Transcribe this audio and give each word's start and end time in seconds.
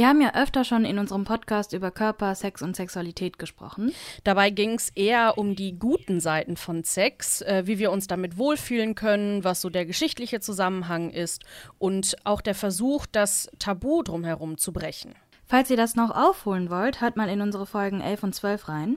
Wir 0.00 0.08
haben 0.08 0.22
ja 0.22 0.32
öfter 0.32 0.64
schon 0.64 0.86
in 0.86 0.98
unserem 0.98 1.24
Podcast 1.24 1.74
über 1.74 1.90
Körper, 1.90 2.34
Sex 2.34 2.62
und 2.62 2.74
Sexualität 2.74 3.38
gesprochen. 3.38 3.92
Dabei 4.24 4.48
ging 4.48 4.72
es 4.72 4.88
eher 4.88 5.36
um 5.36 5.54
die 5.54 5.78
guten 5.78 6.20
Seiten 6.20 6.56
von 6.56 6.84
Sex, 6.84 7.42
äh, 7.42 7.64
wie 7.66 7.78
wir 7.78 7.90
uns 7.90 8.06
damit 8.06 8.38
wohlfühlen 8.38 8.94
können, 8.94 9.44
was 9.44 9.60
so 9.60 9.68
der 9.68 9.84
geschichtliche 9.84 10.40
Zusammenhang 10.40 11.10
ist 11.10 11.44
und 11.78 12.16
auch 12.24 12.40
der 12.40 12.54
Versuch, 12.54 13.04
das 13.04 13.50
Tabu 13.58 14.02
drumherum 14.02 14.56
zu 14.56 14.72
brechen. 14.72 15.16
Falls 15.44 15.68
ihr 15.68 15.76
das 15.76 15.96
noch 15.96 16.10
aufholen 16.10 16.70
wollt, 16.70 17.02
hört 17.02 17.18
mal 17.18 17.28
in 17.28 17.42
unsere 17.42 17.66
Folgen 17.66 18.00
11 18.00 18.22
und 18.22 18.34
12 18.34 18.68
rein. 18.70 18.96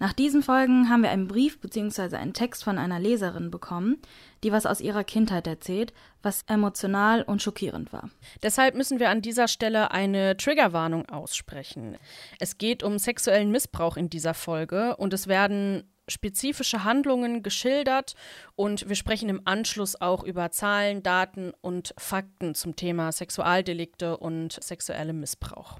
Nach 0.00 0.14
diesen 0.14 0.42
Folgen 0.42 0.88
haben 0.88 1.02
wir 1.02 1.10
einen 1.10 1.28
Brief 1.28 1.60
bzw. 1.60 2.16
einen 2.16 2.32
Text 2.32 2.64
von 2.64 2.78
einer 2.78 2.98
Leserin 2.98 3.50
bekommen, 3.50 3.98
die 4.42 4.50
was 4.50 4.64
aus 4.64 4.80
ihrer 4.80 5.04
Kindheit 5.04 5.46
erzählt, 5.46 5.92
was 6.22 6.42
emotional 6.48 7.22
und 7.22 7.42
schockierend 7.42 7.92
war. 7.92 8.08
Deshalb 8.42 8.76
müssen 8.76 8.98
wir 8.98 9.10
an 9.10 9.20
dieser 9.20 9.46
Stelle 9.46 9.90
eine 9.90 10.38
Triggerwarnung 10.38 11.06
aussprechen. 11.10 11.98
Es 12.38 12.56
geht 12.56 12.82
um 12.82 12.98
sexuellen 12.98 13.50
Missbrauch 13.50 13.98
in 13.98 14.08
dieser 14.08 14.32
Folge 14.32 14.96
und 14.96 15.12
es 15.12 15.26
werden 15.26 15.84
spezifische 16.08 16.82
Handlungen 16.82 17.42
geschildert 17.42 18.14
und 18.56 18.88
wir 18.88 18.96
sprechen 18.96 19.28
im 19.28 19.42
Anschluss 19.44 20.00
auch 20.00 20.24
über 20.24 20.50
Zahlen, 20.50 21.02
Daten 21.02 21.52
und 21.60 21.94
Fakten 21.98 22.54
zum 22.54 22.74
Thema 22.74 23.12
Sexualdelikte 23.12 24.16
und 24.16 24.58
sexuellem 24.64 25.20
Missbrauch. 25.20 25.78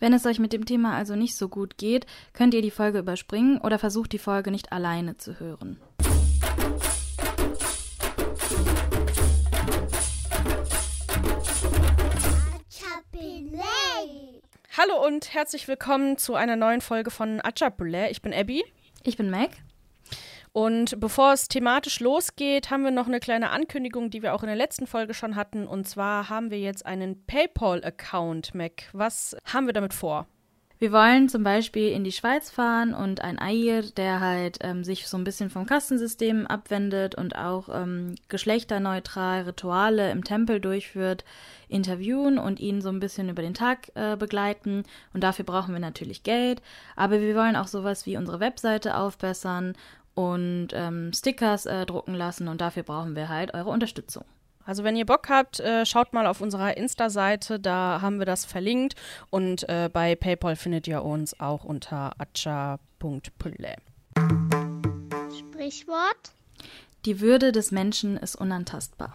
Wenn 0.00 0.12
es 0.12 0.26
euch 0.26 0.38
mit 0.38 0.52
dem 0.52 0.64
Thema 0.64 0.94
also 0.94 1.16
nicht 1.16 1.36
so 1.36 1.48
gut 1.48 1.76
geht, 1.76 2.06
könnt 2.32 2.54
ihr 2.54 2.62
die 2.62 2.70
Folge 2.70 3.00
überspringen 3.00 3.58
oder 3.58 3.78
versucht 3.78 4.12
die 4.12 4.18
Folge 4.18 4.50
nicht 4.50 4.72
alleine 4.72 5.16
zu 5.16 5.40
hören. 5.40 5.80
Hallo 14.76 15.04
und 15.04 15.34
herzlich 15.34 15.66
willkommen 15.66 16.18
zu 16.18 16.36
einer 16.36 16.54
neuen 16.54 16.80
Folge 16.80 17.10
von 17.10 17.40
Achapule. 17.42 18.10
Ich 18.10 18.22
bin 18.22 18.32
Abby. 18.32 18.64
Ich 19.02 19.16
bin 19.16 19.28
Meg. 19.28 19.50
Und 20.58 20.98
bevor 20.98 21.34
es 21.34 21.46
thematisch 21.46 22.00
losgeht, 22.00 22.68
haben 22.68 22.82
wir 22.82 22.90
noch 22.90 23.06
eine 23.06 23.20
kleine 23.20 23.50
Ankündigung, 23.50 24.10
die 24.10 24.22
wir 24.22 24.34
auch 24.34 24.42
in 24.42 24.48
der 24.48 24.56
letzten 24.56 24.88
Folge 24.88 25.14
schon 25.14 25.36
hatten. 25.36 25.68
Und 25.68 25.86
zwar 25.86 26.30
haben 26.30 26.50
wir 26.50 26.58
jetzt 26.58 26.84
einen 26.84 27.24
PayPal-Account, 27.26 28.56
Mac. 28.56 28.88
Was 28.92 29.36
haben 29.44 29.66
wir 29.66 29.72
damit 29.72 29.94
vor? 29.94 30.26
Wir 30.80 30.90
wollen 30.90 31.28
zum 31.28 31.44
Beispiel 31.44 31.92
in 31.92 32.02
die 32.02 32.12
Schweiz 32.12 32.50
fahren 32.50 32.92
und 32.92 33.20
ein 33.20 33.38
Air, 33.38 33.82
der 33.82 34.18
halt 34.18 34.58
ähm, 34.60 34.82
sich 34.82 35.06
so 35.06 35.16
ein 35.16 35.24
bisschen 35.24 35.50
vom 35.50 35.64
Kastensystem 35.64 36.46
abwendet 36.46 37.14
und 37.14 37.36
auch 37.36 37.68
ähm, 37.68 38.16
geschlechterneutral 38.28 39.42
Rituale 39.42 40.10
im 40.10 40.22
Tempel 40.24 40.60
durchführt, 40.60 41.24
interviewen 41.68 42.38
und 42.38 42.58
ihn 42.58 42.80
so 42.80 42.88
ein 42.88 43.00
bisschen 43.00 43.28
über 43.28 43.42
den 43.42 43.54
Tag 43.54 43.90
äh, 43.94 44.16
begleiten. 44.16 44.84
Und 45.14 45.22
dafür 45.22 45.44
brauchen 45.44 45.72
wir 45.72 45.80
natürlich 45.80 46.22
Geld. 46.24 46.62
Aber 46.94 47.20
wir 47.20 47.34
wollen 47.36 47.56
auch 47.56 47.68
sowas 47.68 48.06
wie 48.06 48.16
unsere 48.16 48.38
Webseite 48.38 48.96
aufbessern 48.96 49.74
und 50.18 50.70
ähm, 50.72 51.12
Stickers 51.12 51.64
äh, 51.66 51.86
drucken 51.86 52.12
lassen 52.12 52.48
und 52.48 52.60
dafür 52.60 52.82
brauchen 52.82 53.14
wir 53.14 53.28
halt 53.28 53.54
eure 53.54 53.70
Unterstützung. 53.70 54.24
Also 54.64 54.82
wenn 54.82 54.96
ihr 54.96 55.06
Bock 55.06 55.28
habt, 55.28 55.60
äh, 55.60 55.86
schaut 55.86 56.12
mal 56.12 56.26
auf 56.26 56.40
unserer 56.40 56.76
Insta-Seite, 56.76 57.60
da 57.60 58.00
haben 58.02 58.18
wir 58.18 58.26
das 58.26 58.44
verlinkt 58.44 58.96
und 59.30 59.68
äh, 59.68 59.88
bei 59.92 60.16
PayPal 60.16 60.56
findet 60.56 60.88
ihr 60.88 61.04
uns 61.04 61.38
auch 61.38 61.62
unter 61.62 62.16
acha.pülle. 62.18 63.76
Sprichwort? 65.38 66.32
Die 67.04 67.20
Würde 67.20 67.52
des 67.52 67.70
Menschen 67.70 68.16
ist 68.16 68.34
unantastbar. 68.34 69.14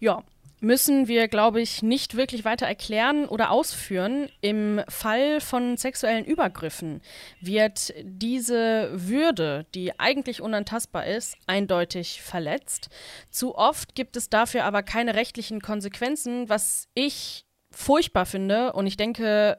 Ja, 0.00 0.24
müssen 0.60 1.08
wir, 1.08 1.28
glaube 1.28 1.60
ich, 1.60 1.82
nicht 1.82 2.16
wirklich 2.16 2.44
weiter 2.44 2.66
erklären 2.66 3.26
oder 3.26 3.50
ausführen. 3.50 4.28
Im 4.40 4.80
Fall 4.88 5.40
von 5.40 5.76
sexuellen 5.76 6.24
Übergriffen 6.24 7.02
wird 7.40 7.92
diese 8.02 8.90
Würde, 8.92 9.66
die 9.74 9.98
eigentlich 9.98 10.40
unantastbar 10.40 11.06
ist, 11.06 11.36
eindeutig 11.46 12.22
verletzt. 12.22 12.88
Zu 13.30 13.56
oft 13.56 13.94
gibt 13.94 14.16
es 14.16 14.28
dafür 14.28 14.64
aber 14.64 14.82
keine 14.82 15.14
rechtlichen 15.14 15.60
Konsequenzen, 15.60 16.48
was 16.48 16.88
ich 16.94 17.44
furchtbar 17.70 18.26
finde 18.26 18.72
und 18.72 18.86
ich 18.86 18.96
denke, 18.96 19.58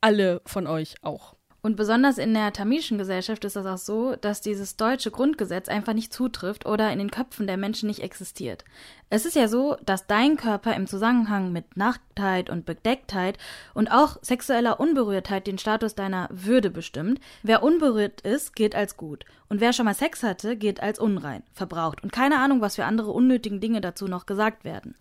alle 0.00 0.42
von 0.44 0.66
euch 0.66 0.96
auch. 1.02 1.35
Und 1.66 1.74
besonders 1.74 2.16
in 2.16 2.32
der 2.32 2.52
tamilischen 2.52 2.96
Gesellschaft 2.96 3.44
ist 3.44 3.56
das 3.56 3.66
auch 3.66 3.76
so, 3.76 4.14
dass 4.14 4.40
dieses 4.40 4.76
deutsche 4.76 5.10
Grundgesetz 5.10 5.68
einfach 5.68 5.94
nicht 5.94 6.12
zutrifft 6.12 6.64
oder 6.64 6.92
in 6.92 7.00
den 7.00 7.10
Köpfen 7.10 7.48
der 7.48 7.56
Menschen 7.56 7.88
nicht 7.88 8.04
existiert. 8.04 8.64
Es 9.10 9.26
ist 9.26 9.34
ja 9.34 9.48
so, 9.48 9.76
dass 9.84 10.06
dein 10.06 10.36
Körper 10.36 10.76
im 10.76 10.86
Zusammenhang 10.86 11.50
mit 11.50 11.76
Nacktheit 11.76 12.50
und 12.50 12.66
Bedecktheit 12.66 13.36
und 13.74 13.90
auch 13.90 14.22
sexueller 14.22 14.78
Unberührtheit 14.78 15.48
den 15.48 15.58
Status 15.58 15.96
deiner 15.96 16.28
Würde 16.30 16.70
bestimmt. 16.70 17.18
Wer 17.42 17.64
unberührt 17.64 18.20
ist, 18.20 18.54
gilt 18.54 18.76
als 18.76 18.96
gut. 18.96 19.24
Und 19.48 19.60
wer 19.60 19.72
schon 19.72 19.86
mal 19.86 19.94
Sex 19.94 20.22
hatte, 20.22 20.56
gilt 20.56 20.80
als 20.80 21.00
unrein, 21.00 21.42
verbraucht. 21.52 22.00
Und 22.00 22.12
keine 22.12 22.38
Ahnung, 22.38 22.60
was 22.60 22.76
für 22.76 22.84
andere 22.84 23.10
unnötigen 23.10 23.58
Dinge 23.58 23.80
dazu 23.80 24.06
noch 24.06 24.26
gesagt 24.26 24.62
werden. 24.62 24.94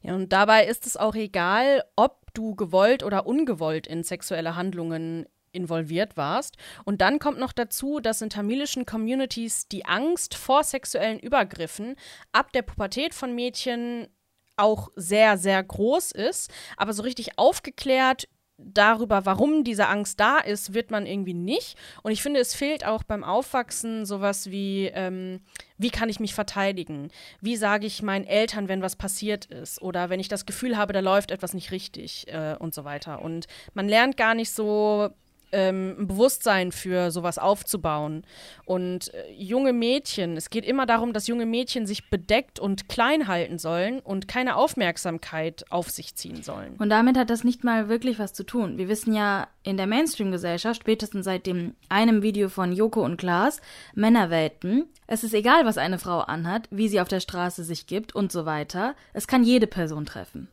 Ja, 0.00 0.14
und 0.14 0.32
dabei 0.32 0.64
ist 0.64 0.86
es 0.86 0.96
auch 0.96 1.16
egal, 1.16 1.82
ob 1.96 2.32
du 2.34 2.54
gewollt 2.54 3.02
oder 3.02 3.26
ungewollt 3.26 3.88
in 3.88 4.04
sexuelle 4.04 4.54
Handlungen 4.54 5.26
involviert 5.54 6.16
warst. 6.16 6.56
Und 6.84 7.00
dann 7.00 7.18
kommt 7.18 7.38
noch 7.38 7.52
dazu, 7.52 8.00
dass 8.00 8.22
in 8.22 8.30
tamilischen 8.30 8.86
Communities 8.86 9.68
die 9.68 9.86
Angst 9.86 10.34
vor 10.34 10.64
sexuellen 10.64 11.18
Übergriffen 11.18 11.96
ab 12.32 12.52
der 12.52 12.62
Pubertät 12.62 13.14
von 13.14 13.34
Mädchen 13.34 14.08
auch 14.56 14.88
sehr, 14.94 15.36
sehr 15.36 15.62
groß 15.62 16.12
ist. 16.12 16.52
Aber 16.76 16.92
so 16.92 17.02
richtig 17.02 17.38
aufgeklärt 17.38 18.28
darüber, 18.56 19.26
warum 19.26 19.64
diese 19.64 19.88
Angst 19.88 20.20
da 20.20 20.38
ist, 20.38 20.74
wird 20.74 20.90
man 20.90 21.06
irgendwie 21.06 21.34
nicht. 21.34 21.76
Und 22.02 22.12
ich 22.12 22.22
finde, 22.22 22.40
es 22.40 22.54
fehlt 22.54 22.86
auch 22.86 23.02
beim 23.02 23.24
Aufwachsen 23.24 24.06
sowas 24.06 24.50
wie, 24.50 24.86
ähm, 24.94 25.40
wie 25.76 25.90
kann 25.90 26.08
ich 26.08 26.20
mich 26.20 26.34
verteidigen? 26.34 27.10
Wie 27.40 27.56
sage 27.56 27.86
ich 27.86 28.02
meinen 28.02 28.26
Eltern, 28.26 28.68
wenn 28.68 28.82
was 28.82 28.96
passiert 28.96 29.46
ist? 29.46 29.82
Oder 29.82 30.08
wenn 30.08 30.20
ich 30.20 30.28
das 30.28 30.46
Gefühl 30.46 30.76
habe, 30.76 30.92
da 30.92 31.00
läuft 31.00 31.30
etwas 31.30 31.54
nicht 31.54 31.72
richtig 31.72 32.28
äh, 32.28 32.56
und 32.58 32.74
so 32.74 32.84
weiter. 32.84 33.22
Und 33.22 33.46
man 33.74 33.88
lernt 33.88 34.16
gar 34.16 34.34
nicht 34.34 34.50
so 34.50 35.10
ähm, 35.54 35.96
ein 35.98 36.06
Bewusstsein 36.08 36.72
für 36.72 37.10
sowas 37.10 37.38
aufzubauen. 37.38 38.24
Und 38.64 39.14
äh, 39.14 39.32
junge 39.32 39.72
Mädchen, 39.72 40.36
es 40.36 40.50
geht 40.50 40.64
immer 40.64 40.84
darum, 40.84 41.12
dass 41.12 41.28
junge 41.28 41.46
Mädchen 41.46 41.86
sich 41.86 42.10
bedeckt 42.10 42.58
und 42.58 42.88
klein 42.88 43.28
halten 43.28 43.58
sollen 43.58 44.00
und 44.00 44.28
keine 44.28 44.56
Aufmerksamkeit 44.56 45.64
auf 45.70 45.90
sich 45.90 46.16
ziehen 46.16 46.42
sollen. 46.42 46.74
Und 46.78 46.90
damit 46.90 47.16
hat 47.16 47.30
das 47.30 47.44
nicht 47.44 47.64
mal 47.64 47.88
wirklich 47.88 48.18
was 48.18 48.32
zu 48.32 48.44
tun. 48.44 48.76
Wir 48.76 48.88
wissen 48.88 49.14
ja 49.14 49.48
in 49.62 49.76
der 49.76 49.86
Mainstream-Gesellschaft, 49.86 50.80
spätestens 50.82 51.24
seit 51.24 51.46
dem 51.46 51.74
einem 51.88 52.22
Video 52.22 52.48
von 52.48 52.72
Joko 52.72 53.02
und 53.04 53.16
Klaas, 53.16 53.60
Männerwelten, 53.94 54.86
es 55.06 55.22
ist 55.22 55.34
egal, 55.34 55.66
was 55.66 55.78
eine 55.78 55.98
Frau 55.98 56.20
anhat, 56.20 56.68
wie 56.70 56.88
sie 56.88 57.00
auf 57.00 57.08
der 57.08 57.20
Straße 57.20 57.62
sich 57.62 57.86
gibt 57.86 58.14
und 58.14 58.32
so 58.32 58.46
weiter. 58.46 58.94
Es 59.12 59.26
kann 59.26 59.44
jede 59.44 59.66
Person 59.66 60.06
treffen. 60.06 60.48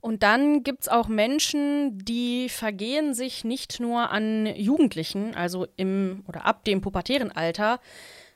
Und 0.00 0.22
dann 0.22 0.62
gibt 0.62 0.82
es 0.82 0.88
auch 0.88 1.08
Menschen, 1.08 1.98
die 1.98 2.48
vergehen 2.48 3.12
sich 3.14 3.44
nicht 3.44 3.80
nur 3.80 4.10
an 4.10 4.46
Jugendlichen, 4.46 5.34
also 5.34 5.66
im 5.76 6.24
oder 6.26 6.46
ab 6.46 6.64
dem 6.64 6.80
pubertären 6.80 7.32
Alter, 7.32 7.80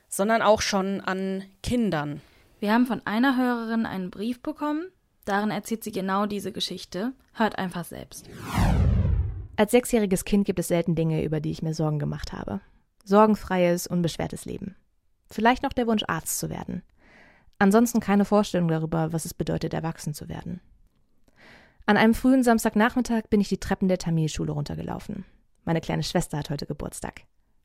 sondern 0.09 0.43
auch 0.43 0.61
schon 0.61 1.01
an 1.01 1.43
Kindern. 1.63 2.21
Wir 2.61 2.73
haben 2.73 2.87
von 2.87 3.03
einer 3.07 3.37
Hörerin 3.37 3.87
einen 3.87 4.11
Brief 4.11 4.41
bekommen. 4.41 4.87
Darin 5.25 5.51
erzählt 5.51 5.85
sie 5.85 5.93
genau 5.93 6.27
diese 6.27 6.53
Geschichte. 6.53 7.13
Hört 7.33 7.59
einfach 7.59 7.85
selbst. 7.85 8.29
Als 9.57 9.71
sechsjähriges 9.71 10.25
Kind 10.25 10.45
gibt 10.45 10.59
es 10.59 10.69
selten 10.69 10.95
Dinge, 10.95 11.25
über 11.25 11.41
die 11.41 11.51
ich 11.51 11.63
mir 11.63 11.75
Sorgen 11.75 11.99
gemacht 11.99 12.33
habe. 12.33 12.61
Sorgenfreies, 13.05 13.87
unbeschwertes 13.87 14.45
Leben. 14.45 14.77
Vielleicht 15.31 15.63
noch 15.63 15.73
der 15.73 15.87
Wunsch, 15.87 16.05
Arzt 16.07 16.39
zu 16.39 16.51
werden. 16.51 16.83
Ansonsten 17.59 18.01
keine 18.01 18.25
Vorstellung 18.25 18.69
darüber, 18.69 19.13
was 19.13 19.25
es 19.25 19.35
bedeutet, 19.35 19.73
erwachsen 19.73 20.13
zu 20.13 20.29
werden. 20.29 20.61
An 21.87 21.99
einem 21.99 22.15
frühen 22.15 22.43
Samstagnachmittag 22.43 23.25
bin 23.29 23.43
ich 23.43 23.51
die 23.51 23.59
Treppen 23.59 23.89
der 23.89 23.99
Tamilschule 23.99 24.53
runtergelaufen. 24.53 25.27
Meine 25.65 25.83
kleine 25.83 26.03
Schwester 26.03 26.39
hat 26.39 26.49
heute 26.49 26.65
Geburtstag. 26.65 27.23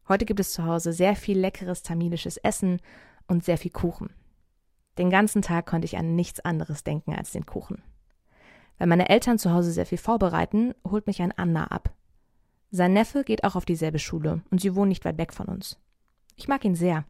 Heute 0.10 0.26
gibt 0.26 0.42
es 0.42 0.52
zu 0.52 0.66
Hause 0.66 0.92
sehr 0.92 1.16
viel 1.16 1.40
leckeres 1.40 1.84
tamilisches 1.84 2.36
Essen 2.36 2.82
und 3.28 3.46
sehr 3.46 3.58
viel 3.58 3.72
Kuchen. 3.72 4.10
Den 4.98 5.10
ganzen 5.10 5.42
Tag 5.42 5.68
konnte 5.68 5.86
ich 5.86 5.96
an 5.96 6.18
nichts 6.18 6.42
anderes 6.42 6.84
denken 6.84 7.14
als 7.14 7.32
den 7.32 7.46
Kuchen. 7.46 7.82
Weil 8.78 8.88
meine 8.88 9.08
Eltern 9.08 9.40
zu 9.40 9.54
Hause 9.54 9.72
sehr 9.72 9.86
viel 9.86 9.98
vorbereiten, 9.98 10.74
holt 10.86 11.08
mich 11.08 11.22
ein 11.22 11.32
Anna 11.38 11.68
ab. 11.68 11.94
Sein 12.72 12.92
Neffe 12.92 13.24
geht 13.24 13.46
auch 13.46 13.56
auf 13.56 13.64
dieselbe 13.64 14.00
Schule 14.00 14.42
und 14.52 14.60
sie 14.60 14.76
wohnen 14.76 14.90
nicht 14.90 15.06
weit 15.06 15.18
weg 15.18 15.32
von 15.32 15.48
uns. 15.48 15.80
Ich 16.36 16.50
mag 16.50 16.66
ihn 16.66 16.76
sehr. 16.76 17.06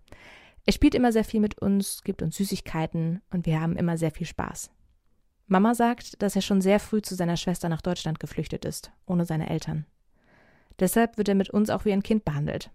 Er 0.68 0.74
spielt 0.74 0.94
immer 0.94 1.12
sehr 1.12 1.24
viel 1.24 1.40
mit 1.40 1.60
uns, 1.60 2.04
gibt 2.04 2.22
uns 2.22 2.38
Süßigkeiten 2.38 3.24
und 3.32 3.48
wir 3.48 3.60
haben 3.60 3.78
immer 3.78 3.98
sehr 3.98 4.12
viel 4.12 4.28
Spaß. 4.28 4.70
Mama 5.50 5.74
sagt, 5.74 6.22
dass 6.22 6.36
er 6.36 6.44
schon 6.44 6.62
sehr 6.62 6.80
früh 6.80 7.02
zu 7.02 7.16
seiner 7.16 7.36
Schwester 7.36 7.70
nach 7.70 7.82
Deutschland 7.82 8.20
geflüchtet 8.20 8.66
ist, 8.66 8.92
ohne 9.08 9.26
seine 9.26 9.50
Eltern. 9.50 9.86
Deshalb 10.80 11.18
wird 11.18 11.28
er 11.28 11.36
mit 11.36 11.50
uns 11.50 11.72
auch 11.72 11.86
wie 11.86 11.92
ein 11.92 12.04
Kind 12.04 12.24
behandelt, 12.24 12.72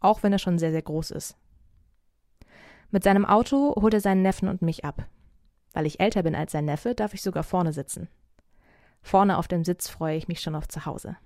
auch 0.00 0.22
wenn 0.24 0.32
er 0.32 0.40
schon 0.40 0.58
sehr, 0.58 0.72
sehr 0.72 0.82
groß 0.82 1.12
ist. 1.12 1.36
Mit 2.90 3.04
seinem 3.04 3.24
Auto 3.24 3.74
holt 3.80 3.94
er 3.94 4.00
seinen 4.00 4.22
Neffen 4.22 4.48
und 4.48 4.62
mich 4.62 4.84
ab. 4.84 5.06
Weil 5.72 5.86
ich 5.86 6.00
älter 6.00 6.24
bin 6.24 6.34
als 6.34 6.52
sein 6.52 6.64
Neffe, 6.64 6.94
darf 6.94 7.14
ich 7.14 7.22
sogar 7.22 7.44
vorne 7.44 7.72
sitzen. 7.72 8.08
Vorne 9.00 9.38
auf 9.38 9.46
dem 9.46 9.64
Sitz 9.64 9.88
freue 9.88 10.16
ich 10.16 10.26
mich 10.26 10.40
schon 10.40 10.56
auf 10.56 10.66
zu 10.66 10.86
Hause. 10.86 11.16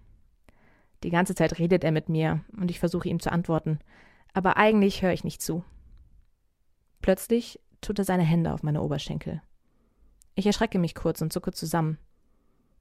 Die 1.05 1.11
ganze 1.11 1.35
Zeit 1.35 1.59
redet 1.59 1.85
er 1.85 1.93
mit 1.93 2.11
mir 2.11 2.45
und 2.56 2.71
ich 2.71 2.79
versuche 2.79 3.09
ihm 3.09 3.19
zu 3.19 3.33
antworten, 3.33 3.79
aber 4.35 4.59
eigentlich 4.59 5.03
höre 5.03 5.12
ich 5.12 5.25
nicht 5.25 5.41
zu. 5.41 5.65
Plötzlich 7.00 7.61
tut 7.81 7.99
er 7.99 8.05
seine 8.05 8.23
Hände 8.23 8.53
auf 8.53 8.62
meine 8.62 8.83
Oberschenkel. 8.83 9.41
Ich 10.34 10.46
erschrecke 10.46 10.79
mich 10.79 10.94
kurz 10.94 11.20
und 11.20 11.32
zucke 11.32 11.52
zusammen. 11.52 11.99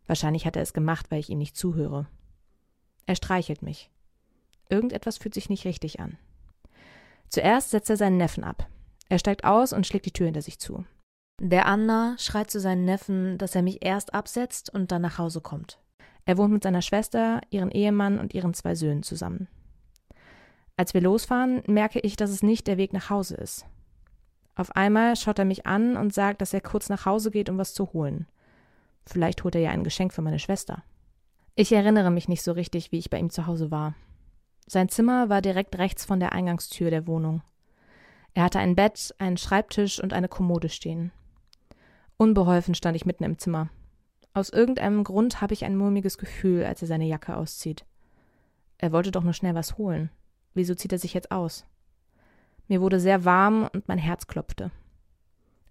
Wahrscheinlich 0.08 0.46
hat 0.46 0.56
er 0.56 0.62
es 0.62 0.74
gemacht, 0.74 1.10
weil 1.10 1.20
ich 1.20 1.30
ihm 1.30 1.38
nicht 1.38 1.56
zuhöre. 1.56 2.08
Er 3.06 3.16
streichelt 3.16 3.62
mich. 3.62 3.90
Irgendetwas 4.70 5.18
fühlt 5.18 5.34
sich 5.34 5.50
nicht 5.50 5.66
richtig 5.66 6.00
an. 6.00 6.18
Zuerst 7.30 7.72
setzt 7.72 7.90
er 7.90 7.98
seinen 7.98 8.18
Neffen 8.18 8.44
ab. 8.44 8.68
Er 9.10 9.20
steigt 9.20 9.44
aus 9.44 9.74
und 9.74 9.86
schlägt 9.86 10.06
die 10.06 10.12
Tür 10.12 10.26
hinter 10.26 10.42
sich 10.42 10.60
zu. 10.60 10.86
Der 11.42 11.66
Anna 11.66 12.16
schreit 12.18 12.52
zu 12.52 12.60
seinen 12.60 12.86
Neffen, 12.86 13.38
dass 13.38 13.56
er 13.56 13.64
mich 13.64 13.84
erst 13.84 14.14
absetzt 14.14 14.70
und 14.70 14.92
dann 14.92 15.02
nach 15.02 15.18
Hause 15.18 15.42
kommt. 15.42 15.80
Er 16.26 16.38
wohnt 16.38 16.54
mit 16.54 16.64
seiner 16.64 16.82
Schwester, 16.82 17.42
ihren 17.50 17.72
Ehemann 17.72 18.20
und 18.20 18.34
ihren 18.34 18.54
zwei 18.54 18.76
Söhnen 18.76 19.04
zusammen. 19.04 19.48
Als 20.78 20.94
wir 20.94 21.02
losfahren, 21.02 21.64
merke 21.68 22.00
ich, 22.00 22.16
dass 22.16 22.30
es 22.30 22.44
nicht 22.44 22.68
der 22.68 22.78
Weg 22.78 22.94
nach 22.94 23.10
Hause 23.10 23.36
ist. 23.36 23.66
Auf 24.56 24.76
einmal 24.76 25.16
schaut 25.16 25.40
er 25.40 25.46
mich 25.46 25.66
an 25.66 25.98
und 25.98 26.14
sagt, 26.14 26.42
dass 26.42 26.54
er 26.54 26.62
kurz 26.62 26.90
nach 26.90 27.06
Hause 27.06 27.32
geht, 27.32 27.50
um 27.50 27.58
was 27.58 27.74
zu 27.74 27.94
holen. 27.94 28.28
Vielleicht 29.06 29.44
holt 29.44 29.56
er 29.56 29.62
ja 29.62 29.72
ein 29.72 29.84
Geschenk 29.84 30.14
für 30.14 30.22
meine 30.22 30.40
Schwester. 30.40 30.84
Ich 31.56 31.72
erinnere 31.72 32.12
mich 32.12 32.28
nicht 32.28 32.44
so 32.44 32.52
richtig, 32.52 32.92
wie 32.92 32.98
ich 32.98 33.10
bei 33.10 33.20
ihm 33.20 33.30
zu 33.30 33.48
Hause 33.48 33.72
war. 33.72 33.96
Sein 34.68 34.90
Zimmer 34.90 35.30
war 35.30 35.42
direkt 35.42 35.78
rechts 35.78 36.06
von 36.06 36.20
der 36.20 36.32
Eingangstür 36.32 36.90
der 36.90 37.08
Wohnung. 37.08 37.42
Er 38.34 38.44
hatte 38.44 38.60
ein 38.60 38.76
Bett, 38.76 39.14
einen 39.18 39.38
Schreibtisch 39.38 40.02
und 40.02 40.14
eine 40.14 40.30
Kommode 40.30 40.70
stehen. 40.70 41.12
Unbeholfen 42.18 42.76
stand 42.76 42.96
ich 42.96 43.06
mitten 43.06 43.24
im 43.24 43.38
Zimmer. 43.38 43.70
Aus 44.34 44.50
irgendeinem 44.50 45.04
Grund 45.04 45.42
habe 45.42 45.54
ich 45.54 45.66
ein 45.66 45.76
mulmiges 45.76 46.18
Gefühl, 46.18 46.64
als 46.64 46.82
er 46.82 46.88
seine 46.88 47.06
Jacke 47.06 47.36
auszieht. 47.36 47.86
Er 48.78 48.94
wollte 48.94 49.12
doch 49.12 49.24
nur 49.24 49.34
schnell 49.34 49.56
was 49.56 49.78
holen. 49.78 50.10
Wieso 50.54 50.74
zieht 50.74 50.94
er 50.94 51.00
sich 51.00 51.14
jetzt 51.14 51.32
aus? 51.32 51.66
Mir 52.72 52.80
wurde 52.80 53.02
sehr 53.02 53.26
warm 53.26 53.68
und 53.74 53.90
mein 53.90 53.98
Herz 53.98 54.28
klopfte. 54.28 54.72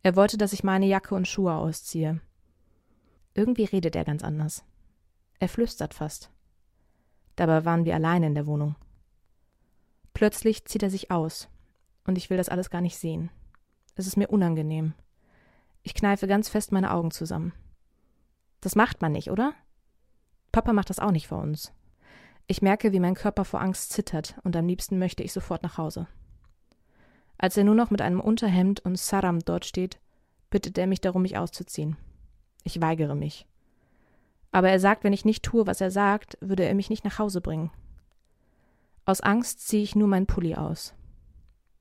Er 0.02 0.16
wollte, 0.16 0.36
dass 0.36 0.52
ich 0.52 0.64
meine 0.64 0.84
Jacke 0.84 1.14
und 1.14 1.26
Schuhe 1.26 1.54
ausziehe. 1.54 2.20
Irgendwie 3.32 3.64
redet 3.64 3.96
er 3.96 4.04
ganz 4.04 4.22
anders. 4.22 4.66
Er 5.38 5.48
flüstert 5.48 5.94
fast. 5.94 6.30
Dabei 7.36 7.64
waren 7.64 7.86
wir 7.86 7.94
alleine 7.94 8.26
in 8.26 8.34
der 8.34 8.46
Wohnung. 8.46 8.76
Plötzlich 10.12 10.66
zieht 10.66 10.82
er 10.82 10.90
sich 10.90 11.10
aus, 11.10 11.48
und 12.04 12.18
ich 12.18 12.28
will 12.28 12.36
das 12.36 12.50
alles 12.50 12.68
gar 12.68 12.82
nicht 12.82 12.98
sehen. 12.98 13.30
Es 13.94 14.06
ist 14.06 14.18
mir 14.18 14.28
unangenehm. 14.28 14.92
Ich 15.82 15.94
kneife 15.94 16.26
ganz 16.26 16.50
fest 16.50 16.70
meine 16.70 16.92
Augen 16.92 17.12
zusammen. 17.12 17.54
Das 18.60 18.76
macht 18.76 19.00
man 19.00 19.12
nicht, 19.12 19.30
oder? 19.30 19.54
Papa 20.52 20.74
macht 20.74 20.90
das 20.90 20.98
auch 20.98 21.12
nicht 21.12 21.28
vor 21.28 21.38
uns. 21.38 21.72
Ich 22.46 22.60
merke, 22.60 22.92
wie 22.92 23.00
mein 23.00 23.14
Körper 23.14 23.46
vor 23.46 23.62
Angst 23.62 23.90
zittert, 23.90 24.34
und 24.44 24.54
am 24.54 24.66
liebsten 24.66 24.98
möchte 24.98 25.22
ich 25.22 25.32
sofort 25.32 25.62
nach 25.62 25.78
Hause. 25.78 26.06
Als 27.42 27.56
er 27.56 27.64
nur 27.64 27.74
noch 27.74 27.88
mit 27.88 28.02
einem 28.02 28.20
Unterhemd 28.20 28.80
und 28.80 28.98
Saram 28.98 29.38
dort 29.38 29.64
steht, 29.64 29.98
bittet 30.50 30.76
er 30.76 30.86
mich 30.86 31.00
darum, 31.00 31.22
mich 31.22 31.38
auszuziehen. 31.38 31.96
Ich 32.64 32.82
weigere 32.82 33.14
mich. 33.14 33.46
Aber 34.52 34.68
er 34.68 34.78
sagt, 34.78 35.04
wenn 35.04 35.14
ich 35.14 35.24
nicht 35.24 35.42
tue, 35.42 35.66
was 35.66 35.80
er 35.80 35.90
sagt, 35.90 36.36
würde 36.42 36.66
er 36.66 36.74
mich 36.74 36.90
nicht 36.90 37.02
nach 37.02 37.18
Hause 37.18 37.40
bringen. 37.40 37.70
Aus 39.06 39.22
Angst 39.22 39.66
ziehe 39.66 39.82
ich 39.82 39.96
nur 39.96 40.06
meinen 40.06 40.26
Pulli 40.26 40.54
aus. 40.54 40.92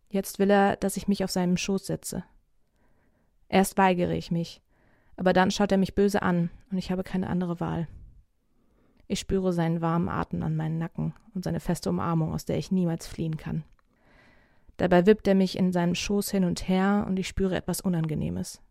Jetzt 0.09 0.39
will 0.39 0.49
er, 0.49 0.77
dass 0.77 0.95
ich 0.95 1.09
mich 1.09 1.25
auf 1.25 1.31
seinem 1.31 1.57
Schoß 1.57 1.87
setze. 1.87 2.23
Erst 3.49 3.77
weigere 3.77 4.13
ich 4.13 4.31
mich, 4.31 4.61
aber 5.17 5.33
dann 5.33 5.51
schaut 5.51 5.73
er 5.73 5.77
mich 5.77 5.93
böse 5.93 6.21
an 6.21 6.51
und 6.71 6.77
ich 6.77 6.89
habe 6.89 7.03
keine 7.03 7.27
andere 7.27 7.59
Wahl. 7.59 7.89
Ich 9.07 9.19
spüre 9.19 9.51
seinen 9.51 9.81
warmen 9.81 10.07
Atem 10.07 10.41
an 10.41 10.55
meinen 10.55 10.77
Nacken 10.77 11.13
und 11.33 11.43
seine 11.43 11.59
feste 11.59 11.89
Umarmung, 11.89 12.33
aus 12.33 12.45
der 12.45 12.57
ich 12.57 12.71
niemals 12.71 13.07
fliehen 13.07 13.35
kann. 13.35 13.65
Dabei 14.79 15.05
wippt 15.05 15.27
er 15.27 15.35
mich 15.35 15.57
in 15.57 15.73
seinem 15.73 15.93
Schoß 15.93 16.31
hin 16.31 16.45
und 16.45 16.69
her 16.69 17.03
und 17.05 17.19
ich 17.19 17.27
spüre 17.27 17.57
etwas 17.57 17.81
Unangenehmes. 17.81 18.61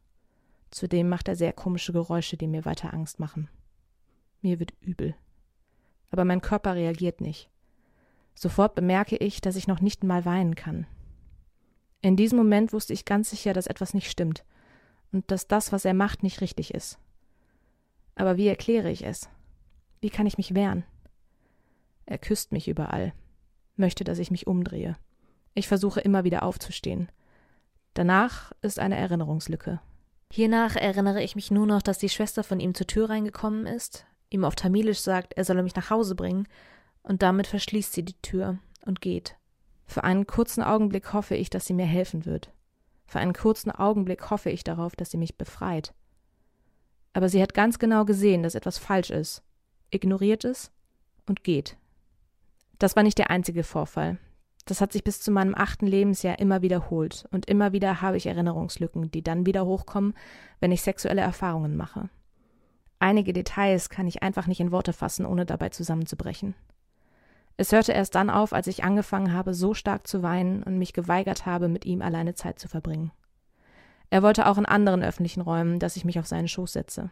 Zudem 0.71 1.11
macht 1.11 1.29
er 1.29 1.37
sehr 1.37 1.53
komische 1.53 1.93
Geräusche, 1.93 2.39
die 2.39 2.47
mir 2.47 2.65
weiter 2.65 2.95
Angst 2.95 3.21
machen. 3.21 3.51
Mir 4.41 4.59
wird 4.59 4.73
übel. 4.81 5.15
Aber 6.11 6.25
mein 6.25 6.41
Körper 6.41 6.75
reagiert 6.75 7.21
nicht. 7.21 7.51
Sofort 8.35 8.75
bemerke 8.75 9.19
ich, 9.19 9.43
dass 9.43 9.55
ich 9.55 9.69
noch 9.69 9.83
nicht 9.83 10.03
mal 10.03 10.25
weinen 10.25 10.55
kann. 10.55 10.87
In 12.01 12.17
diesem 12.17 12.39
Moment 12.39 12.73
wusste 12.73 12.95
ich 12.95 13.05
ganz 13.05 13.29
sicher, 13.29 13.53
dass 13.53 13.67
etwas 13.67 13.93
nicht 13.93 14.11
stimmt 14.11 14.47
und 15.13 15.31
dass 15.31 15.47
das, 15.47 15.73
was 15.73 15.85
er 15.85 15.95
macht, 15.95 16.23
nicht 16.23 16.41
richtig 16.41 16.73
ist. 16.73 16.99
Aber 18.15 18.39
wie 18.39 18.49
erkläre 18.49 18.91
ich 18.91 19.05
es? 19.05 19.29
Wie 20.01 20.09
kann 20.09 20.27
ich 20.27 20.39
mich 20.39 20.55
wehren? 20.55 20.85
Er 22.07 22.17
küsst 22.17 22.51
mich 22.51 22.67
überall, 22.67 23.13
möchte, 23.77 24.05
dass 24.05 24.19
ich 24.19 24.31
mich 24.31 24.47
umdrehe. 24.47 24.97
Ich 25.59 25.67
versuche 25.67 25.99
immer 25.99 26.23
wieder 26.23 26.45
aufzustehen. 26.45 27.11
Danach 27.93 28.53
ist 28.63 28.79
eine 28.79 28.97
Erinnerungslücke. 28.97 29.81
Hiernach 30.31 30.77
erinnere 30.77 31.21
ich 31.21 31.35
mich 31.35 31.51
nur 31.51 31.67
noch, 31.67 31.83
dass 31.83 31.99
die 31.99 32.09
Schwester 32.09 32.45
von 32.45 32.61
ihm 32.61 32.77
zur 32.77 32.87
Tür 32.87 33.11
reingekommen 33.11 33.67
ist, 33.67 34.07
ihm 34.31 34.45
auf 34.45 34.55
Tamilisch 34.55 35.01
sagt, 35.01 35.35
er 35.35 35.45
solle 35.45 35.65
mich 35.65 35.75
nach 35.75 35.91
Hause 35.91 36.15
bringen, 36.15 36.47
und 37.03 37.23
damit 37.23 37.49
verschließt 37.49 37.93
sie 37.93 38.05
die 38.05 38.23
Tür 38.23 38.59
und 38.87 39.01
geht. 39.01 39.35
Für 39.85 40.05
einen 40.05 40.29
kurzen 40.29 40.63
Augenblick 40.63 41.13
hoffe 41.13 41.35
ich, 41.35 41.51
dass 41.51 41.67
sie 41.67 41.75
mir 41.75 41.87
helfen 41.87 42.25
wird. 42.25 42.53
Für 43.07 43.19
einen 43.19 43.33
kurzen 43.33 43.73
Augenblick 43.73 44.31
hoffe 44.31 44.51
ich 44.51 44.63
darauf, 44.63 44.95
dass 44.95 45.11
sie 45.11 45.19
mich 45.19 45.37
befreit. 45.39 45.93
Aber 47.15 47.29
sie 47.29 47.43
hat 47.43 47.53
ganz 47.53 47.81
genau 47.81 48.05
gesehen, 48.05 48.45
dass 48.45 48.55
etwas 48.55 48.79
falsch 48.79 49.11
ist, 49.11 49.43
ignoriert 49.91 50.45
es 50.45 50.71
und 51.27 51.43
geht. 51.43 51.77
Das 52.79 52.95
war 52.95 53.03
nicht 53.03 53.19
der 53.19 53.31
einzige 53.31 53.65
Vorfall. 53.65 54.19
Das 54.69 54.83
hat 54.83 54.93
sich 54.93 55.03
bis 55.03 55.19
zu 55.19 55.31
meinem 55.31 55.55
achten 55.55 55.87
Lebensjahr 55.87 56.39
immer 56.39 56.61
wiederholt 56.61 57.27
und 57.31 57.47
immer 57.47 57.73
wieder 57.73 58.03
habe 58.03 58.19
ich 58.19 58.27
Erinnerungslücken, 58.27 59.11
die 59.11 59.23
dann 59.23 59.47
wieder 59.47 59.65
hochkommen, 59.65 60.13
wenn 60.61 60.73
ich 60.73 60.83
sexuelle 60.83 61.23
Erfahrungen 61.23 61.75
mache. 61.75 62.11
Einige 62.99 63.33
Details 63.33 63.89
kann 63.89 64.07
ich 64.07 64.23
einfach 64.23 64.47
nicht 64.47 64.61
in 64.61 64.71
Worte 64.71 64.93
fassen, 64.93 65.25
ohne 65.25 65.47
dabei 65.47 65.71
zusammenzubrechen. 65.71 66.55
Es 67.57 67.73
hörte 67.73 67.93
erst 67.93 68.15
dann 68.15 68.29
auf, 68.29 68.53
als 68.53 68.67
ich 68.67 68.85
angefangen 68.85 69.33
habe, 69.33 69.55
so 69.55 69.73
stark 69.73 70.07
zu 70.07 70.23
weinen 70.23 70.63
und 70.63 70.77
mich 70.77 70.93
geweigert 70.93 71.47
habe, 71.47 71.69
mit 71.69 71.87
ihm 71.87 72.03
alleine 72.03 72.35
Zeit 72.35 72.59
zu 72.59 72.69
verbringen. 72.69 73.11
Er 74.11 74.23
wollte 74.23 74.47
auch 74.47 74.59
in 74.59 74.67
anderen 74.67 75.03
öffentlichen 75.03 75.41
Räumen, 75.41 75.79
dass 75.79 75.97
ich 75.97 76.05
mich 76.05 76.19
auf 76.19 76.27
seinen 76.27 76.47
Schoß 76.47 76.75
setze. 76.75 77.11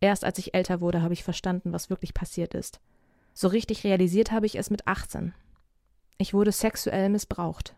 Erst 0.00 0.24
als 0.24 0.38
ich 0.38 0.54
älter 0.54 0.80
wurde, 0.80 1.02
habe 1.02 1.12
ich 1.12 1.24
verstanden, 1.24 1.74
was 1.74 1.90
wirklich 1.90 2.14
passiert 2.14 2.54
ist. 2.54 2.80
So 3.34 3.48
richtig 3.48 3.84
realisiert 3.84 4.32
habe 4.32 4.46
ich 4.46 4.56
es 4.56 4.70
mit 4.70 4.88
18, 4.88 5.34
ich 6.18 6.34
wurde 6.34 6.52
sexuell 6.52 7.08
missbraucht. 7.08 7.76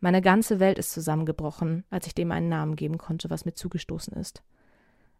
Meine 0.00 0.20
ganze 0.20 0.60
Welt 0.60 0.78
ist 0.78 0.92
zusammengebrochen, 0.92 1.84
als 1.90 2.06
ich 2.06 2.14
dem 2.14 2.30
einen 2.30 2.48
Namen 2.48 2.76
geben 2.76 2.98
konnte, 2.98 3.30
was 3.30 3.44
mir 3.44 3.54
zugestoßen 3.54 4.12
ist. 4.14 4.42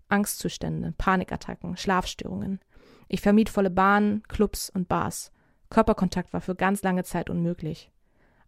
Angstzustände, 0.09 0.93
Panikattacken, 0.99 1.77
Schlafstörungen. 1.77 2.61
Ich 3.09 3.21
vermied 3.21 3.49
volle 3.49 3.71
Bahnen, 3.71 4.23
Clubs 4.29 4.71
und 4.71 4.89
Bars. 4.89 5.33
Körperkontakt 5.71 6.33
war 6.33 6.41
für 6.41 6.55
ganz 6.55 6.83
lange 6.83 7.05
Zeit 7.05 7.31
unmöglich. 7.31 7.91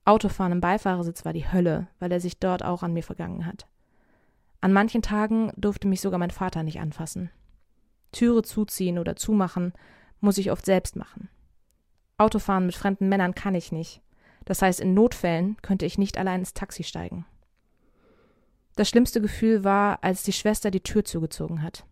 Autofahren 0.04 0.52
im 0.52 0.60
Beifahrersitz 0.60 1.24
war 1.24 1.32
die 1.32 1.50
Hölle, 1.50 1.88
weil 1.98 2.12
er 2.12 2.20
sich 2.20 2.38
dort 2.38 2.64
auch 2.64 2.82
an 2.82 2.92
mir 2.92 3.02
vergangen 3.02 3.46
hat. 3.46 3.66
An 4.60 4.72
manchen 4.72 5.02
Tagen 5.02 5.52
durfte 5.56 5.88
mich 5.88 6.00
sogar 6.00 6.18
mein 6.18 6.30
Vater 6.30 6.62
nicht 6.62 6.80
anfassen. 6.80 7.30
Türe 8.12 8.42
zuziehen 8.42 8.98
oder 8.98 9.16
zumachen 9.16 9.72
muss 10.20 10.38
ich 10.38 10.50
oft 10.50 10.64
selbst 10.64 10.96
machen. 10.96 11.28
Autofahren 12.18 12.66
mit 12.66 12.74
fremden 12.74 13.08
Männern 13.08 13.34
kann 13.34 13.54
ich 13.54 13.72
nicht. 13.72 14.00
Das 14.44 14.62
heißt, 14.62 14.80
in 14.80 14.94
Notfällen 14.94 15.56
könnte 15.62 15.86
ich 15.86 15.98
nicht 15.98 16.18
allein 16.18 16.40
ins 16.40 16.54
Taxi 16.54 16.84
steigen. 16.84 17.26
Das 18.76 18.88
schlimmste 18.88 19.20
Gefühl 19.20 19.64
war, 19.64 20.04
als 20.04 20.22
die 20.22 20.32
Schwester 20.32 20.70
die 20.70 20.82
Tür 20.82 21.04
zugezogen 21.04 21.62
hat. 21.62 21.84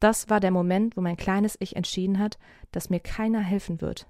Das 0.00 0.28
war 0.30 0.40
der 0.40 0.50
Moment, 0.50 0.96
wo 0.96 1.00
mein 1.00 1.16
kleines 1.16 1.56
Ich 1.58 1.76
entschieden 1.76 2.18
hat, 2.18 2.38
dass 2.70 2.90
mir 2.90 3.00
keiner 3.00 3.40
helfen 3.40 3.80
wird. 3.80 4.06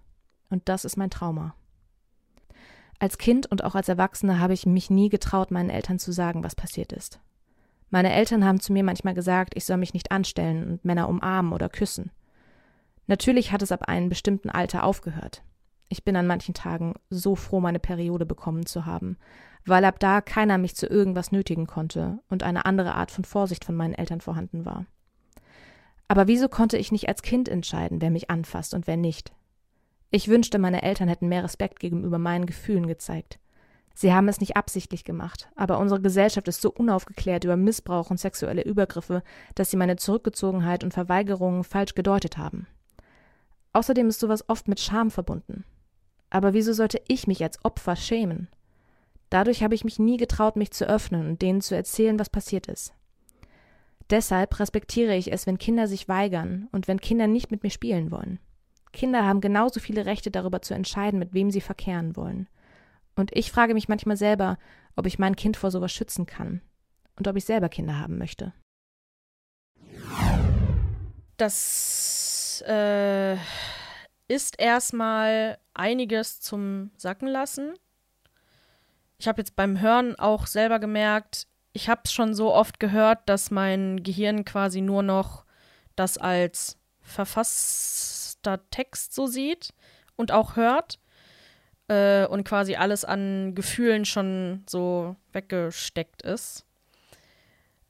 Und 0.50 0.68
das 0.68 0.84
ist 0.84 0.96
mein 0.96 1.10
Trauma. 1.10 1.54
Als 2.98 3.18
Kind 3.18 3.46
und 3.46 3.62
auch 3.64 3.74
als 3.74 3.88
Erwachsene 3.88 4.40
habe 4.40 4.54
ich 4.54 4.66
mich 4.66 4.90
nie 4.90 5.08
getraut, 5.08 5.50
meinen 5.50 5.70
Eltern 5.70 5.98
zu 5.98 6.12
sagen, 6.12 6.42
was 6.42 6.54
passiert 6.54 6.92
ist. 6.92 7.20
Meine 7.90 8.12
Eltern 8.12 8.44
haben 8.44 8.60
zu 8.60 8.72
mir 8.72 8.82
manchmal 8.82 9.14
gesagt, 9.14 9.54
ich 9.54 9.64
soll 9.64 9.76
mich 9.76 9.94
nicht 9.94 10.10
anstellen 10.10 10.70
und 10.70 10.84
Männer 10.84 11.08
umarmen 11.08 11.52
oder 11.52 11.68
küssen. 11.68 12.10
Natürlich 13.06 13.52
hat 13.52 13.62
es 13.62 13.72
ab 13.72 13.88
einem 13.88 14.08
bestimmten 14.08 14.50
Alter 14.50 14.84
aufgehört. 14.84 15.42
Ich 15.88 16.04
bin 16.04 16.16
an 16.16 16.26
manchen 16.26 16.54
Tagen 16.54 16.94
so 17.10 17.36
froh, 17.36 17.60
meine 17.60 17.78
Periode 17.78 18.26
bekommen 18.26 18.66
zu 18.66 18.86
haben, 18.86 19.16
weil 19.64 19.84
ab 19.84 20.00
da 20.00 20.20
keiner 20.20 20.58
mich 20.58 20.74
zu 20.74 20.86
irgendwas 20.86 21.30
nötigen 21.30 21.66
konnte 21.66 22.18
und 22.28 22.42
eine 22.42 22.66
andere 22.66 22.94
Art 22.94 23.10
von 23.10 23.24
Vorsicht 23.24 23.64
von 23.64 23.76
meinen 23.76 23.94
Eltern 23.94 24.20
vorhanden 24.20 24.64
war. 24.64 24.86
Aber 26.08 26.26
wieso 26.26 26.48
konnte 26.48 26.78
ich 26.78 26.92
nicht 26.92 27.08
als 27.08 27.22
Kind 27.22 27.48
entscheiden, 27.48 28.00
wer 28.00 28.10
mich 28.10 28.30
anfasst 28.30 28.74
und 28.74 28.86
wer 28.86 28.96
nicht? 28.96 29.32
Ich 30.10 30.28
wünschte, 30.28 30.58
meine 30.58 30.82
Eltern 30.82 31.08
hätten 31.08 31.28
mehr 31.28 31.44
Respekt 31.44 31.80
gegenüber 31.80 32.18
meinen 32.18 32.46
Gefühlen 32.46 32.86
gezeigt. 32.86 33.38
Sie 33.94 34.12
haben 34.12 34.28
es 34.28 34.40
nicht 34.40 34.56
absichtlich 34.56 35.04
gemacht, 35.04 35.48
aber 35.56 35.78
unsere 35.78 36.00
Gesellschaft 36.00 36.48
ist 36.48 36.60
so 36.60 36.70
unaufgeklärt 36.70 37.44
über 37.44 37.56
Missbrauch 37.56 38.10
und 38.10 38.20
sexuelle 38.20 38.62
Übergriffe, 38.62 39.22
dass 39.54 39.70
sie 39.70 39.76
meine 39.76 39.96
Zurückgezogenheit 39.96 40.84
und 40.84 40.92
Verweigerungen 40.92 41.64
falsch 41.64 41.94
gedeutet 41.94 42.36
haben. 42.36 42.66
Außerdem 43.76 44.08
ist 44.08 44.20
sowas 44.20 44.48
oft 44.48 44.68
mit 44.68 44.80
Scham 44.80 45.10
verbunden. 45.10 45.66
Aber 46.30 46.54
wieso 46.54 46.72
sollte 46.72 46.98
ich 47.08 47.26
mich 47.26 47.42
als 47.42 47.62
Opfer 47.62 47.94
schämen? 47.94 48.48
Dadurch 49.28 49.62
habe 49.62 49.74
ich 49.74 49.84
mich 49.84 49.98
nie 49.98 50.16
getraut, 50.16 50.56
mich 50.56 50.70
zu 50.70 50.88
öffnen 50.88 51.28
und 51.28 51.42
denen 51.42 51.60
zu 51.60 51.76
erzählen, 51.76 52.18
was 52.18 52.30
passiert 52.30 52.68
ist. 52.68 52.94
Deshalb 54.08 54.58
respektiere 54.60 55.14
ich 55.14 55.30
es, 55.30 55.46
wenn 55.46 55.58
Kinder 55.58 55.88
sich 55.88 56.08
weigern 56.08 56.68
und 56.72 56.88
wenn 56.88 57.02
Kinder 57.02 57.26
nicht 57.26 57.50
mit 57.50 57.64
mir 57.64 57.68
spielen 57.68 58.10
wollen. 58.10 58.38
Kinder 58.94 59.26
haben 59.26 59.42
genauso 59.42 59.78
viele 59.78 60.06
Rechte 60.06 60.30
darüber 60.30 60.62
zu 60.62 60.72
entscheiden, 60.72 61.18
mit 61.18 61.34
wem 61.34 61.50
sie 61.50 61.60
verkehren 61.60 62.16
wollen. 62.16 62.48
Und 63.14 63.30
ich 63.36 63.52
frage 63.52 63.74
mich 63.74 63.88
manchmal 63.88 64.16
selber, 64.16 64.56
ob 64.94 65.04
ich 65.04 65.18
mein 65.18 65.36
Kind 65.36 65.58
vor 65.58 65.70
sowas 65.70 65.92
schützen 65.92 66.24
kann 66.24 66.62
und 67.18 67.28
ob 67.28 67.36
ich 67.36 67.44
selber 67.44 67.68
Kinder 67.68 68.00
haben 68.00 68.16
möchte. 68.16 68.54
Das 71.36 72.15
äh, 72.62 73.36
ist 74.28 74.58
erstmal 74.58 75.58
einiges 75.74 76.40
zum 76.40 76.90
Sacken 76.96 77.28
lassen. 77.28 77.74
Ich 79.18 79.28
habe 79.28 79.40
jetzt 79.40 79.56
beim 79.56 79.80
Hören 79.80 80.18
auch 80.18 80.46
selber 80.46 80.78
gemerkt, 80.78 81.46
ich 81.72 81.90
habe 81.90 82.02
es 82.04 82.12
schon 82.12 82.34
so 82.34 82.54
oft 82.54 82.80
gehört, 82.80 83.20
dass 83.28 83.50
mein 83.50 84.02
Gehirn 84.02 84.46
quasi 84.46 84.80
nur 84.80 85.02
noch 85.02 85.44
das 85.94 86.16
als 86.16 86.78
verfasster 87.02 88.60
Text 88.70 89.14
so 89.14 89.26
sieht 89.26 89.74
und 90.16 90.32
auch 90.32 90.56
hört 90.56 90.98
äh, 91.88 92.26
und 92.26 92.44
quasi 92.44 92.76
alles 92.76 93.04
an 93.04 93.54
Gefühlen 93.54 94.06
schon 94.06 94.64
so 94.66 95.16
weggesteckt 95.32 96.22
ist. 96.22 96.64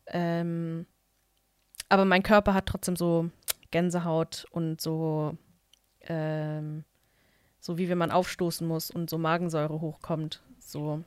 Ähm, 0.08 0.86
aber 1.88 2.04
mein 2.04 2.22
Körper 2.22 2.54
hat 2.54 2.66
trotzdem 2.66 2.96
so 2.96 3.30
Gänsehaut 3.76 4.46
und 4.52 4.80
so, 4.80 5.36
ähm, 6.00 6.84
so 7.60 7.76
wie 7.76 7.90
wenn 7.90 7.98
man 7.98 8.10
aufstoßen 8.10 8.66
muss 8.66 8.90
und 8.90 9.10
so 9.10 9.18
Magensäure 9.18 9.82
hochkommt. 9.82 10.42
So, 10.58 11.02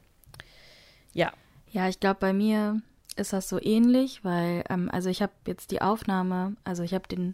ja. 1.13 1.33
Ja, 1.71 1.89
ich 1.89 1.99
glaube, 1.99 2.19
bei 2.19 2.31
mir 2.31 2.79
ist 3.15 3.33
das 3.33 3.49
so 3.49 3.59
ähnlich, 3.59 4.23
weil, 4.23 4.63
ähm, 4.69 4.88
also 4.91 5.09
ich 5.09 5.23
habe 5.23 5.31
jetzt 5.47 5.71
die 5.71 5.81
Aufnahme, 5.81 6.57
also 6.63 6.83
ich 6.83 6.93
habe 6.93 7.07
den 7.07 7.33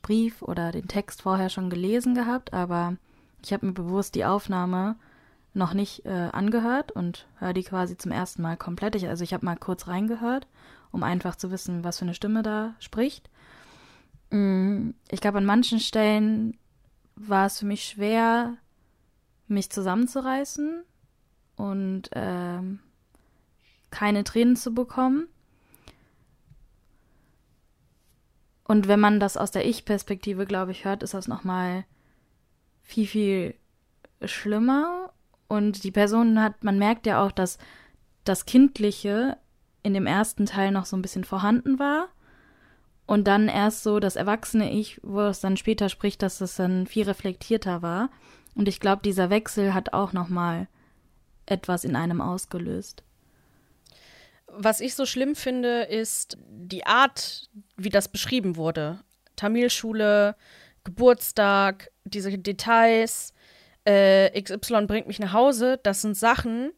Brief 0.00 0.40
oder 0.40 0.72
den 0.72 0.88
Text 0.88 1.20
vorher 1.20 1.50
schon 1.50 1.68
gelesen 1.68 2.14
gehabt, 2.14 2.54
aber 2.54 2.96
ich 3.44 3.52
habe 3.52 3.66
mir 3.66 3.72
bewusst 3.72 4.14
die 4.14 4.24
Aufnahme 4.24 4.96
noch 5.52 5.74
nicht 5.74 6.06
äh, 6.06 6.30
angehört 6.32 6.90
und 6.90 7.26
höre 7.38 7.52
die 7.52 7.64
quasi 7.64 7.98
zum 7.98 8.12
ersten 8.12 8.40
Mal 8.40 8.56
komplett. 8.56 8.94
Ich, 8.94 9.06
also 9.08 9.24
ich 9.24 9.34
habe 9.34 9.44
mal 9.44 9.56
kurz 9.56 9.88
reingehört, 9.88 10.46
um 10.90 11.02
einfach 11.02 11.36
zu 11.36 11.50
wissen, 11.50 11.84
was 11.84 11.98
für 11.98 12.06
eine 12.06 12.14
Stimme 12.14 12.42
da 12.42 12.74
spricht. 12.78 13.28
Mm, 14.30 14.90
ich 15.10 15.20
glaube, 15.20 15.38
an 15.38 15.44
manchen 15.44 15.80
Stellen 15.80 16.56
war 17.16 17.46
es 17.46 17.58
für 17.58 17.66
mich 17.66 17.84
schwer, 17.84 18.56
mich 19.46 19.70
zusammenzureißen 19.70 20.84
und 21.56 22.10
ähm, 22.12 22.80
keine 23.90 24.24
Tränen 24.24 24.56
zu 24.56 24.72
bekommen. 24.72 25.28
Und 28.64 28.86
wenn 28.86 29.00
man 29.00 29.18
das 29.18 29.36
aus 29.36 29.50
der 29.50 29.66
Ich-Perspektive, 29.66 30.46
glaube 30.46 30.70
ich, 30.70 30.84
hört, 30.84 31.02
ist 31.02 31.12
das 31.12 31.26
nochmal 31.26 31.84
viel, 32.82 33.06
viel 33.06 33.54
schlimmer. 34.24 35.12
Und 35.48 35.82
die 35.82 35.90
Person 35.90 36.40
hat, 36.40 36.62
man 36.62 36.78
merkt 36.78 37.06
ja 37.06 37.24
auch, 37.24 37.32
dass 37.32 37.58
das 38.22 38.46
Kindliche 38.46 39.36
in 39.82 39.94
dem 39.94 40.06
ersten 40.06 40.46
Teil 40.46 40.70
noch 40.70 40.84
so 40.86 40.96
ein 40.96 41.02
bisschen 41.02 41.24
vorhanden 41.24 41.80
war. 41.80 42.08
Und 43.10 43.24
dann 43.24 43.48
erst 43.48 43.82
so 43.82 43.98
das 43.98 44.14
erwachsene 44.14 44.70
Ich, 44.70 45.00
wo 45.02 45.22
es 45.22 45.40
dann 45.40 45.56
später 45.56 45.88
spricht, 45.88 46.22
dass 46.22 46.40
es 46.40 46.54
dann 46.54 46.86
viel 46.86 47.02
reflektierter 47.02 47.82
war. 47.82 48.08
Und 48.54 48.68
ich 48.68 48.78
glaube, 48.78 49.02
dieser 49.02 49.30
Wechsel 49.30 49.74
hat 49.74 49.92
auch 49.92 50.12
nochmal 50.12 50.68
etwas 51.44 51.82
in 51.82 51.96
einem 51.96 52.20
ausgelöst. 52.20 53.02
Was 54.46 54.78
ich 54.78 54.94
so 54.94 55.06
schlimm 55.06 55.34
finde, 55.34 55.82
ist 55.82 56.38
die 56.48 56.86
Art, 56.86 57.50
wie 57.76 57.88
das 57.88 58.06
beschrieben 58.06 58.54
wurde. 58.54 59.00
Tamilschule, 59.34 60.36
Geburtstag, 60.84 61.90
diese 62.04 62.38
Details, 62.38 63.34
äh, 63.86 64.40
XY 64.40 64.86
bringt 64.86 65.08
mich 65.08 65.18
nach 65.18 65.32
Hause, 65.32 65.80
das 65.82 66.02
sind 66.02 66.16
Sachen, 66.16 66.70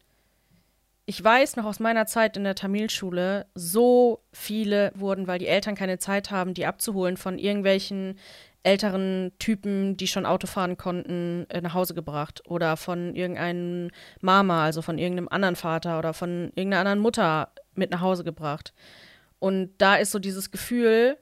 ich 1.12 1.22
weiß 1.22 1.56
noch 1.56 1.66
aus 1.66 1.78
meiner 1.78 2.06
Zeit 2.06 2.38
in 2.38 2.44
der 2.44 2.54
Tamilschule, 2.54 3.44
so 3.54 4.24
viele 4.32 4.92
wurden, 4.94 5.26
weil 5.26 5.38
die 5.38 5.46
Eltern 5.46 5.74
keine 5.74 5.98
Zeit 5.98 6.30
haben, 6.30 6.54
die 6.54 6.64
abzuholen 6.64 7.18
von 7.18 7.38
irgendwelchen 7.38 8.18
älteren 8.62 9.30
Typen, 9.38 9.98
die 9.98 10.06
schon 10.06 10.24
Auto 10.24 10.46
fahren 10.46 10.78
konnten, 10.78 11.44
äh, 11.50 11.60
nach 11.60 11.74
Hause 11.74 11.92
gebracht. 11.92 12.40
Oder 12.46 12.78
von 12.78 13.14
irgendeinem 13.14 13.90
Mama, 14.22 14.64
also 14.64 14.80
von 14.80 14.96
irgendeinem 14.96 15.28
anderen 15.28 15.54
Vater 15.54 15.98
oder 15.98 16.14
von 16.14 16.50
irgendeiner 16.54 16.80
anderen 16.80 17.00
Mutter 17.00 17.52
mit 17.74 17.90
nach 17.90 18.00
Hause 18.00 18.24
gebracht. 18.24 18.72
Und 19.38 19.74
da 19.76 19.96
ist 19.96 20.12
so 20.12 20.18
dieses 20.18 20.50
Gefühl, 20.50 21.18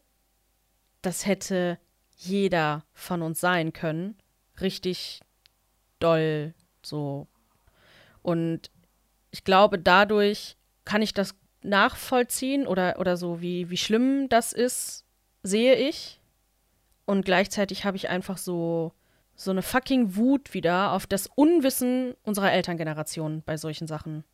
das 1.02 1.26
hätte 1.26 1.80
jeder 2.16 2.85
von 2.92 3.23
uns 3.23 3.40
sein 3.40 3.73
können. 3.73 4.18
Richtig 4.61 5.20
doll 5.99 6.54
so. 6.80 7.26
Und 8.23 8.70
ich 9.30 9.44
glaube, 9.44 9.78
dadurch 9.78 10.56
kann 10.84 11.02
ich 11.02 11.14
das 11.14 11.34
nachvollziehen 11.62 12.66
oder, 12.66 12.99
oder 12.99 13.16
so, 13.16 13.40
wie, 13.40 13.70
wie 13.70 13.76
schlimm 13.76 14.28
das 14.28 14.52
ist, 14.52 15.04
sehe 15.42 15.75
ich. 15.75 16.20
Und 17.04 17.25
gleichzeitig 17.25 17.84
habe 17.84 17.96
ich 17.96 18.08
einfach 18.08 18.38
so, 18.38 18.92
so 19.34 19.50
eine 19.50 19.62
fucking 19.62 20.16
Wut 20.16 20.54
wieder 20.54 20.92
auf 20.92 21.06
das 21.06 21.28
Unwissen 21.34 22.14
unserer 22.22 22.52
Elterngeneration 22.52 23.42
bei 23.44 23.56
solchen 23.56 23.87
Sachen. 23.87 24.25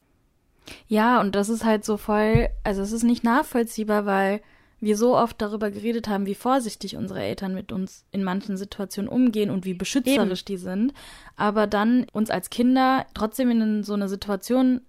Ja, 0.88 1.20
und 1.20 1.34
das 1.34 1.48
ist 1.48 1.64
halt 1.64 1.84
so 1.84 1.96
voll, 1.96 2.48
also 2.64 2.82
es 2.82 2.92
ist 2.92 3.04
nicht 3.04 3.24
nachvollziehbar, 3.24 4.04
weil 4.04 4.40
wir 4.78 4.97
so 4.97 5.16
oft 5.16 5.40
darüber 5.40 5.71
geredet 5.71 6.09
haben, 6.09 6.26
wie 6.26 6.35
vorsichtig 6.35 6.97
unsere 6.97 7.23
Eltern 7.23 7.54
mit 7.54 7.73
uns 7.73 8.04
in 8.11 8.23
manchen 8.23 8.56
Situationen 8.56 9.09
umgehen 9.09 9.50
und 9.50 9.64
wie 9.64 9.75
beschützerisch 9.75 10.42
Eben. 10.42 10.47
die 10.47 10.56
sind, 10.59 10.95
aber 11.35 11.66
dann 11.66 12.06
uns 12.12 12.30
als 12.30 12.50
Kinder 12.50 13.06
trotzdem 13.14 13.50
in 13.50 13.83
so 13.85 13.95
eine 13.95 14.09
Situation 14.09 14.83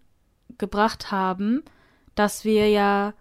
gebracht 0.58 1.12
haben, 1.12 1.63
dass 2.15 2.44
wir 2.44 2.70
ja 2.70 3.13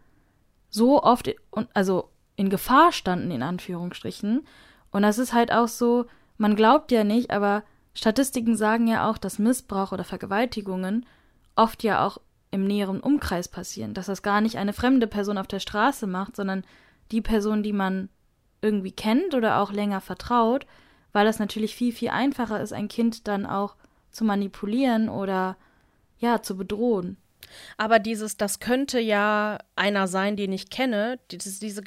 so 0.70 1.02
oft, 1.02 1.32
also 1.74 2.10
in 2.34 2.50
Gefahr 2.50 2.92
standen, 2.92 3.30
in 3.30 3.42
Anführungsstrichen. 3.42 4.46
Und 4.90 5.02
das 5.02 5.18
ist 5.18 5.32
halt 5.32 5.52
auch 5.52 5.68
so, 5.68 6.06
man 6.36 6.56
glaubt 6.56 6.90
ja 6.92 7.04
nicht, 7.04 7.30
aber 7.30 7.62
Statistiken 7.94 8.56
sagen 8.56 8.86
ja 8.88 9.08
auch, 9.08 9.18
dass 9.18 9.38
Missbrauch 9.38 9.92
oder 9.92 10.04
Vergewaltigungen 10.04 11.06
oft 11.54 11.82
ja 11.82 12.06
auch 12.06 12.18
im 12.56 12.64
näheren 12.66 13.00
Umkreis 13.00 13.48
passieren, 13.48 13.94
dass 13.94 14.06
das 14.06 14.22
gar 14.22 14.40
nicht 14.40 14.56
eine 14.56 14.72
fremde 14.72 15.06
Person 15.06 15.38
auf 15.38 15.46
der 15.46 15.60
Straße 15.60 16.06
macht, 16.06 16.34
sondern 16.34 16.64
die 17.12 17.20
Person, 17.20 17.62
die 17.62 17.74
man 17.74 18.08
irgendwie 18.62 18.92
kennt 18.92 19.34
oder 19.34 19.60
auch 19.60 19.72
länger 19.72 20.00
vertraut, 20.00 20.66
weil 21.12 21.26
es 21.26 21.38
natürlich 21.38 21.76
viel, 21.76 21.92
viel 21.92 22.08
einfacher 22.08 22.60
ist, 22.60 22.72
ein 22.72 22.88
Kind 22.88 23.28
dann 23.28 23.46
auch 23.46 23.76
zu 24.10 24.24
manipulieren 24.24 25.08
oder 25.08 25.56
ja, 26.18 26.42
zu 26.42 26.56
bedrohen. 26.56 27.18
Aber 27.76 27.98
dieses, 27.98 28.38
das 28.38 28.58
könnte 28.58 28.98
ja 28.98 29.58
einer 29.76 30.08
sein, 30.08 30.36
den 30.36 30.52
ich 30.52 30.70
kenne, 30.70 31.20
dieses, 31.30 31.60
diese, 31.60 31.82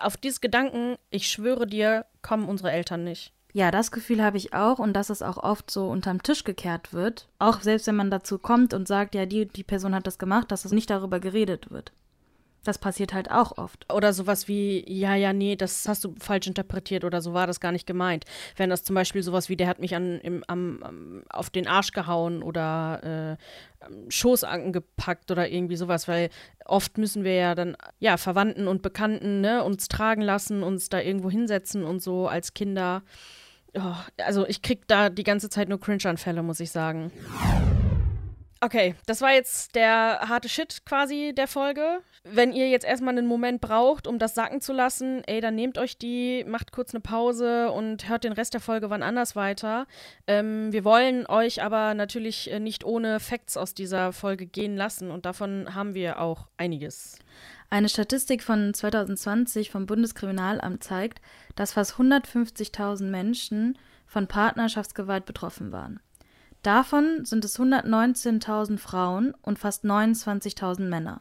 auf 0.00 0.18
dieses 0.18 0.42
Gedanken, 0.42 0.96
ich 1.10 1.26
schwöre 1.28 1.66
dir, 1.66 2.04
kommen 2.20 2.46
unsere 2.46 2.70
Eltern 2.70 3.04
nicht. 3.04 3.32
Ja, 3.56 3.70
das 3.70 3.92
Gefühl 3.92 4.20
habe 4.20 4.36
ich 4.36 4.52
auch 4.52 4.80
und 4.80 4.94
dass 4.94 5.10
es 5.10 5.22
auch 5.22 5.36
oft 5.36 5.70
so 5.70 5.88
unterm 5.88 6.20
Tisch 6.20 6.42
gekehrt 6.42 6.92
wird. 6.92 7.28
Auch 7.38 7.60
selbst 7.60 7.86
wenn 7.86 7.94
man 7.94 8.10
dazu 8.10 8.36
kommt 8.36 8.74
und 8.74 8.88
sagt, 8.88 9.14
ja, 9.14 9.26
die, 9.26 9.46
die 9.46 9.62
Person 9.62 9.94
hat 9.94 10.08
das 10.08 10.18
gemacht, 10.18 10.50
dass 10.50 10.64
es 10.64 10.72
nicht 10.72 10.90
darüber 10.90 11.20
geredet 11.20 11.70
wird. 11.70 11.92
Das 12.64 12.78
passiert 12.78 13.14
halt 13.14 13.30
auch 13.30 13.56
oft. 13.56 13.92
Oder 13.92 14.12
sowas 14.12 14.48
wie, 14.48 14.84
ja, 14.92 15.14
ja, 15.14 15.32
nee, 15.32 15.54
das 15.54 15.86
hast 15.86 16.02
du 16.02 16.16
falsch 16.18 16.48
interpretiert 16.48 17.04
oder 17.04 17.20
so 17.20 17.32
war 17.32 17.46
das 17.46 17.60
gar 17.60 17.70
nicht 17.70 17.86
gemeint. 17.86 18.24
Wenn 18.56 18.70
das 18.70 18.82
zum 18.82 18.94
Beispiel 18.94 19.22
sowas 19.22 19.48
wie, 19.48 19.56
der 19.56 19.68
hat 19.68 19.78
mich 19.78 19.94
an, 19.94 20.18
im, 20.18 20.42
am, 20.48 21.22
auf 21.28 21.48
den 21.48 21.68
Arsch 21.68 21.92
gehauen 21.92 22.42
oder 22.42 23.36
äh, 23.84 23.88
Schoß 24.10 24.42
angepackt 24.42 25.30
oder 25.30 25.48
irgendwie 25.48 25.76
sowas, 25.76 26.08
weil 26.08 26.28
oft 26.64 26.98
müssen 26.98 27.22
wir 27.22 27.34
ja 27.34 27.54
dann, 27.54 27.76
ja, 28.00 28.16
Verwandten 28.16 28.66
und 28.66 28.82
Bekannten, 28.82 29.42
ne, 29.42 29.62
uns 29.62 29.86
tragen 29.86 30.22
lassen, 30.22 30.64
uns 30.64 30.88
da 30.88 31.00
irgendwo 31.00 31.30
hinsetzen 31.30 31.84
und 31.84 32.02
so 32.02 32.26
als 32.26 32.52
Kinder. 32.52 33.04
Oh, 33.76 33.94
also 34.18 34.46
ich 34.46 34.62
krieg 34.62 34.86
da 34.86 35.10
die 35.10 35.24
ganze 35.24 35.48
Zeit 35.48 35.68
nur 35.68 35.80
Cringe-Anfälle, 35.80 36.42
muss 36.42 36.60
ich 36.60 36.70
sagen. 36.70 37.10
Okay, 38.64 38.94
das 39.04 39.20
war 39.20 39.32
jetzt 39.34 39.74
der 39.74 40.20
harte 40.26 40.48
Shit 40.48 40.86
quasi 40.86 41.34
der 41.36 41.46
Folge. 41.46 42.00
Wenn 42.22 42.50
ihr 42.50 42.70
jetzt 42.70 42.86
erstmal 42.86 43.12
einen 43.12 43.26
Moment 43.26 43.60
braucht, 43.60 44.06
um 44.06 44.18
das 44.18 44.34
sacken 44.34 44.62
zu 44.62 44.72
lassen, 44.72 45.22
ey, 45.26 45.42
dann 45.42 45.54
nehmt 45.54 45.76
euch 45.76 45.98
die, 45.98 46.44
macht 46.48 46.72
kurz 46.72 46.94
eine 46.94 47.02
Pause 47.02 47.70
und 47.72 48.08
hört 48.08 48.24
den 48.24 48.32
Rest 48.32 48.54
der 48.54 48.62
Folge 48.62 48.88
wann 48.88 49.02
anders 49.02 49.36
weiter. 49.36 49.86
Ähm, 50.26 50.72
wir 50.72 50.82
wollen 50.82 51.26
euch 51.26 51.62
aber 51.62 51.92
natürlich 51.92 52.50
äh, 52.50 52.58
nicht 52.58 52.84
ohne 52.84 53.20
Facts 53.20 53.58
aus 53.58 53.74
dieser 53.74 54.14
Folge 54.14 54.46
gehen 54.46 54.78
lassen 54.78 55.10
und 55.10 55.26
davon 55.26 55.74
haben 55.74 55.92
wir 55.92 56.18
auch 56.18 56.48
einiges. 56.56 57.18
Eine 57.74 57.88
Statistik 57.88 58.44
von 58.44 58.72
2020 58.72 59.68
vom 59.68 59.86
Bundeskriminalamt 59.86 60.84
zeigt, 60.84 61.20
dass 61.56 61.72
fast 61.72 61.94
150.000 61.94 63.02
Menschen 63.02 63.76
von 64.06 64.28
Partnerschaftsgewalt 64.28 65.26
betroffen 65.26 65.72
waren. 65.72 65.98
Davon 66.62 67.24
sind 67.24 67.44
es 67.44 67.58
119.000 67.58 68.78
Frauen 68.78 69.34
und 69.42 69.58
fast 69.58 69.84
29.000 69.84 70.82
Männer. 70.82 71.20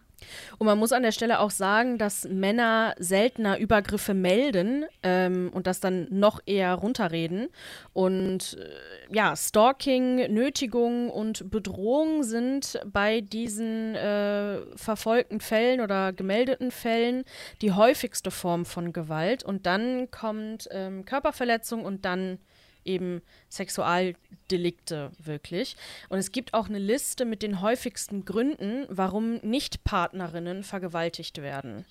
Und 0.58 0.68
man 0.68 0.77
muss 0.77 0.92
an 0.92 1.03
der 1.03 1.12
Stelle 1.12 1.39
auch 1.39 1.51
sagen, 1.51 1.98
dass 1.98 2.27
Männer 2.27 2.96
seltener 2.98 3.58
Übergriffe 3.58 4.13
melden 4.13 4.86
ähm, 5.03 5.50
und 5.53 5.68
das 5.68 5.80
dann 5.80 6.08
noch 6.10 6.39
eher 6.46 6.74
runterreden. 6.75 7.50
Und 7.94 8.58
äh, 8.60 9.15
ja, 9.15 9.36
Stalking, 9.36 10.34
Nötigung 10.34 11.10
und 11.10 11.50
Bedrohung 11.50 12.24
sind 12.24 12.80
bei 12.86 13.22
diesen 13.22 13.96
äh, 13.96 14.60
verfolgten 14.75 15.39
Fällen 15.39 15.82
oder 15.82 16.13
gemeldeten 16.13 16.72
Fällen 16.72 17.24
die 17.62 17.72
häufigste 17.72 18.32
Form 18.32 18.65
von 18.65 18.94
Gewalt. 18.94 19.44
Und 19.44 19.65
dann 19.65 20.10
kommt 20.12 20.68
ähm, 20.72 21.06
Körperverletzung 21.06 21.86
und 21.86 22.06
dann 22.06 22.39
eben 22.86 23.22
Sexualdelikte 23.50 25.12
wirklich. 25.24 25.75
Und 26.10 26.18
es 26.18 26.32
gibt 26.32 26.54
auch 26.54 26.70
eine 26.70 26.80
Liste 26.80 27.25
mit 27.25 27.42
den 27.42 27.62
häufigsten 27.62 28.25
Gründen, 28.25 28.86
warum 28.90 29.36
Nicht-Partnerinnen 29.38 30.63
vergewaltigt 30.63 31.42
werden. 31.42 31.86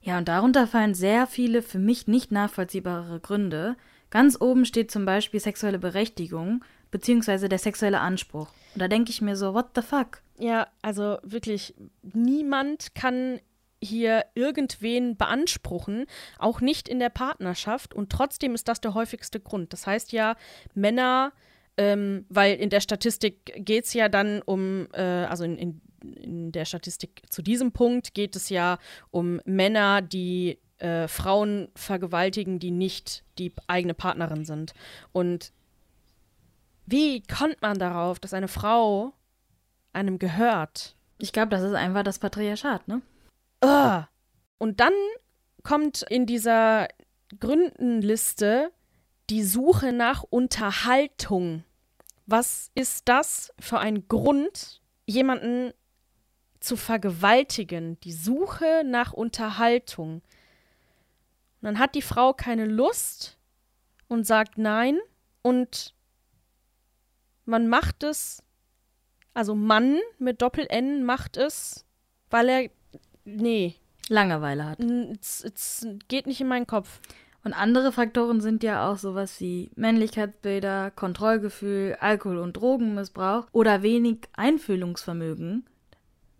Ja, 0.00 0.18
und 0.18 0.28
darunter 0.28 0.66
fallen 0.66 0.94
sehr 0.94 1.26
viele 1.26 1.62
für 1.62 1.78
mich 1.78 2.08
nicht 2.08 2.32
nachvollziehbare 2.32 3.20
Gründe. 3.20 3.76
Ganz 4.10 4.40
oben 4.40 4.64
steht 4.64 4.90
zum 4.90 5.04
Beispiel 5.04 5.40
sexuelle 5.40 5.78
Berechtigung 5.78 6.64
beziehungsweise 6.90 7.48
der 7.48 7.58
sexuelle 7.58 8.00
Anspruch. 8.00 8.48
Und 8.74 8.82
da 8.82 8.86
denke 8.86 9.10
ich 9.10 9.20
mir 9.20 9.36
so, 9.36 9.54
what 9.54 9.70
the 9.74 9.82
fuck? 9.82 10.22
Ja, 10.38 10.68
also 10.82 11.18
wirklich, 11.22 11.74
niemand 12.02 12.94
kann 12.94 13.40
hier 13.82 14.24
irgendwen 14.34 15.16
beanspruchen, 15.16 16.06
auch 16.38 16.60
nicht 16.60 16.88
in 16.88 16.98
der 16.98 17.10
Partnerschaft. 17.10 17.94
Und 17.94 18.10
trotzdem 18.10 18.54
ist 18.54 18.68
das 18.68 18.80
der 18.80 18.94
häufigste 18.94 19.40
Grund. 19.40 19.72
Das 19.72 19.86
heißt 19.86 20.12
ja, 20.12 20.36
Männer, 20.74 21.32
ähm, 21.76 22.26
weil 22.28 22.56
in 22.56 22.70
der 22.70 22.80
Statistik 22.80 23.52
geht 23.56 23.84
es 23.84 23.94
ja 23.94 24.08
dann 24.08 24.42
um, 24.42 24.86
äh, 24.92 25.00
also 25.00 25.44
in, 25.44 25.56
in, 25.56 25.80
in, 26.02 26.52
der 26.52 26.64
Statistik 26.64 27.22
zu 27.30 27.42
diesem 27.42 27.72
Punkt 27.72 28.14
geht 28.14 28.36
es 28.36 28.48
ja 28.50 28.78
um 29.10 29.40
Männer, 29.44 30.02
die 30.02 30.58
äh, 30.78 31.08
Frauen 31.08 31.68
vergewaltigen, 31.74 32.58
die 32.58 32.70
nicht 32.70 33.24
die 33.38 33.52
eigene 33.68 33.94
Partnerin 33.94 34.44
sind. 34.44 34.74
Und 35.12 35.52
wie 36.86 37.22
kommt 37.22 37.62
man 37.62 37.78
darauf, 37.78 38.18
dass 38.18 38.34
eine 38.34 38.48
Frau 38.48 39.14
einem 39.92 40.18
gehört? 40.18 40.96
Ich 41.18 41.32
glaube, 41.32 41.50
das 41.50 41.62
ist 41.62 41.74
einfach 41.74 42.02
das 42.02 42.18
Patriarchat, 42.18 42.86
ne? 42.88 43.00
Ugh. 43.62 44.06
Und 44.58 44.80
dann 44.80 44.92
kommt 45.62 46.02
in 46.02 46.26
dieser 46.26 46.88
Gründenliste 47.38 48.72
die 49.30 49.42
Suche 49.42 49.92
nach 49.92 50.22
Unterhaltung. 50.22 51.64
Was 52.26 52.70
ist 52.74 53.08
das 53.08 53.52
für 53.58 53.78
ein 53.78 54.08
Grund, 54.08 54.80
jemanden 55.06 55.72
zu 56.60 56.76
vergewaltigen? 56.76 57.98
Die 58.00 58.12
Suche 58.12 58.82
nach 58.84 59.12
Unterhaltung. 59.12 60.14
Und 60.14 60.22
dann 61.62 61.78
hat 61.78 61.94
die 61.94 62.02
Frau 62.02 62.32
keine 62.32 62.66
Lust 62.66 63.38
und 64.08 64.26
sagt 64.26 64.58
nein 64.58 64.98
und 65.42 65.94
man 67.44 67.68
macht 67.68 68.02
es, 68.02 68.42
also 69.34 69.54
Mann 69.54 69.98
mit 70.18 70.42
Doppel-N 70.42 71.04
macht 71.04 71.36
es, 71.36 71.86
weil 72.30 72.48
er 72.48 72.70
nee. 73.24 73.74
Langeweile 74.08 74.64
hat. 74.64 74.80
Es 74.80 75.86
geht 76.08 76.26
nicht 76.26 76.40
in 76.40 76.48
meinen 76.48 76.66
Kopf. 76.66 77.00
Und 77.44 77.54
andere 77.54 77.90
Faktoren 77.90 78.40
sind 78.40 78.62
ja 78.62 78.88
auch 78.90 78.98
sowas 78.98 79.40
wie 79.40 79.70
Männlichkeitsbilder, 79.74 80.92
Kontrollgefühl, 80.92 81.96
Alkohol- 81.98 82.38
und 82.38 82.56
Drogenmissbrauch 82.56 83.46
oder 83.52 83.82
wenig 83.82 84.18
Einfühlungsvermögen. 84.34 85.66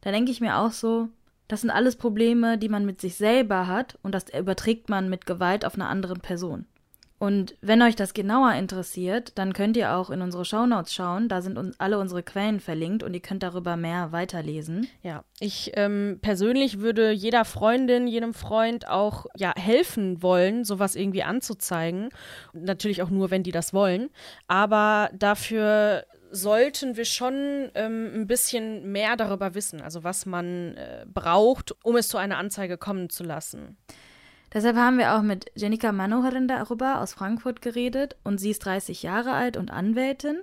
Da 0.01 0.13
denke 0.13 0.31
ich 0.31 0.41
mir 0.41 0.59
auch 0.59 0.71
so, 0.71 1.09
das 1.49 1.63
sind 1.63 1.71
alles 1.71 1.97
Probleme, 1.97 2.57
die 2.57 2.69
man 2.69 2.87
mit 2.87 3.01
sich 3.01 3.17
selber 3.17 3.67
hat 3.67 3.99
und 4.03 4.15
das 4.15 4.33
überträgt 4.33 4.89
man 4.89 5.09
mit 5.09 5.27
Gewalt 5.27 5.65
auf 5.65 5.75
eine 5.75 5.87
andere 5.87 6.15
Person. 6.15 6.67
Und 7.23 7.55
wenn 7.61 7.83
euch 7.83 7.95
das 7.95 8.15
genauer 8.15 8.55
interessiert, 8.55 9.39
dann 9.39 9.53
könnt 9.53 9.77
ihr 9.77 9.95
auch 9.95 10.11
in 10.11 10.23
unsere 10.23 10.45
Shownotes 10.45 10.93
schauen. 10.93 11.29
Da 11.29 11.41
sind 11.41 11.57
uns 11.57 11.79
alle 11.79 12.01
unsere 12.01 12.25
Quellen 12.25 12.59
verlinkt 12.59 13.05
und 13.05 13.15
ihr 13.15 13.21
könnt 13.21 13.45
darüber 13.45 13.77
mehr 13.77 14.11
weiterlesen. 14.11 14.89
Ja, 15.05 15.23
ich 15.39 15.71
ähm, 15.77 16.19
persönlich 16.21 16.81
würde 16.81 17.13
jeder 17.13 17.45
Freundin, 17.45 18.09
jedem 18.09 18.35
Freund 18.35 18.89
auch 18.89 19.27
ja 19.37 19.53
helfen 19.57 20.21
wollen, 20.21 20.65
sowas 20.65 20.97
irgendwie 20.97 21.23
anzuzeigen. 21.23 22.09
Natürlich 22.55 23.03
auch 23.03 23.11
nur, 23.11 23.31
wenn 23.31 23.45
die 23.45 23.53
das 23.53 23.73
wollen. 23.73 24.11
Aber 24.49 25.09
dafür 25.17 26.05
sollten 26.33 26.97
wir 26.97 27.05
schon 27.05 27.71
ähm, 27.77 28.11
ein 28.17 28.27
bisschen 28.27 28.91
mehr 28.91 29.15
darüber 29.15 29.55
wissen, 29.55 29.81
also 29.81 30.03
was 30.03 30.27
man 30.27 30.77
äh, 30.77 31.07
braucht, 31.07 31.73
um 31.85 31.95
es 31.95 32.09
zu 32.09 32.19
einer 32.19 32.39
Anzeige 32.39 32.79
kommen 32.79 33.11
zu 33.11 33.23
lassen. 33.23 33.77
Deshalb 34.53 34.77
haben 34.77 34.99
wir 34.99 35.15
auch 35.15 35.23
mit 35.23 35.51
Jenika 35.55 35.93
Manoharin 35.93 36.47
darüber 36.47 37.01
aus 37.01 37.15
Frankfurt 37.15 37.63
geredet 37.63 38.17
und 38.23 38.39
sie 38.39 38.51
ist 38.51 38.65
30 38.67 39.03
Jahre 39.03 39.33
alt 39.33 39.57
und 39.57 39.71
Anwältin 39.71 40.41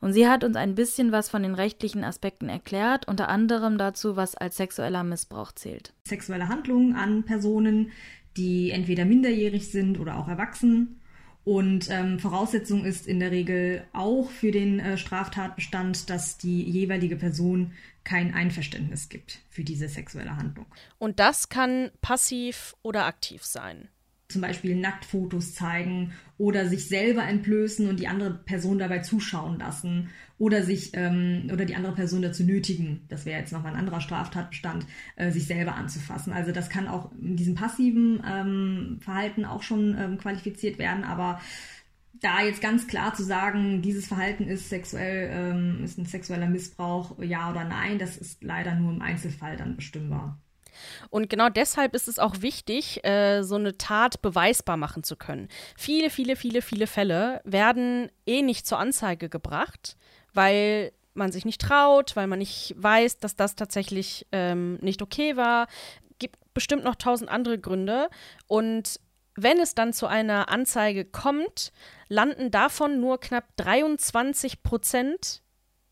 und 0.00 0.14
sie 0.14 0.26
hat 0.26 0.44
uns 0.44 0.56
ein 0.56 0.74
bisschen 0.74 1.12
was 1.12 1.28
von 1.28 1.42
den 1.42 1.54
rechtlichen 1.54 2.02
Aspekten 2.02 2.48
erklärt, 2.48 3.06
unter 3.06 3.28
anderem 3.28 3.76
dazu, 3.76 4.16
was 4.16 4.34
als 4.34 4.56
sexueller 4.56 5.04
Missbrauch 5.04 5.52
zählt. 5.52 5.92
Sexuelle 6.06 6.48
Handlungen 6.48 6.94
an 6.94 7.24
Personen, 7.24 7.90
die 8.36 8.70
entweder 8.70 9.04
minderjährig 9.04 9.70
sind 9.70 10.00
oder 10.00 10.16
auch 10.18 10.28
erwachsen 10.28 10.99
und 11.44 11.88
ähm, 11.90 12.18
Voraussetzung 12.18 12.84
ist 12.84 13.06
in 13.06 13.20
der 13.20 13.30
Regel 13.30 13.84
auch 13.92 14.30
für 14.30 14.50
den 14.50 14.78
äh, 14.78 14.98
Straftatbestand, 14.98 16.10
dass 16.10 16.38
die 16.38 16.62
jeweilige 16.62 17.16
Person 17.16 17.72
kein 18.04 18.34
Einverständnis 18.34 19.08
gibt 19.08 19.40
für 19.48 19.64
diese 19.64 19.88
sexuelle 19.88 20.36
Handlung. 20.36 20.66
Und 20.98 21.18
das 21.18 21.48
kann 21.48 21.90
passiv 22.00 22.74
oder 22.82 23.06
aktiv 23.06 23.44
sein 23.44 23.88
zum 24.30 24.42
Beispiel 24.42 24.76
Nacktfotos 24.76 25.54
zeigen 25.54 26.12
oder 26.38 26.68
sich 26.68 26.88
selber 26.88 27.24
entblößen 27.24 27.88
und 27.88 28.00
die 28.00 28.08
andere 28.08 28.32
Person 28.32 28.78
dabei 28.78 29.00
zuschauen 29.00 29.58
lassen 29.58 30.10
oder 30.40 30.62
sich 30.62 30.92
ähm, 30.94 31.50
oder 31.52 31.66
die 31.66 31.76
andere 31.76 31.92
Person 31.92 32.22
dazu 32.22 32.44
nötigen, 32.44 33.04
das 33.10 33.26
wäre 33.26 33.38
jetzt 33.38 33.52
nochmal 33.52 33.74
ein 33.74 33.78
anderer 33.78 34.00
Straftatbestand, 34.00 34.86
äh, 35.16 35.30
sich 35.30 35.46
selber 35.46 35.74
anzufassen. 35.74 36.32
Also 36.32 36.50
das 36.50 36.70
kann 36.70 36.88
auch 36.88 37.12
in 37.20 37.36
diesem 37.36 37.54
passiven 37.54 38.22
ähm, 38.26 38.98
Verhalten 39.02 39.44
auch 39.44 39.62
schon 39.62 39.94
ähm, 39.98 40.16
qualifiziert 40.16 40.78
werden, 40.78 41.04
aber 41.04 41.40
da 42.22 42.42
jetzt 42.42 42.62
ganz 42.62 42.86
klar 42.86 43.14
zu 43.14 43.22
sagen, 43.22 43.82
dieses 43.82 44.06
Verhalten 44.06 44.48
ist 44.48 44.70
sexuell, 44.70 45.30
ähm, 45.30 45.84
ist 45.84 45.98
ein 45.98 46.06
sexueller 46.06 46.48
Missbrauch, 46.48 47.18
ja 47.20 47.50
oder 47.50 47.64
nein, 47.64 47.98
das 47.98 48.16
ist 48.16 48.42
leider 48.42 48.74
nur 48.74 48.92
im 48.94 49.02
Einzelfall 49.02 49.58
dann 49.58 49.76
bestimmbar. 49.76 50.38
Und 51.10 51.28
genau 51.28 51.50
deshalb 51.50 51.94
ist 51.94 52.08
es 52.08 52.18
auch 52.18 52.40
wichtig, 52.40 53.04
äh, 53.04 53.42
so 53.42 53.56
eine 53.56 53.76
Tat 53.76 54.22
beweisbar 54.22 54.78
machen 54.78 55.02
zu 55.02 55.16
können. 55.16 55.48
Viele, 55.76 56.08
viele, 56.08 56.34
viele, 56.34 56.62
viele 56.62 56.86
Fälle 56.86 57.42
werden 57.44 58.10
eh 58.24 58.40
nicht 58.40 58.66
zur 58.66 58.78
Anzeige 58.78 59.28
gebracht, 59.28 59.96
weil 60.34 60.92
man 61.14 61.32
sich 61.32 61.44
nicht 61.44 61.60
traut, 61.60 62.16
weil 62.16 62.26
man 62.26 62.38
nicht 62.38 62.74
weiß, 62.76 63.18
dass 63.18 63.36
das 63.36 63.56
tatsächlich 63.56 64.26
ähm, 64.32 64.78
nicht 64.80 65.02
okay 65.02 65.36
war. 65.36 65.66
Gibt 66.18 66.36
bestimmt 66.54 66.84
noch 66.84 66.96
tausend 66.96 67.30
andere 67.30 67.58
Gründe. 67.58 68.08
Und 68.46 69.00
wenn 69.34 69.58
es 69.58 69.74
dann 69.74 69.92
zu 69.92 70.06
einer 70.06 70.48
Anzeige 70.48 71.04
kommt, 71.04 71.72
landen 72.08 72.50
davon 72.50 73.00
nur 73.00 73.20
knapp 73.20 73.44
23 73.56 74.62
Prozent 74.62 75.42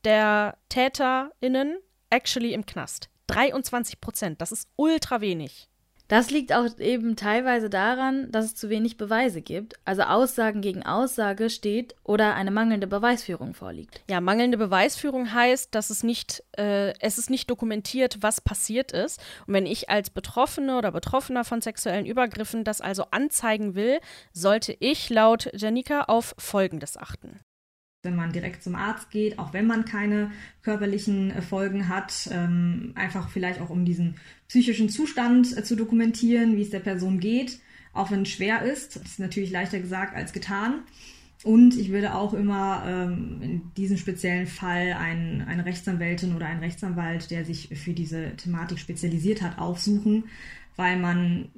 der 0.04 0.58
TäterInnen 0.68 1.78
actually 2.10 2.52
im 2.52 2.66
Knast. 2.66 3.08
23 3.28 4.00
Prozent, 4.00 4.40
das 4.40 4.52
ist 4.52 4.68
ultra 4.76 5.20
wenig. 5.20 5.67
Das 6.08 6.30
liegt 6.30 6.54
auch 6.54 6.66
eben 6.78 7.16
teilweise 7.16 7.68
daran, 7.68 8.32
dass 8.32 8.46
es 8.46 8.54
zu 8.54 8.70
wenig 8.70 8.96
Beweise 8.96 9.42
gibt, 9.42 9.74
also 9.84 10.02
Aussagen 10.02 10.62
gegen 10.62 10.82
Aussage 10.82 11.50
steht 11.50 11.94
oder 12.02 12.34
eine 12.34 12.50
mangelnde 12.50 12.86
Beweisführung 12.86 13.52
vorliegt. 13.52 14.00
Ja, 14.08 14.22
mangelnde 14.22 14.56
Beweisführung 14.56 15.34
heißt, 15.34 15.74
dass 15.74 15.90
es 15.90 16.02
nicht, 16.02 16.42
äh, 16.56 16.98
es 17.00 17.18
ist 17.18 17.28
nicht 17.28 17.50
dokumentiert, 17.50 18.22
was 18.22 18.40
passiert 18.40 18.92
ist. 18.92 19.20
Und 19.46 19.52
wenn 19.52 19.66
ich 19.66 19.90
als 19.90 20.08
Betroffene 20.08 20.78
oder 20.78 20.92
Betroffener 20.92 21.44
von 21.44 21.60
sexuellen 21.60 22.06
Übergriffen 22.06 22.64
das 22.64 22.80
also 22.80 23.04
anzeigen 23.10 23.74
will, 23.74 24.00
sollte 24.32 24.74
ich 24.80 25.10
laut 25.10 25.50
Janika 25.52 26.04
auf 26.04 26.34
Folgendes 26.38 26.96
achten. 26.96 27.40
Wenn 28.08 28.16
man 28.16 28.32
direkt 28.32 28.62
zum 28.62 28.74
Arzt 28.74 29.10
geht, 29.10 29.38
auch 29.38 29.52
wenn 29.52 29.66
man 29.66 29.84
keine 29.84 30.30
körperlichen 30.62 31.30
äh, 31.30 31.42
Folgen 31.42 31.88
hat, 31.88 32.28
ähm, 32.32 32.92
einfach 32.94 33.28
vielleicht 33.28 33.60
auch 33.60 33.68
um 33.68 33.84
diesen 33.84 34.16
psychischen 34.48 34.88
Zustand 34.88 35.56
äh, 35.56 35.62
zu 35.62 35.76
dokumentieren, 35.76 36.56
wie 36.56 36.62
es 36.62 36.70
der 36.70 36.80
Person 36.80 37.20
geht, 37.20 37.60
auch 37.92 38.10
wenn 38.10 38.22
es 38.22 38.30
schwer 38.30 38.62
ist. 38.62 38.96
Das 38.96 39.04
ist 39.04 39.20
natürlich 39.20 39.50
leichter 39.50 39.78
gesagt 39.78 40.16
als 40.16 40.32
getan. 40.32 40.80
Und 41.44 41.76
ich 41.76 41.90
würde 41.90 42.14
auch 42.14 42.32
immer 42.32 42.82
ähm, 42.86 43.38
in 43.42 43.62
diesem 43.76 43.98
speziellen 43.98 44.46
Fall 44.46 44.94
einen, 44.94 45.42
eine 45.42 45.66
Rechtsanwältin 45.66 46.34
oder 46.34 46.46
einen 46.46 46.60
Rechtsanwalt, 46.60 47.30
der 47.30 47.44
sich 47.44 47.68
für 47.74 47.92
diese 47.92 48.34
Thematik 48.36 48.78
spezialisiert 48.78 49.42
hat, 49.42 49.58
aufsuchen, 49.58 50.24
weil 50.76 50.98
man 50.98 51.50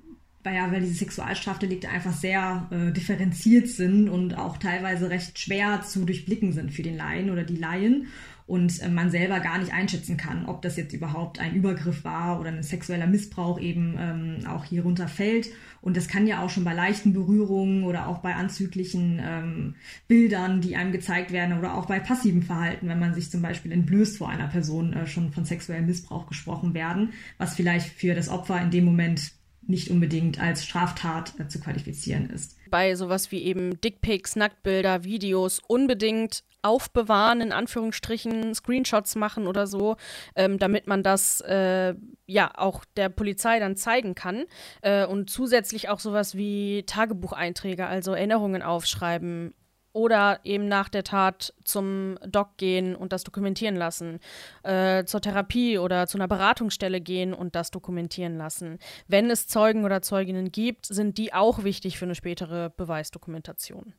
weil 0.43 0.55
ja, 0.55 0.73
weil 0.73 0.81
diese 0.81 0.95
Sexualstrafdelikte 0.95 1.89
einfach 1.89 2.15
sehr 2.15 2.69
äh, 2.71 2.93
differenziert 2.93 3.69
sind 3.69 4.09
und 4.09 4.35
auch 4.39 4.57
teilweise 4.57 5.11
recht 5.11 5.39
schwer 5.39 5.83
zu 5.83 6.05
durchblicken 6.05 6.53
sind 6.53 6.73
für 6.73 6.83
den 6.83 6.97
Laien 6.97 7.31
oder 7.31 7.45
die 7.45 7.57
Laien 7.57 8.07
und 8.51 8.83
äh, 8.83 8.89
man 8.89 9.13
selber 9.13 9.39
gar 9.39 9.59
nicht 9.59 9.73
einschätzen 9.73 10.17
kann, 10.17 10.47
ob 10.47 10.61
das 10.63 10.77
jetzt 10.77 10.93
überhaupt 10.93 11.39
ein 11.39 11.55
Übergriff 11.55 12.03
war 12.03 12.41
oder 12.41 12.49
ein 12.49 12.65
sexueller 12.65 13.07
Missbrauch 13.07 13.61
eben 13.61 13.95
ähm, 13.97 14.47
auch 14.49 14.65
hier 14.65 14.83
runterfällt. 14.83 15.51
Und 15.81 15.97
das 15.97 16.09
kann 16.09 16.27
ja 16.27 16.43
auch 16.43 16.51
schon 16.51 16.65
bei 16.65 16.75
leichten 16.75 17.13
Berührungen 17.13 17.85
oder 17.85 18.09
auch 18.09 18.19
bei 18.19 18.35
anzüglichen 18.35 19.21
ähm, 19.23 19.75
Bildern, 20.09 20.61
die 20.61 20.75
einem 20.75 20.91
gezeigt 20.91 21.31
werden 21.31 21.57
oder 21.57 21.75
auch 21.75 21.87
bei 21.87 22.01
passivem 22.01 22.43
Verhalten, 22.43 22.89
wenn 22.89 22.99
man 22.99 23.15
sich 23.15 23.31
zum 23.31 23.41
Beispiel 23.41 23.71
entblößt 23.71 24.19
vor 24.19 24.29
einer 24.29 24.49
Person, 24.49 24.95
äh, 24.95 25.07
schon 25.07 25.33
von 25.33 25.45
sexuellem 25.45 25.87
Missbrauch 25.87 26.27
gesprochen 26.27 26.75
werden, 26.75 27.13
was 27.39 27.55
vielleicht 27.55 27.91
für 27.91 28.17
das 28.17 28.29
Opfer 28.29 28.61
in 28.61 28.73
dem 28.73 28.85
Moment 28.85 29.33
nicht 29.63 29.91
unbedingt 29.91 30.41
als 30.41 30.65
Straftat 30.65 31.39
äh, 31.39 31.49
zu 31.49 31.61
qualifizieren 31.61 32.31
ist. 32.31 32.57
Bei 32.71 32.95
sowas 32.95 33.31
wie 33.31 33.43
eben 33.43 33.81
Dickpics, 33.81 34.37
Nacktbilder, 34.37 35.05
Videos 35.05 35.61
unbedingt 35.67 36.45
aufbewahren, 36.63 37.41
in 37.41 37.53
Anführungsstrichen, 37.53 38.55
Screenshots 38.55 39.17
machen 39.17 39.47
oder 39.47 39.67
so, 39.67 39.97
ähm, 40.37 40.59
damit 40.59 40.87
man 40.87 41.03
das 41.03 41.41
äh, 41.41 41.95
ja 42.27 42.51
auch 42.57 42.85
der 42.97 43.09
Polizei 43.09 43.59
dann 43.59 43.77
zeigen 43.77 44.15
kann. 44.15 44.45
Äh, 44.83 45.07
und 45.07 45.31
zusätzlich 45.31 45.89
auch 45.89 46.01
sowas 46.01 46.35
wie 46.35 46.85
Tagebucheinträge, 46.85 47.87
also 47.87 48.13
Erinnerungen 48.13 48.63
aufschreiben, 48.63 49.55
oder 49.93 50.41
eben 50.45 50.69
nach 50.69 50.89
der 50.89 51.05
Tat 51.05 51.53
zum 51.65 52.19
Doc 52.27 52.57
gehen 52.57 52.95
und 52.95 53.13
das 53.13 53.25
dokumentieren 53.25 53.77
lassen, 53.77 54.21
äh, 54.63 55.05
zur 55.05 55.21
Therapie 55.21 55.79
oder 55.79 56.07
zu 56.07 56.19
einer 56.19 56.29
Beratungsstelle 56.29 57.01
gehen 57.01 57.35
und 57.35 57.57
das 57.57 57.71
dokumentieren 57.71 58.37
lassen. 58.37 58.79
Wenn 59.09 59.31
es 59.31 59.49
Zeugen 59.49 59.85
oder 59.85 60.03
Zeuginnen 60.03 60.53
gibt, 60.53 60.87
sind 60.87 61.19
die 61.19 61.33
auch 61.33 61.65
wichtig 61.65 61.99
für 61.99 62.05
eine 62.05 62.15
spätere 62.15 62.71
Beweisdokumentation. 62.71 63.95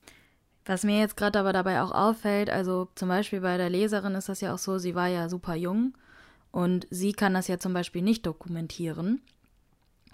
Was 0.65 0.83
mir 0.83 0.99
jetzt 0.99 1.17
gerade 1.17 1.39
aber 1.39 1.53
dabei 1.53 1.81
auch 1.81 1.91
auffällt, 1.91 2.49
also 2.49 2.87
zum 2.95 3.09
Beispiel 3.09 3.41
bei 3.41 3.57
der 3.57 3.69
Leserin 3.69 4.15
ist 4.15 4.29
das 4.29 4.41
ja 4.41 4.53
auch 4.53 4.59
so, 4.59 4.77
sie 4.77 4.95
war 4.95 5.07
ja 5.07 5.27
super 5.27 5.55
jung 5.55 5.97
und 6.51 6.87
sie 6.89 7.13
kann 7.13 7.33
das 7.33 7.47
ja 7.47 7.57
zum 7.57 7.73
Beispiel 7.73 8.01
nicht 8.01 8.25
dokumentieren. 8.25 9.21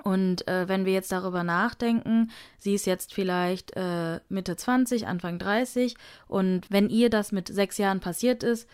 Und 0.04 0.48
äh, 0.48 0.68
wenn 0.68 0.86
wir 0.86 0.94
jetzt 0.94 1.12
darüber 1.12 1.44
nachdenken, 1.44 2.32
sie 2.58 2.74
ist 2.74 2.86
jetzt 2.86 3.14
vielleicht 3.14 3.76
äh, 3.76 4.20
Mitte 4.30 4.56
20, 4.56 5.08
Anfang 5.08 5.40
30 5.40 5.96
und 6.28 6.70
wenn 6.70 6.90
ihr 6.90 7.10
das 7.10 7.32
mit 7.32 7.48
sechs 7.48 7.78
Jahren 7.78 8.00
passiert 8.00 8.44
ist, 8.44 8.68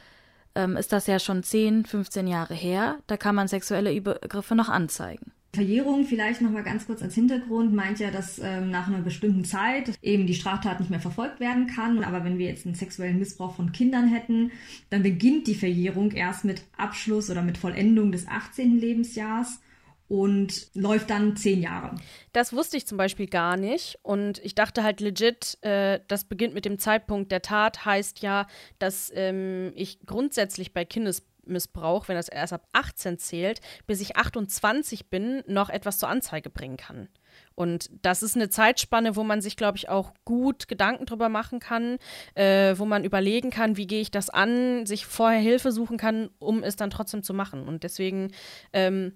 ähm, 0.56 0.78
ist 0.78 0.92
das 0.92 1.08
ja 1.08 1.20
schon 1.20 1.44
10, 1.44 1.86
15 1.86 2.28
Jahre 2.28 2.54
her. 2.54 2.98
Da 3.08 3.18
kann 3.18 3.36
man 3.36 3.48
sexuelle 3.48 3.94
Übergriffe 3.94 4.56
noch 4.56 4.70
anzeigen. 4.70 5.32
Verjährung 5.56 6.06
vielleicht 6.06 6.42
noch 6.42 6.50
mal 6.50 6.64
ganz 6.64 6.88
kurz 6.88 7.04
als 7.04 7.14
Hintergrund 7.14 7.74
meint 7.74 8.00
ja, 8.00 8.10
dass 8.10 8.40
ähm, 8.40 8.72
nach 8.72 8.88
einer 8.88 9.02
bestimmten 9.02 9.46
Zeit 9.46 9.94
eben 10.02 10.26
die 10.26 10.34
Straftat 10.34 10.80
nicht 10.80 10.90
mehr 10.90 11.00
verfolgt 11.00 11.40
werden 11.40 11.68
kann. 11.68 12.04
Aber 12.04 12.24
wenn 12.24 12.40
wir 12.40 12.48
jetzt 12.48 12.66
einen 12.66 12.74
sexuellen 12.74 13.20
Missbrauch 13.20 13.56
von 13.56 13.72
Kindern 13.72 14.08
hätten, 14.08 14.52
dann 14.90 15.04
beginnt 15.04 15.46
die 15.46 15.54
Verjährung 15.54 16.12
erst 16.12 16.44
mit 16.44 16.64
Abschluss 16.76 17.30
oder 17.30 17.44
mit 17.44 17.60
Vollendung 17.60 18.12
des 18.12 18.28
18. 18.28 18.80
Lebensjahres 18.80 19.60
und 20.08 20.68
läuft 20.74 21.10
dann 21.10 21.36
zehn 21.36 21.62
Jahre. 21.62 21.96
Das 22.34 22.54
wusste 22.54 22.78
ich 22.78 22.86
zum 22.86 22.98
Beispiel 22.98 23.28
gar 23.28 23.58
nicht. 23.58 23.98
Und 24.04 24.40
ich 24.40 24.56
dachte 24.56 24.84
halt 24.84 25.00
legit, 25.00 25.58
äh, 25.62 26.00
das 26.08 26.26
beginnt 26.26 26.54
mit 26.54 26.66
dem 26.66 26.78
Zeitpunkt 26.80 27.32
der 27.32 27.42
Tat, 27.42 27.86
heißt 27.86 28.22
ja, 28.22 28.48
dass 28.80 29.12
ähm, 29.16 29.72
ich 29.76 30.00
grundsätzlich 30.06 30.74
bei 30.74 30.86
Kindesmissbrauch, 30.86 32.08
wenn 32.08 32.16
das 32.16 32.30
erst 32.30 32.54
ab 32.54 32.68
18 32.74 33.18
zählt, 33.18 33.62
bis 33.88 34.02
ich 34.02 34.18
28 34.18 35.10
bin, 35.10 35.44
noch 35.48 35.70
etwas 35.70 36.00
zur 36.00 36.10
Anzeige 36.10 36.50
bringen 36.50 36.78
kann. 36.78 37.08
Und 37.56 37.90
das 38.02 38.24
ist 38.24 38.36
eine 38.36 38.50
Zeitspanne, 38.50 39.16
wo 39.16 39.24
man 39.24 39.42
sich, 39.42 39.56
glaube 39.56 39.78
ich, 39.78 39.90
auch 39.90 40.14
gut 40.26 40.68
Gedanken 40.68 41.06
drüber 41.06 41.30
machen 41.30 41.60
kann, 41.60 41.98
äh, 42.36 42.76
wo 42.78 42.86
man 42.86 43.04
überlegen 43.04 43.50
kann, 43.50 43.78
wie 43.78 43.88
gehe 43.88 44.02
ich 44.02 44.12
das 44.12 44.30
an, 44.30 44.86
sich 44.86 45.06
vorher 45.06 45.40
Hilfe 45.40 45.72
suchen 45.72 45.98
kann, 45.98 46.30
um 46.40 46.64
es 46.64 46.76
dann 46.76 46.90
trotzdem 46.90 47.24
zu 47.24 47.34
machen. 47.34 47.68
Und 47.68 47.84
deswegen 47.84 48.32
ähm, 48.74 49.14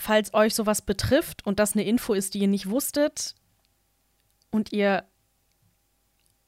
falls 0.00 0.34
euch 0.34 0.54
sowas 0.54 0.82
betrifft 0.82 1.46
und 1.46 1.58
das 1.58 1.74
eine 1.74 1.84
Info 1.84 2.14
ist, 2.14 2.34
die 2.34 2.40
ihr 2.40 2.48
nicht 2.48 2.68
wusstet 2.68 3.34
und 4.50 4.72
ihr 4.72 5.04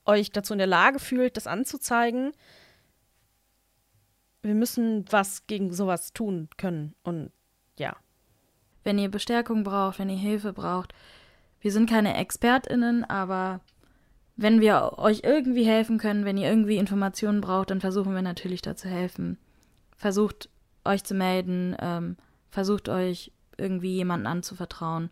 euch 0.04 0.30
dazu 0.30 0.54
in 0.54 0.58
der 0.58 0.66
Lage 0.66 0.98
fühlt, 0.98 1.36
das 1.36 1.46
anzuzeigen, 1.46 2.32
wir 4.42 4.54
müssen 4.54 5.04
was 5.10 5.46
gegen 5.46 5.72
sowas 5.72 6.12
tun 6.12 6.48
können. 6.56 6.94
Und 7.04 7.30
ja. 7.78 7.96
Wenn 8.84 8.98
ihr 8.98 9.10
Bestärkung 9.10 9.62
braucht, 9.62 10.00
wenn 10.00 10.10
ihr 10.10 10.16
Hilfe 10.16 10.52
braucht, 10.52 10.92
wir 11.60 11.70
sind 11.70 11.88
keine 11.88 12.16
ExpertInnen, 12.16 13.04
aber 13.04 13.60
wenn 14.34 14.60
wir 14.60 14.98
euch 14.98 15.20
irgendwie 15.22 15.64
helfen 15.64 15.98
können, 15.98 16.24
wenn 16.24 16.36
ihr 16.36 16.48
irgendwie 16.48 16.78
Informationen 16.78 17.40
braucht, 17.40 17.70
dann 17.70 17.80
versuchen 17.80 18.14
wir 18.14 18.22
natürlich 18.22 18.62
da 18.62 18.74
zu 18.74 18.88
helfen. 18.88 19.38
Versucht 19.96 20.48
euch 20.84 21.04
zu 21.04 21.14
melden, 21.14 21.76
ähm, 21.80 22.16
versucht 22.50 22.88
euch 22.88 23.31
irgendwie 23.58 23.94
jemanden 23.94 24.26
anzuvertrauen. 24.26 25.10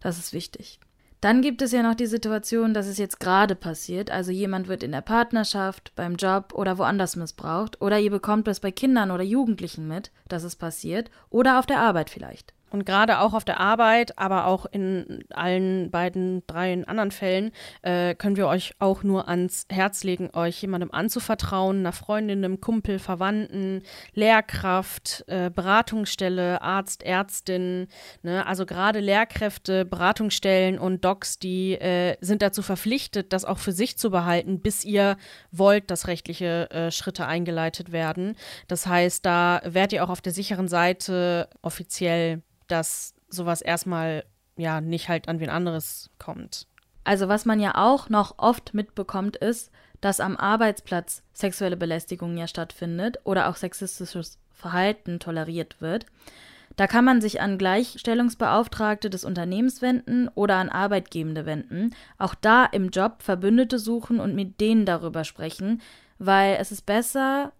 Das 0.00 0.18
ist 0.18 0.32
wichtig. 0.32 0.80
Dann 1.20 1.40
gibt 1.40 1.62
es 1.62 1.72
ja 1.72 1.82
noch 1.82 1.94
die 1.94 2.06
Situation, 2.06 2.74
dass 2.74 2.86
es 2.86 2.98
jetzt 2.98 3.20
gerade 3.20 3.54
passiert, 3.54 4.10
also 4.10 4.30
jemand 4.30 4.68
wird 4.68 4.82
in 4.82 4.92
der 4.92 5.00
Partnerschaft, 5.00 5.92
beim 5.96 6.16
Job 6.16 6.52
oder 6.54 6.78
woanders 6.78 7.16
missbraucht, 7.16 7.80
oder 7.80 7.98
ihr 7.98 8.10
bekommt 8.10 8.46
es 8.48 8.60
bei 8.60 8.70
Kindern 8.70 9.10
oder 9.10 9.24
Jugendlichen 9.24 9.88
mit, 9.88 10.10
dass 10.28 10.44
es 10.44 10.56
passiert, 10.56 11.10
oder 11.30 11.58
auf 11.58 11.66
der 11.66 11.80
Arbeit 11.80 12.10
vielleicht. 12.10 12.52
Und 12.70 12.84
gerade 12.84 13.20
auch 13.20 13.32
auf 13.32 13.44
der 13.44 13.60
Arbeit, 13.60 14.18
aber 14.18 14.46
auch 14.46 14.66
in 14.66 15.24
allen 15.30 15.90
beiden, 15.90 16.42
drei 16.48 16.84
anderen 16.86 17.12
Fällen, 17.12 17.52
äh, 17.82 18.16
können 18.16 18.36
wir 18.36 18.48
euch 18.48 18.74
auch 18.80 19.04
nur 19.04 19.28
ans 19.28 19.66
Herz 19.70 20.02
legen, 20.02 20.30
euch 20.32 20.60
jemandem 20.62 20.90
anzuvertrauen, 20.90 21.78
einer 21.78 21.92
Freundin, 21.92 22.44
einem 22.44 22.60
Kumpel, 22.60 22.98
Verwandten, 22.98 23.82
Lehrkraft, 24.14 25.24
äh, 25.28 25.48
Beratungsstelle, 25.48 26.60
Arzt, 26.60 27.04
Ärztin. 27.04 27.86
Ne? 28.22 28.44
Also 28.44 28.66
gerade 28.66 28.98
Lehrkräfte, 28.98 29.84
Beratungsstellen 29.84 30.80
und 30.80 31.04
Docs, 31.04 31.38
die 31.38 31.74
äh, 31.74 32.16
sind 32.20 32.42
dazu 32.42 32.62
verpflichtet, 32.62 33.32
das 33.32 33.44
auch 33.44 33.58
für 33.58 33.72
sich 33.72 33.96
zu 33.96 34.10
behalten, 34.10 34.60
bis 34.60 34.84
ihr 34.84 35.16
wollt, 35.52 35.92
dass 35.92 36.08
rechtliche 36.08 36.68
äh, 36.70 36.90
Schritte 36.90 37.26
eingeleitet 37.26 37.92
werden. 37.92 38.34
Das 38.66 38.88
heißt, 38.88 39.24
da 39.24 39.60
werdet 39.64 39.92
ihr 39.92 40.04
auch 40.04 40.10
auf 40.10 40.20
der 40.20 40.32
sicheren 40.32 40.66
Seite 40.66 41.48
offiziell 41.62 42.42
dass 42.68 43.14
sowas 43.28 43.62
erstmal 43.62 44.24
ja 44.56 44.80
nicht 44.80 45.08
halt 45.08 45.28
an 45.28 45.40
wen 45.40 45.50
anderes 45.50 46.10
kommt. 46.18 46.66
Also 47.04 47.28
was 47.28 47.44
man 47.44 47.60
ja 47.60 47.74
auch 47.76 48.08
noch 48.08 48.34
oft 48.38 48.74
mitbekommt, 48.74 49.36
ist, 49.36 49.70
dass 50.00 50.20
am 50.20 50.36
Arbeitsplatz 50.36 51.22
sexuelle 51.32 51.76
Belästigung 51.76 52.36
ja 52.36 52.48
stattfindet 52.48 53.18
oder 53.24 53.48
auch 53.48 53.56
sexistisches 53.56 54.38
Verhalten 54.52 55.20
toleriert 55.20 55.80
wird. 55.80 56.06
Da 56.76 56.86
kann 56.86 57.04
man 57.04 57.20
sich 57.20 57.40
an 57.40 57.58
Gleichstellungsbeauftragte 57.58 59.08
des 59.08 59.24
Unternehmens 59.24 59.80
wenden 59.80 60.28
oder 60.34 60.56
an 60.56 60.68
Arbeitgebende 60.68 61.46
wenden. 61.46 61.94
Auch 62.18 62.34
da 62.34 62.66
im 62.66 62.90
Job 62.90 63.22
Verbündete 63.22 63.78
suchen 63.78 64.20
und 64.20 64.34
mit 64.34 64.60
denen 64.60 64.84
darüber 64.84 65.24
sprechen, 65.24 65.80
weil 66.18 66.56
es 66.60 66.72
ist 66.72 66.84
besser, 66.84 67.52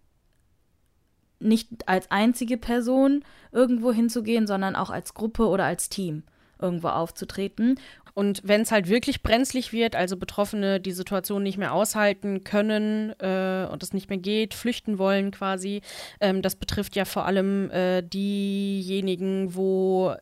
nicht 1.39 1.89
als 1.89 2.11
einzige 2.11 2.57
Person 2.57 3.25
irgendwo 3.53 3.93
hinzugehen, 3.93 4.47
sondern 4.47 4.77
auch 4.77 4.91
als 4.91 5.15
Gruppe 5.15 5.47
oder 5.49 5.65
als 5.65 5.89
Team 5.89 6.23
irgendwo 6.61 6.89
aufzutreten. 6.89 7.79
Und 8.15 8.41
wenn 8.45 8.63
es 8.63 8.73
halt 8.73 8.89
wirklich 8.89 9.23
brenzlig 9.23 9.75
wird, 9.75 9.95
also 9.95 10.17
Betroffene 10.17 10.81
die 10.81 10.93
Situation 10.93 11.43
nicht 11.43 11.59
mehr 11.59 11.75
aushalten 11.75 12.45
können 12.45 13.11
äh, 13.21 13.69
und 13.71 13.83
es 13.83 13.93
nicht 13.93 14.09
mehr 14.09 14.19
geht, 14.19 14.55
flüchten 14.55 14.99
wollen 14.99 15.33
quasi, 15.33 15.83
ähm, 16.23 16.41
das 16.41 16.57
betrifft 16.57 16.97
ja 16.97 17.05
vor 17.05 17.27
allem 17.27 17.71
äh, 17.71 18.01
diejenigen, 18.01 19.55
wo 19.55 20.15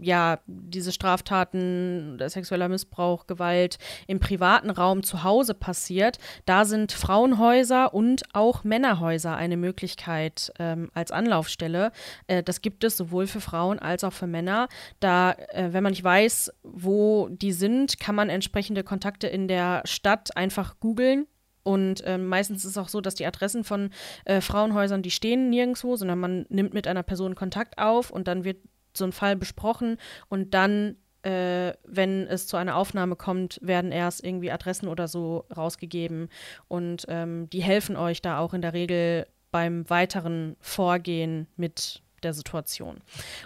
ja, 0.00 0.40
diese 0.46 0.92
Straftaten, 0.92 2.18
sexueller 2.26 2.68
Missbrauch, 2.68 3.26
Gewalt 3.26 3.78
im 4.06 4.20
privaten 4.20 4.70
Raum 4.70 5.02
zu 5.02 5.24
Hause 5.24 5.54
passiert, 5.54 6.18
da 6.44 6.64
sind 6.64 6.92
Frauenhäuser 6.92 7.94
und 7.94 8.22
auch 8.32 8.64
Männerhäuser 8.64 9.36
eine 9.36 9.56
Möglichkeit 9.56 10.52
ähm, 10.58 10.90
als 10.94 11.12
Anlaufstelle. 11.12 11.92
Äh, 12.26 12.42
das 12.42 12.60
gibt 12.60 12.84
es 12.84 12.96
sowohl 12.96 13.26
für 13.26 13.40
Frauen 13.40 13.78
als 13.78 14.04
auch 14.04 14.12
für 14.12 14.26
Männer. 14.26 14.68
Da, 15.00 15.32
äh, 15.32 15.72
wenn 15.72 15.82
man 15.82 15.92
nicht 15.92 16.04
weiß, 16.04 16.52
wo 16.62 17.28
die 17.30 17.52
sind, 17.52 17.98
kann 17.98 18.14
man 18.14 18.28
entsprechende 18.28 18.84
Kontakte 18.84 19.26
in 19.26 19.48
der 19.48 19.82
Stadt 19.84 20.36
einfach 20.36 20.78
googeln 20.80 21.26
Und 21.62 22.02
äh, 22.04 22.18
meistens 22.18 22.64
ist 22.64 22.72
es 22.72 22.78
auch 22.78 22.88
so, 22.88 23.00
dass 23.00 23.14
die 23.14 23.26
Adressen 23.26 23.64
von 23.64 23.90
äh, 24.24 24.40
Frauenhäusern, 24.40 25.02
die 25.02 25.10
stehen 25.10 25.50
nirgendwo, 25.50 25.96
sondern 25.96 26.18
man 26.18 26.46
nimmt 26.48 26.74
mit 26.74 26.86
einer 26.86 27.02
Person 27.02 27.34
Kontakt 27.34 27.78
auf 27.78 28.10
und 28.10 28.28
dann 28.28 28.44
wird 28.44 28.58
so 28.94 29.04
ein 29.04 29.12
Fall 29.12 29.36
besprochen 29.36 29.96
und 30.28 30.54
dann, 30.54 30.96
äh, 31.22 31.72
wenn 31.84 32.26
es 32.26 32.46
zu 32.46 32.56
einer 32.56 32.76
Aufnahme 32.76 33.16
kommt, 33.16 33.58
werden 33.62 33.92
erst 33.92 34.24
irgendwie 34.24 34.50
Adressen 34.50 34.88
oder 34.88 35.08
so 35.08 35.44
rausgegeben. 35.54 36.28
Und 36.68 37.04
ähm, 37.08 37.48
die 37.50 37.62
helfen 37.62 37.96
euch 37.96 38.22
da 38.22 38.38
auch 38.38 38.54
in 38.54 38.62
der 38.62 38.72
Regel 38.72 39.26
beim 39.50 39.88
weiteren 39.90 40.56
Vorgehen 40.60 41.46
mit 41.56 42.02
der 42.22 42.34
Situation. 42.34 42.98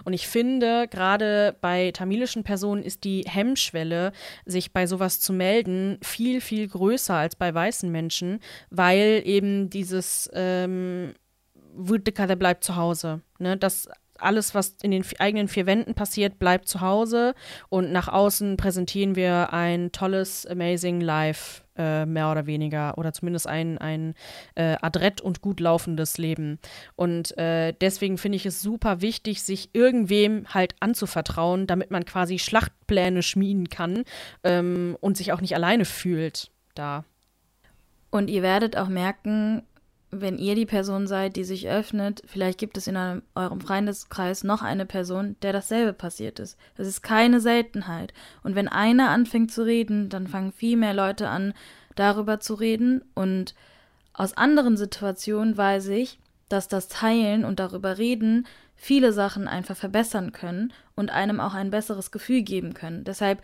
Und 0.04 0.12
ich 0.12 0.26
finde, 0.26 0.88
gerade 0.88 1.56
bei 1.60 1.90
tamilischen 1.92 2.44
Personen 2.44 2.82
ist 2.82 3.04
die 3.04 3.22
Hemmschwelle, 3.22 4.12
sich 4.44 4.72
bei 4.72 4.86
sowas 4.86 5.20
zu 5.20 5.32
melden, 5.32 5.98
viel, 6.02 6.40
viel 6.40 6.68
größer 6.68 7.14
als 7.14 7.36
bei 7.36 7.54
weißen 7.54 7.90
Menschen, 7.90 8.40
weil 8.70 9.22
eben 9.24 9.70
dieses 9.70 10.28
ähm, 10.34 11.14
der 11.76 12.36
bleibt 12.36 12.64
zu 12.64 12.76
Hause. 12.76 13.20
Ne? 13.38 13.56
Das 13.56 13.88
alles, 14.18 14.54
was 14.54 14.76
in 14.82 14.90
den 14.90 15.04
eigenen 15.18 15.48
vier 15.48 15.66
Wänden 15.66 15.94
passiert, 15.94 16.38
bleibt 16.38 16.68
zu 16.68 16.80
Hause 16.80 17.34
und 17.68 17.92
nach 17.92 18.08
außen 18.08 18.56
präsentieren 18.56 19.16
wir 19.16 19.52
ein 19.52 19.92
tolles, 19.92 20.46
amazing 20.46 21.00
Life, 21.00 21.62
äh, 21.76 22.06
mehr 22.06 22.30
oder 22.30 22.46
weniger, 22.46 22.96
oder 22.98 23.12
zumindest 23.12 23.48
ein, 23.48 23.78
ein 23.78 24.14
äh, 24.54 24.76
adrett 24.80 25.20
und 25.20 25.40
gut 25.42 25.60
laufendes 25.60 26.18
Leben. 26.18 26.58
Und 26.94 27.36
äh, 27.36 27.72
deswegen 27.80 28.18
finde 28.18 28.36
ich 28.36 28.46
es 28.46 28.62
super 28.62 29.00
wichtig, 29.00 29.42
sich 29.42 29.70
irgendwem 29.72 30.46
halt 30.54 30.74
anzuvertrauen, 30.80 31.66
damit 31.66 31.90
man 31.90 32.04
quasi 32.04 32.38
Schlachtpläne 32.38 33.22
schmieden 33.22 33.68
kann 33.68 34.04
ähm, 34.44 34.96
und 35.00 35.16
sich 35.16 35.32
auch 35.32 35.40
nicht 35.40 35.54
alleine 35.54 35.84
fühlt 35.84 36.50
da. 36.74 37.04
Und 38.10 38.30
ihr 38.30 38.42
werdet 38.42 38.76
auch 38.76 38.88
merken, 38.88 39.64
wenn 40.20 40.38
ihr 40.38 40.54
die 40.54 40.66
Person 40.66 41.06
seid, 41.06 41.36
die 41.36 41.44
sich 41.44 41.68
öffnet, 41.68 42.22
vielleicht 42.26 42.58
gibt 42.58 42.76
es 42.76 42.86
in 42.86 42.96
einem, 42.96 43.22
eurem 43.34 43.60
Freundeskreis 43.60 44.44
noch 44.44 44.62
eine 44.62 44.86
Person, 44.86 45.36
der 45.42 45.52
dasselbe 45.52 45.92
passiert 45.92 46.38
ist. 46.38 46.58
Das 46.76 46.86
ist 46.86 47.02
keine 47.02 47.40
Seltenheit. 47.40 48.12
Und 48.42 48.54
wenn 48.54 48.68
einer 48.68 49.10
anfängt 49.10 49.52
zu 49.52 49.64
reden, 49.64 50.08
dann 50.08 50.26
fangen 50.26 50.52
viel 50.52 50.76
mehr 50.76 50.94
Leute 50.94 51.28
an, 51.28 51.54
darüber 51.94 52.40
zu 52.40 52.54
reden. 52.54 53.02
Und 53.14 53.54
aus 54.12 54.36
anderen 54.36 54.76
Situationen 54.76 55.56
weiß 55.56 55.88
ich, 55.88 56.18
dass 56.48 56.68
das 56.68 56.88
Teilen 56.88 57.44
und 57.44 57.58
darüber 57.60 57.98
reden 57.98 58.46
viele 58.76 59.12
Sachen 59.12 59.48
einfach 59.48 59.76
verbessern 59.76 60.32
können 60.32 60.72
und 60.94 61.10
einem 61.10 61.40
auch 61.40 61.54
ein 61.54 61.70
besseres 61.70 62.10
Gefühl 62.10 62.42
geben 62.42 62.74
können. 62.74 63.04
Deshalb 63.04 63.40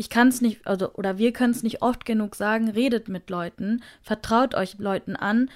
ich 0.00 0.08
kann 0.08 0.28
es 0.28 0.40
nicht, 0.40 0.64
also, 0.64 0.94
oder 0.94 1.18
wir 1.18 1.32
können 1.32 1.50
es 1.50 1.64
nicht 1.64 1.82
oft 1.82 2.04
genug 2.04 2.36
sagen, 2.36 2.68
redet 2.68 3.08
mit 3.08 3.28
Leuten, 3.30 3.82
vertraut 4.00 4.54
euch 4.54 4.78
Leuten 4.78 5.16
an, 5.16 5.50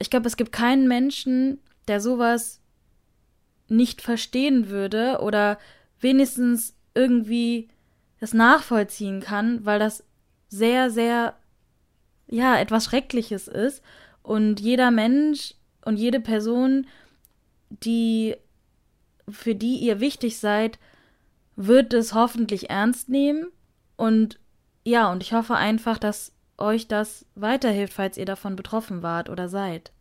ich 0.00 0.10
glaube, 0.10 0.26
es 0.26 0.36
gibt 0.36 0.50
keinen 0.50 0.88
Menschen, 0.88 1.60
der 1.86 2.00
sowas 2.00 2.60
nicht 3.68 4.02
verstehen 4.02 4.68
würde 4.68 5.20
oder 5.20 5.58
wenigstens 6.00 6.74
irgendwie 6.94 7.68
das 8.18 8.34
nachvollziehen 8.34 9.20
kann, 9.20 9.64
weil 9.64 9.78
das 9.78 10.02
sehr, 10.48 10.90
sehr, 10.90 11.36
ja, 12.26 12.58
etwas 12.58 12.86
Schreckliches 12.86 13.46
ist. 13.46 13.82
Und 14.22 14.58
jeder 14.58 14.90
Mensch 14.90 15.54
und 15.84 15.96
jede 15.96 16.20
Person, 16.20 16.86
die, 17.68 18.36
für 19.28 19.54
die 19.54 19.76
ihr 19.76 20.00
wichtig 20.00 20.38
seid, 20.38 20.78
wird 21.56 21.92
es 21.92 22.14
hoffentlich 22.14 22.70
ernst 22.70 23.08
nehmen. 23.10 23.46
Und 23.96 24.38
ja, 24.84 25.12
und 25.12 25.22
ich 25.22 25.34
hoffe 25.34 25.54
einfach, 25.56 25.98
dass 25.98 26.32
euch 26.60 26.88
das 26.88 27.26
weiterhilft, 27.34 27.92
falls 27.92 28.16
ihr 28.16 28.26
davon 28.26 28.56
betroffen 28.56 29.02
wart 29.02 29.28
oder 29.28 29.48
seid. 29.48 29.92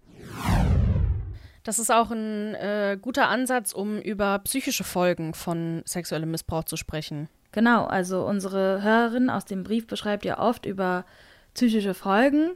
Das 1.64 1.80
ist 1.80 1.92
auch 1.92 2.12
ein 2.12 2.56
äh, 2.56 2.98
guter 3.02 3.30
Ansatz, 3.30 3.74
um 3.74 4.00
über 4.00 4.40
psychische 4.40 4.84
Folgen 4.84 5.34
von 5.34 5.82
sexuellem 5.86 6.32
Missbrauch 6.32 6.64
zu 6.64 6.78
sprechen. 6.78 7.30
Genau, 7.52 7.86
also 7.86 8.26
unsere 8.26 8.82
Hörerin 8.82 9.30
aus 9.30 9.46
dem 9.46 9.64
Brief 9.64 9.88
beschreibt 9.88 10.26
ja 10.26 10.40
oft 10.40 10.66
über 10.66 11.06
psychische 11.54 11.94
Folgen, 11.94 12.52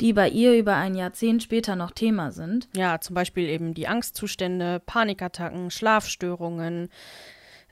die 0.00 0.12
bei 0.12 0.28
ihr 0.28 0.56
über 0.58 0.74
ein 0.76 0.94
Jahrzehnt 0.94 1.42
später 1.42 1.74
noch 1.74 1.90
Thema 1.90 2.30
sind. 2.30 2.68
Ja, 2.76 3.00
zum 3.00 3.14
Beispiel 3.14 3.48
eben 3.48 3.74
die 3.74 3.88
Angstzustände, 3.88 4.80
Panikattacken, 4.84 5.70
Schlafstörungen, 5.70 6.88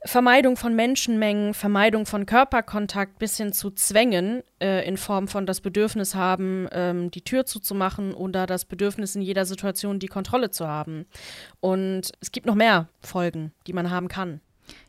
Vermeidung 0.05 0.55
von 0.55 0.75
Menschenmengen, 0.75 1.55
Vermeidung 1.55 2.05
von 2.05 2.27
Körperkontakt 2.27 3.17
bis 3.17 3.37
hin 3.37 3.51
zu 3.53 3.71
Zwängen 3.71 4.43
äh, 4.61 4.87
in 4.87 4.97
Form 4.97 5.27
von 5.27 5.47
das 5.47 5.61
Bedürfnis 5.61 6.13
haben, 6.13 6.67
ähm, 6.71 7.09
die 7.09 7.23
Tür 7.23 7.45
zuzumachen 7.47 8.13
oder 8.13 8.45
das 8.45 8.65
Bedürfnis 8.65 9.15
in 9.15 9.23
jeder 9.23 9.45
Situation 9.45 9.97
die 9.97 10.07
Kontrolle 10.07 10.51
zu 10.51 10.67
haben. 10.67 11.07
Und 11.59 12.11
es 12.21 12.31
gibt 12.31 12.45
noch 12.45 12.53
mehr 12.53 12.87
Folgen, 13.01 13.51
die 13.65 13.73
man 13.73 13.89
haben 13.89 14.07
kann. 14.07 14.41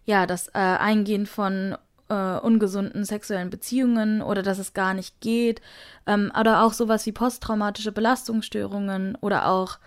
Ja, 0.05 0.27
das 0.27 0.49
äh, 0.49 0.59
Eingehen 0.59 1.25
von 1.25 1.77
äh, 2.09 2.39
ungesunden 2.39 3.05
sexuellen 3.05 3.51
Beziehungen 3.51 4.21
oder 4.21 4.43
dass 4.43 4.59
es 4.59 4.75
gar 4.75 4.93
nicht 4.93 5.21
geht. 5.21 5.63
Ähm, 6.07 6.31
oder 6.39 6.63
auch 6.63 6.75
sowas 6.75 7.07
wie 7.07 7.13
posttraumatische 7.13 7.93
Belastungsstörungen 7.93 9.17
oder 9.23 9.49
auch 9.49 9.79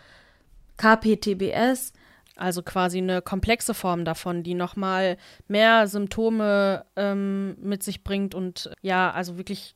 KPTBS 0.77 1.93
also 2.39 2.63
quasi 2.63 2.99
eine 2.99 3.21
komplexe 3.21 3.73
Form 3.73 4.05
davon, 4.05 4.43
die 4.43 4.53
nochmal 4.53 5.17
mehr 5.47 5.87
Symptome 5.87 6.85
ähm, 6.95 7.55
mit 7.61 7.83
sich 7.83 8.03
bringt 8.03 8.35
und 8.35 8.71
ja, 8.81 9.11
also 9.11 9.37
wirklich 9.37 9.75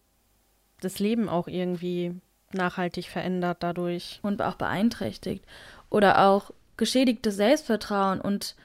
das 0.82 1.00
Leben 1.00 1.30
auch 1.30 1.48
irgendwie 1.48 2.20
nachhaltig 2.54 3.10
verändert 3.10 3.58
dadurch. 3.62 4.20
Und 4.22 4.42
auch 4.42 4.56
beeinträchtigt. 4.56 5.46
Oder 5.90 6.28
auch 6.28 6.52
geschädigtes 6.78 7.36
Selbstvertrauen 7.36 8.22
und 8.22 8.56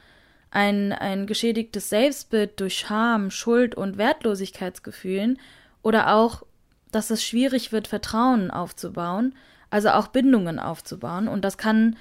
ein, 0.51 0.93
ein 0.93 1.27
geschädigtes 1.27 1.89
Selbstbild 1.89 2.59
durch 2.61 2.79
Scham, 2.79 3.31
Schuld 3.31 3.75
und 3.75 3.99
Wertlosigkeitsgefühlen. 3.99 5.39
Oder 5.83 6.15
auch, 6.15 6.43
dass 6.91 7.11
es 7.11 7.25
schwierig 7.25 7.73
wird, 7.73 7.89
Vertrauen 7.89 8.51
aufzubauen, 8.51 9.35
also 9.71 9.91
auch 9.91 10.09
Bindungen 10.09 10.59
aufzubauen. 10.59 11.29
Und 11.29 11.45
das 11.45 11.59
kann 11.59 11.97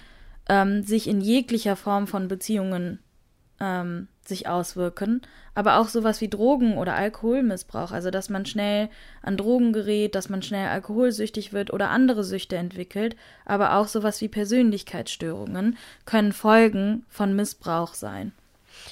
ähm, 0.49 0.83
sich 0.83 1.07
in 1.07 1.21
jeglicher 1.21 1.75
Form 1.75 2.07
von 2.07 2.27
Beziehungen 2.27 2.99
ähm, 3.59 4.07
sich 4.25 4.47
auswirken, 4.47 5.21
aber 5.55 5.77
auch 5.77 5.87
sowas 5.87 6.21
wie 6.21 6.29
Drogen- 6.29 6.77
oder 6.77 6.95
Alkoholmissbrauch, 6.95 7.91
also 7.91 8.11
dass 8.11 8.29
man 8.29 8.45
schnell 8.45 8.89
an 9.21 9.37
Drogen 9.37 9.73
gerät, 9.73 10.15
dass 10.15 10.29
man 10.29 10.41
schnell 10.41 10.67
alkoholsüchtig 10.67 11.53
wird 11.53 11.71
oder 11.71 11.89
andere 11.89 12.23
Süchte 12.23 12.57
entwickelt, 12.57 13.15
aber 13.45 13.75
auch 13.75 13.87
sowas 13.87 14.21
wie 14.21 14.27
Persönlichkeitsstörungen 14.27 15.77
können 16.05 16.33
Folgen 16.33 17.05
von 17.09 17.35
Missbrauch 17.35 17.93
sein. 17.93 18.33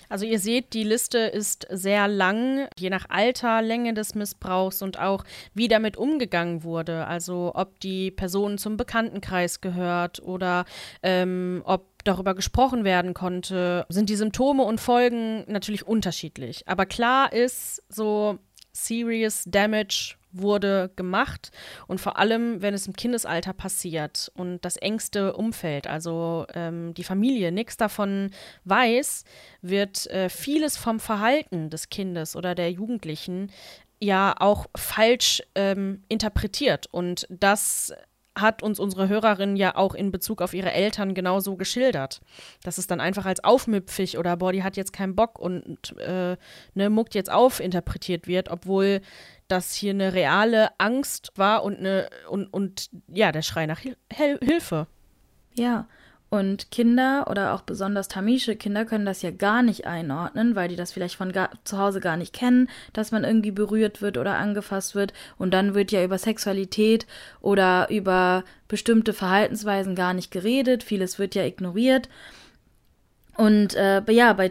Also 0.09 0.25
ihr 0.25 0.39
seht, 0.39 0.73
die 0.73 0.83
Liste 0.83 1.19
ist 1.19 1.67
sehr 1.69 2.07
lang, 2.07 2.67
je 2.77 2.89
nach 2.89 3.05
Alter, 3.09 3.61
Länge 3.61 3.93
des 3.93 4.15
Missbrauchs 4.15 4.81
und 4.81 4.99
auch 4.99 5.23
wie 5.53 5.67
damit 5.67 5.97
umgegangen 5.97 6.63
wurde. 6.63 7.07
Also 7.07 7.51
ob 7.55 7.79
die 7.79 8.11
Person 8.11 8.57
zum 8.57 8.77
Bekanntenkreis 8.77 9.61
gehört 9.61 10.21
oder 10.21 10.65
ähm, 11.03 11.61
ob 11.65 11.87
darüber 12.03 12.35
gesprochen 12.35 12.83
werden 12.83 13.13
konnte, 13.13 13.85
sind 13.89 14.09
die 14.09 14.15
Symptome 14.15 14.63
und 14.63 14.79
Folgen 14.79 15.43
natürlich 15.47 15.85
unterschiedlich. 15.85 16.67
Aber 16.67 16.85
klar 16.85 17.33
ist, 17.33 17.83
so 17.89 18.37
Serious 18.71 19.43
Damage 19.47 20.15
wurde 20.41 20.91
gemacht 20.95 21.51
und 21.87 21.99
vor 21.99 22.17
allem, 22.17 22.61
wenn 22.61 22.73
es 22.73 22.87
im 22.87 22.93
Kindesalter 22.93 23.53
passiert 23.53 24.31
und 24.35 24.63
das 24.63 24.77
engste 24.77 25.33
Umfeld, 25.33 25.87
also 25.87 26.45
ähm, 26.53 26.93
die 26.93 27.03
Familie, 27.03 27.51
nichts 27.51 27.77
davon 27.77 28.31
weiß, 28.63 29.23
wird 29.61 30.07
äh, 30.07 30.29
vieles 30.29 30.77
vom 30.77 30.99
Verhalten 30.99 31.69
des 31.69 31.89
Kindes 31.89 32.35
oder 32.35 32.55
der 32.55 32.71
Jugendlichen 32.71 33.51
ja 33.99 34.35
auch 34.37 34.67
falsch 34.75 35.41
ähm, 35.55 36.03
interpretiert 36.09 36.87
und 36.91 37.27
das 37.29 37.93
hat 38.37 38.61
uns 38.61 38.79
unsere 38.79 39.07
Hörerin 39.07 39.55
ja 39.55 39.75
auch 39.75 39.95
in 39.95 40.11
Bezug 40.11 40.41
auf 40.41 40.53
ihre 40.53 40.71
Eltern 40.71 41.13
genauso 41.13 41.55
geschildert. 41.55 42.21
Dass 42.63 42.77
es 42.77 42.85
dann 42.85 42.99
einfach 42.99 43.25
als 43.25 43.43
aufmüpfig 43.43 44.17
oder 44.17 44.35
boah, 44.37 44.51
die 44.51 44.63
hat 44.63 44.75
jetzt 44.75 44.93
keinen 44.93 45.15
Bock 45.15 45.39
und 45.39 45.97
äh, 45.99 46.35
ne, 46.73 46.89
muckt 46.89 47.15
jetzt 47.15 47.31
auf 47.31 47.59
interpretiert 47.59 48.27
wird, 48.27 48.49
obwohl 48.49 49.01
das 49.47 49.73
hier 49.73 49.91
eine 49.91 50.13
reale 50.13 50.69
Angst 50.79 51.31
war 51.35 51.63
und 51.63 51.77
eine 51.77 52.09
und, 52.29 52.47
und 52.47 52.89
ja, 53.07 53.31
der 53.31 53.41
Schrei 53.41 53.65
nach 53.65 53.79
Hil 53.79 53.97
Hilfe. 54.41 54.87
Ja, 55.53 55.87
und 56.29 56.71
Kinder 56.71 57.27
oder 57.29 57.53
auch 57.53 57.61
besonders 57.61 58.07
tamische 58.07 58.55
Kinder 58.55 58.83
können 58.83 59.05
das 59.05 59.21
ja 59.21 59.31
gar 59.31 59.61
nicht 59.61 59.85
einordnen, 59.85 60.55
weil 60.55 60.67
die 60.67 60.75
das 60.75 60.91
vielleicht 60.91 61.15
von 61.15 61.31
zu 61.63 61.77
Hause 61.77 61.99
gar 62.01 62.17
nicht 62.17 62.33
kennen, 62.33 62.67
dass 62.93 63.11
man 63.11 63.23
irgendwie 63.23 63.51
berührt 63.51 64.01
wird 64.01 64.17
oder 64.17 64.35
angefasst 64.35 64.95
wird. 64.95 65.13
Und 65.37 65.53
dann 65.53 65.75
wird 65.75 65.91
ja 65.91 66.03
über 66.03 66.17
Sexualität 66.17 67.05
oder 67.41 67.89
über 67.89 68.43
bestimmte 68.67 69.13
Verhaltensweisen 69.13 69.95
gar 69.95 70.13
nicht 70.13 70.31
geredet. 70.31 70.83
Vieles 70.83 71.19
wird 71.19 71.35
ja 71.35 71.45
ignoriert. 71.45 72.09
Und 73.37 73.75
äh, 73.75 74.01
ja, 74.11 74.33
bei 74.33 74.49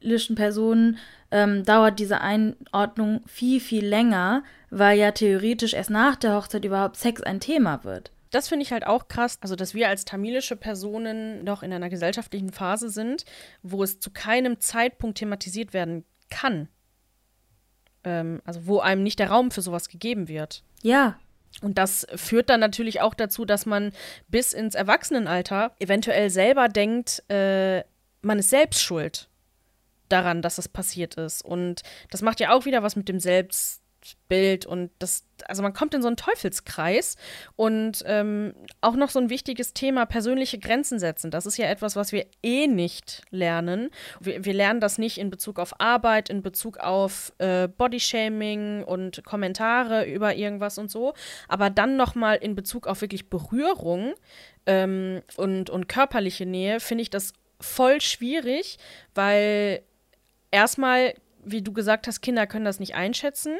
tamilischen 0.00 0.36
Personen 0.36 0.98
ähm, 1.30 1.64
dauert 1.64 1.98
diese 1.98 2.20
Einordnung 2.20 3.22
viel, 3.26 3.60
viel 3.60 3.86
länger, 3.86 4.44
weil 4.70 4.98
ja 4.98 5.10
theoretisch 5.10 5.74
erst 5.74 5.90
nach 5.90 6.16
der 6.16 6.34
Hochzeit 6.34 6.64
überhaupt 6.64 6.96
Sex 6.96 7.22
ein 7.22 7.40
Thema 7.40 7.84
wird. 7.84 8.10
Das 8.30 8.48
finde 8.48 8.64
ich 8.64 8.72
halt 8.72 8.86
auch 8.86 9.08
krass, 9.08 9.38
also 9.40 9.56
dass 9.56 9.74
wir 9.74 9.88
als 9.88 10.04
tamilische 10.04 10.56
Personen 10.56 11.44
noch 11.44 11.62
in 11.62 11.72
einer 11.72 11.88
gesellschaftlichen 11.88 12.52
Phase 12.52 12.90
sind, 12.90 13.24
wo 13.62 13.82
es 13.82 14.00
zu 14.00 14.10
keinem 14.10 14.60
Zeitpunkt 14.60 15.18
thematisiert 15.18 15.72
werden 15.72 16.04
kann. 16.28 16.68
Ähm, 18.04 18.42
also 18.44 18.66
wo 18.66 18.80
einem 18.80 19.02
nicht 19.02 19.18
der 19.18 19.30
Raum 19.30 19.50
für 19.50 19.62
sowas 19.62 19.88
gegeben 19.88 20.28
wird. 20.28 20.62
Ja. 20.82 21.18
Und 21.62 21.78
das 21.78 22.06
führt 22.16 22.50
dann 22.50 22.60
natürlich 22.60 23.00
auch 23.00 23.14
dazu, 23.14 23.46
dass 23.46 23.64
man 23.64 23.92
bis 24.28 24.52
ins 24.52 24.74
Erwachsenenalter 24.74 25.74
eventuell 25.78 26.28
selber 26.28 26.68
denkt, 26.68 27.22
äh, 27.30 27.82
man 28.20 28.38
ist 28.38 28.50
selbst 28.50 28.82
schuld 28.82 29.30
daran, 30.08 30.42
dass 30.42 30.56
das 30.56 30.68
passiert 30.68 31.14
ist. 31.16 31.44
Und 31.44 31.82
das 32.10 32.22
macht 32.22 32.40
ja 32.40 32.52
auch 32.52 32.64
wieder 32.64 32.82
was 32.82 32.96
mit 32.96 33.08
dem 33.08 33.20
Selbst 33.20 33.82
Bild 34.28 34.66
und 34.66 34.90
das, 34.98 35.24
also 35.46 35.62
man 35.62 35.72
kommt 35.72 35.94
in 35.94 36.02
so 36.02 36.08
einen 36.08 36.16
Teufelskreis 36.16 37.16
und 37.56 38.02
ähm, 38.06 38.54
auch 38.80 38.94
noch 38.94 39.10
so 39.10 39.18
ein 39.18 39.30
wichtiges 39.30 39.72
Thema, 39.72 40.06
persönliche 40.06 40.58
Grenzen 40.58 40.98
setzen. 40.98 41.30
Das 41.30 41.46
ist 41.46 41.56
ja 41.56 41.66
etwas, 41.66 41.96
was 41.96 42.12
wir 42.12 42.26
eh 42.42 42.66
nicht 42.66 43.22
lernen. 43.30 43.90
Wir, 44.20 44.44
wir 44.44 44.54
lernen 44.54 44.80
das 44.80 44.98
nicht 44.98 45.18
in 45.18 45.30
Bezug 45.30 45.58
auf 45.58 45.80
Arbeit, 45.80 46.28
in 46.28 46.42
Bezug 46.42 46.78
auf 46.78 47.32
äh, 47.38 47.68
Bodyshaming 47.68 48.84
und 48.84 49.24
Kommentare 49.24 50.04
über 50.04 50.34
irgendwas 50.34 50.78
und 50.78 50.90
so, 50.90 51.14
aber 51.48 51.70
dann 51.70 51.96
nochmal 51.96 52.36
in 52.36 52.54
Bezug 52.54 52.86
auf 52.86 53.00
wirklich 53.00 53.28
Berührung 53.28 54.14
ähm, 54.66 55.22
und, 55.36 55.70
und 55.70 55.88
körperliche 55.88 56.46
Nähe 56.46 56.80
finde 56.80 57.02
ich 57.02 57.10
das 57.10 57.32
voll 57.60 58.00
schwierig, 58.00 58.78
weil 59.14 59.82
erstmal 60.56 61.12
wie 61.46 61.62
du 61.62 61.72
gesagt 61.72 62.08
hast, 62.08 62.22
Kinder 62.22 62.46
können 62.46 62.64
das 62.64 62.80
nicht 62.80 62.96
einschätzen. 62.96 63.56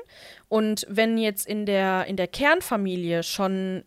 Und 0.49 0.87
wenn 0.91 1.17
jetzt 1.17 1.47
in 1.47 1.67
der, 1.67 2.07
in 2.07 2.17
der 2.17 2.27
Kernfamilie 2.27 3.23
schon 3.23 3.85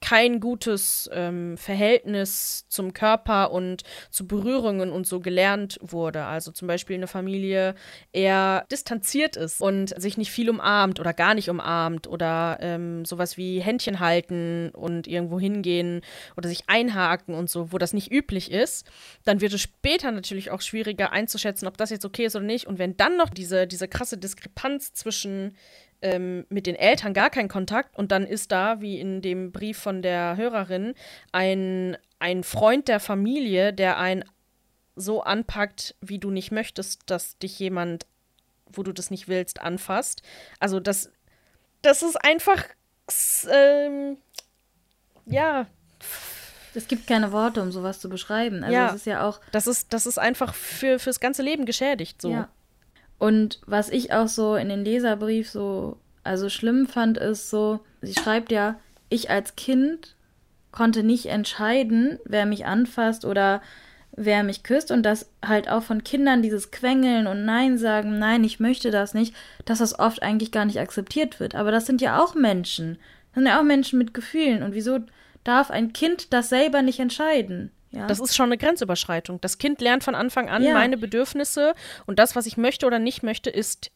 kein 0.00 0.40
gutes 0.40 1.10
ähm, 1.12 1.56
Verhältnis 1.56 2.66
zum 2.68 2.92
Körper 2.92 3.50
und 3.50 3.82
zu 4.10 4.26
Berührungen 4.26 4.90
und 4.90 5.06
so 5.06 5.20
gelernt 5.20 5.78
wurde. 5.80 6.24
Also 6.24 6.52
zum 6.52 6.68
Beispiel 6.68 6.96
eine 6.96 7.06
Familie 7.06 7.74
eher 8.12 8.64
distanziert 8.70 9.36
ist 9.36 9.60
und 9.60 10.00
sich 10.00 10.16
nicht 10.16 10.30
viel 10.30 10.50
umarmt 10.50 11.00
oder 11.00 11.12
gar 11.12 11.34
nicht 11.34 11.50
umarmt 11.50 12.06
oder 12.06 12.58
ähm, 12.60 13.04
sowas 13.04 13.36
wie 13.36 13.60
Händchen 13.60 14.00
halten 14.00 14.70
und 14.70 15.06
irgendwo 15.06 15.40
hingehen 15.40 16.02
oder 16.36 16.48
sich 16.48 16.64
einhaken 16.68 17.34
und 17.34 17.50
so, 17.50 17.72
wo 17.72 17.78
das 17.78 17.92
nicht 17.92 18.12
üblich 18.12 18.50
ist, 18.50 18.86
dann 19.24 19.40
wird 19.40 19.52
es 19.52 19.60
später 19.60 20.10
natürlich 20.10 20.50
auch 20.50 20.60
schwieriger 20.60 21.12
einzuschätzen, 21.12 21.66
ob 21.66 21.76
das 21.76 21.90
jetzt 21.90 22.04
okay 22.04 22.26
ist 22.26 22.36
oder 22.36 22.44
nicht. 22.44 22.66
Und 22.66 22.78
wenn 22.78 22.96
dann 22.96 23.16
noch 23.16 23.30
diese, 23.30 23.66
diese 23.66 23.88
krasse 23.88 24.18
Diskrepanz 24.18 24.92
zwischen 24.92 25.56
ähm, 26.02 26.46
mit 26.48 26.66
den 26.66 26.76
Eltern 26.76 27.14
gar 27.14 27.30
keinen 27.30 27.48
Kontakt 27.48 27.96
und 27.96 28.12
dann 28.12 28.24
ist 28.26 28.52
da, 28.52 28.80
wie 28.80 29.00
in 29.00 29.20
dem 29.20 29.52
Brief 29.52 29.78
von 29.78 30.02
der 30.02 30.36
Hörerin, 30.36 30.94
ein, 31.32 31.96
ein 32.18 32.44
Freund 32.44 32.88
der 32.88 33.00
Familie, 33.00 33.72
der 33.72 33.98
einen 33.98 34.24
so 34.96 35.22
anpackt, 35.22 35.94
wie 36.00 36.18
du 36.18 36.30
nicht 36.30 36.50
möchtest, 36.50 37.02
dass 37.06 37.38
dich 37.38 37.58
jemand, 37.58 38.06
wo 38.66 38.82
du 38.82 38.92
das 38.92 39.10
nicht 39.10 39.28
willst, 39.28 39.60
anfasst. 39.60 40.22
Also 40.58 40.80
das, 40.80 41.10
das 41.82 42.02
ist 42.02 42.16
einfach, 42.16 42.64
ähm, 43.50 44.18
ja. 45.26 45.66
Es 46.74 46.86
gibt 46.86 47.06
keine 47.06 47.32
Worte, 47.32 47.62
um 47.62 47.72
sowas 47.72 48.00
zu 48.00 48.08
beschreiben. 48.08 48.62
Also 48.62 48.74
ja, 48.74 48.88
es 48.88 48.96
ist 48.96 49.06
ja 49.06 49.26
auch. 49.26 49.40
Das 49.52 49.66
ist, 49.66 49.92
das 49.92 50.06
ist 50.06 50.18
einfach 50.18 50.54
für, 50.54 50.98
fürs 50.98 51.18
ganze 51.18 51.42
Leben 51.42 51.64
geschädigt. 51.64 52.20
So. 52.20 52.30
Ja. 52.30 52.48
Und 53.18 53.60
was 53.66 53.90
ich 53.90 54.12
auch 54.12 54.28
so 54.28 54.54
in 54.54 54.68
den 54.68 54.84
Leserbrief 54.84 55.50
so, 55.50 55.96
also 56.22 56.48
schlimm 56.48 56.86
fand, 56.86 57.18
ist 57.18 57.50
so, 57.50 57.80
sie 58.00 58.14
schreibt 58.14 58.52
ja, 58.52 58.78
ich 59.08 59.30
als 59.30 59.56
Kind 59.56 60.14
konnte 60.70 61.02
nicht 61.02 61.26
entscheiden, 61.26 62.18
wer 62.24 62.46
mich 62.46 62.66
anfasst 62.66 63.24
oder 63.24 63.60
wer 64.12 64.42
mich 64.42 64.62
küsst 64.62 64.90
und 64.90 65.02
dass 65.04 65.30
halt 65.44 65.68
auch 65.68 65.82
von 65.82 66.04
Kindern 66.04 66.42
dieses 66.42 66.70
Quengeln 66.70 67.26
und 67.26 67.44
Nein 67.44 67.78
sagen, 67.78 68.18
nein, 68.18 68.44
ich 68.44 68.60
möchte 68.60 68.90
das 68.90 69.14
nicht, 69.14 69.34
dass 69.64 69.78
das 69.78 69.98
oft 69.98 70.22
eigentlich 70.22 70.52
gar 70.52 70.64
nicht 70.64 70.80
akzeptiert 70.80 71.40
wird. 71.40 71.54
Aber 71.54 71.70
das 71.70 71.86
sind 71.86 72.00
ja 72.00 72.22
auch 72.22 72.34
Menschen. 72.34 72.98
Das 73.30 73.42
sind 73.42 73.46
ja 73.46 73.58
auch 73.58 73.64
Menschen 73.64 73.98
mit 73.98 74.14
Gefühlen. 74.14 74.62
Und 74.62 74.74
wieso 74.74 75.00
darf 75.44 75.70
ein 75.70 75.92
Kind 75.92 76.32
das 76.32 76.48
selber 76.48 76.82
nicht 76.82 76.98
entscheiden? 76.98 77.70
Ja. 77.90 78.06
Das 78.06 78.20
ist 78.20 78.36
schon 78.36 78.46
eine 78.46 78.58
Grenzüberschreitung. 78.58 79.40
Das 79.40 79.58
Kind 79.58 79.80
lernt 79.80 80.04
von 80.04 80.14
Anfang 80.14 80.48
an, 80.48 80.62
ja. 80.62 80.74
meine 80.74 80.98
Bedürfnisse 80.98 81.74
und 82.06 82.18
das, 82.18 82.36
was 82.36 82.46
ich 82.46 82.56
möchte 82.56 82.86
oder 82.86 82.98
nicht 82.98 83.22
möchte, 83.22 83.50
ist 83.50 83.90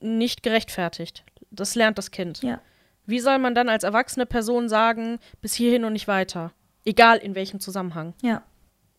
nicht 0.00 0.42
gerechtfertigt. 0.42 1.24
Das 1.50 1.74
lernt 1.74 1.98
das 1.98 2.10
Kind. 2.10 2.42
Ja. 2.42 2.60
Wie 3.06 3.20
soll 3.20 3.38
man 3.38 3.54
dann 3.54 3.68
als 3.68 3.84
erwachsene 3.84 4.26
Person 4.26 4.68
sagen, 4.68 5.18
bis 5.40 5.54
hierhin 5.54 5.84
und 5.84 5.94
nicht 5.94 6.08
weiter? 6.08 6.52
Egal 6.84 7.18
in 7.18 7.34
welchem 7.34 7.60
Zusammenhang. 7.60 8.14
Ja. 8.22 8.42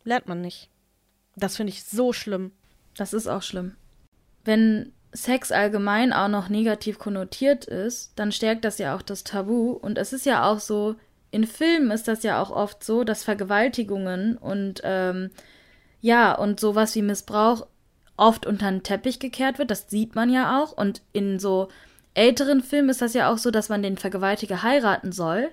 Lernt 0.04 0.28
man 0.28 0.42
nicht. 0.42 0.70
Das 1.36 1.56
finde 1.56 1.72
ich 1.72 1.84
so 1.84 2.14
schlimm. 2.14 2.52
Das 2.96 3.14
ist 3.14 3.28
auch 3.28 3.42
schlimm. 3.42 3.76
Wenn 4.44 4.92
Sex 5.14 5.52
allgemein 5.52 6.14
auch 6.14 6.28
noch 6.28 6.50
negativ 6.50 7.00
konnotiert 7.00 7.66
ist, 7.66 8.14
dann 8.16 8.32
stärkt 8.32 8.66
das 8.66 8.78
ja 8.78 8.96
auch 8.96 9.02
das 9.02 9.24
Tabu. 9.24 9.72
Und 9.72 9.98
es 9.98 10.14
ist 10.14 10.26
ja 10.26 10.50
auch 10.50 10.60
so, 10.60 10.96
in 11.32 11.48
Filmen 11.48 11.92
ist 11.92 12.08
das 12.08 12.24
ja 12.24 12.42
auch 12.42 12.52
oft 12.52 12.84
so, 12.84 13.04
dass 13.04 13.24
Vergewaltigungen 13.24 14.38
und 14.38 14.82
ähm, 14.84 15.32
ja, 16.02 16.34
und 16.34 16.60
sowas 16.60 16.94
wie 16.96 17.02
Missbrauch 17.02 17.68
oft 18.18 18.46
unter 18.46 18.70
den 18.70 18.84
Teppich 18.84 19.20
gekehrt 19.20 19.58
wird. 19.58 19.72
Das 19.72 19.90
sieht 19.90 20.16
man 20.16 20.30
ja 20.30 20.62
auch. 20.62 20.72
Und 20.74 21.02
in 21.14 21.40
so 21.40 21.70
älteren 22.14 22.62
Filmen 22.62 22.90
ist 22.90 23.02
das 23.02 23.14
ja 23.14 23.32
auch 23.32 23.38
so, 23.38 23.52
dass 23.52 23.70
man 23.70 23.82
den 23.82 23.98
Vergewaltiger 23.98 24.62
heiraten 24.64 25.12
soll, 25.12 25.50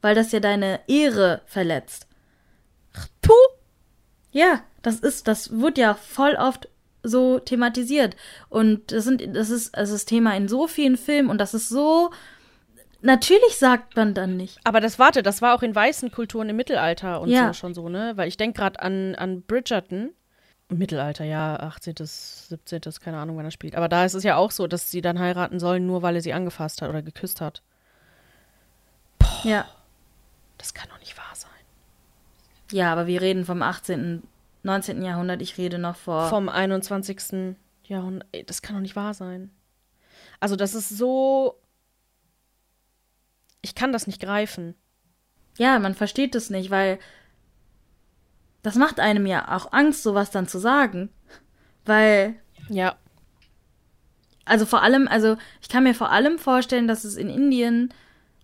weil 0.00 0.14
das 0.14 0.32
ja 0.32 0.40
deine 0.40 0.80
Ehre 0.88 1.42
verletzt. 1.46 2.06
Puh! 3.22 3.32
Ja, 4.30 4.62
das 4.82 5.00
ist, 5.00 5.28
das 5.28 5.58
wird 5.58 5.78
ja 5.78 5.94
voll 5.94 6.34
oft 6.34 6.68
so 7.02 7.38
thematisiert. 7.38 8.16
Und 8.48 8.92
das 8.92 9.04
sind, 9.04 9.36
das 9.36 9.50
ist, 9.50 9.76
das 9.76 9.90
ist 9.90 10.06
Thema 10.06 10.36
in 10.36 10.48
so 10.48 10.66
vielen 10.66 10.96
Filmen 10.96 11.30
und 11.30 11.38
das 11.38 11.54
ist 11.54 11.68
so 11.68 12.10
Natürlich 13.02 13.56
sagt 13.58 13.96
man 13.96 14.14
dann 14.14 14.36
nicht. 14.36 14.58
Aber 14.64 14.80
das, 14.80 14.98
warte, 14.98 15.22
das 15.22 15.42
war 15.42 15.54
auch 15.54 15.62
in 15.62 15.74
weißen 15.74 16.10
Kulturen 16.10 16.48
im 16.48 16.56
Mittelalter 16.56 17.20
und 17.20 17.28
ja. 17.28 17.48
so 17.48 17.52
schon 17.52 17.74
so, 17.74 17.88
ne? 17.88 18.12
Weil 18.16 18.28
ich 18.28 18.36
denke 18.36 18.58
gerade 18.58 18.80
an, 18.80 19.14
an 19.14 19.42
Bridgerton. 19.42 20.10
Mittelalter, 20.68 21.24
ja, 21.24 21.56
18., 21.56 21.94
17., 21.98 22.80
keine 23.00 23.18
Ahnung, 23.18 23.36
wann 23.36 23.44
er 23.44 23.52
spielt. 23.52 23.76
Aber 23.76 23.88
da 23.88 24.04
ist 24.04 24.14
es 24.14 24.24
ja 24.24 24.36
auch 24.36 24.50
so, 24.50 24.66
dass 24.66 24.90
sie 24.90 25.00
dann 25.00 25.18
heiraten 25.18 25.60
sollen, 25.60 25.86
nur 25.86 26.02
weil 26.02 26.16
er 26.16 26.22
sie 26.22 26.32
angefasst 26.32 26.82
hat 26.82 26.88
oder 26.88 27.02
geküsst 27.02 27.40
hat. 27.40 27.62
Boah, 29.18 29.40
ja. 29.44 29.64
Das 30.58 30.74
kann 30.74 30.88
doch 30.88 30.98
nicht 30.98 31.16
wahr 31.16 31.34
sein. 31.34 31.50
Ja, 32.72 32.92
aber 32.92 33.06
wir 33.06 33.20
reden 33.20 33.44
vom 33.44 33.62
18., 33.62 34.22
19. 34.64 35.02
Jahrhundert, 35.02 35.40
ich 35.42 35.56
rede 35.58 35.78
noch 35.78 35.94
vor. 35.94 36.28
Vom 36.28 36.48
21. 36.48 37.54
Jahrhundert. 37.84 38.26
Das 38.46 38.62
kann 38.62 38.74
doch 38.74 38.82
nicht 38.82 38.96
wahr 38.96 39.14
sein. 39.14 39.50
Also, 40.40 40.56
das 40.56 40.74
ist 40.74 40.88
so 40.88 41.60
ich 43.66 43.74
kann 43.74 43.92
das 43.92 44.06
nicht 44.06 44.20
greifen. 44.20 44.76
Ja, 45.58 45.78
man 45.80 45.94
versteht 45.94 46.36
es 46.36 46.50
nicht, 46.50 46.70
weil 46.70 46.98
das 48.62 48.76
macht 48.76 49.00
einem 49.00 49.26
ja 49.26 49.56
auch 49.56 49.72
Angst, 49.72 50.04
sowas 50.04 50.30
dann 50.30 50.46
zu 50.46 50.58
sagen. 50.58 51.10
Weil. 51.84 52.36
Ja. 52.68 52.96
Also 54.44 54.66
vor 54.66 54.82
allem, 54.82 55.08
also 55.08 55.36
ich 55.60 55.68
kann 55.68 55.82
mir 55.82 55.94
vor 55.94 56.12
allem 56.12 56.38
vorstellen, 56.38 56.86
dass 56.86 57.02
es 57.02 57.16
in 57.16 57.28
Indien 57.28 57.92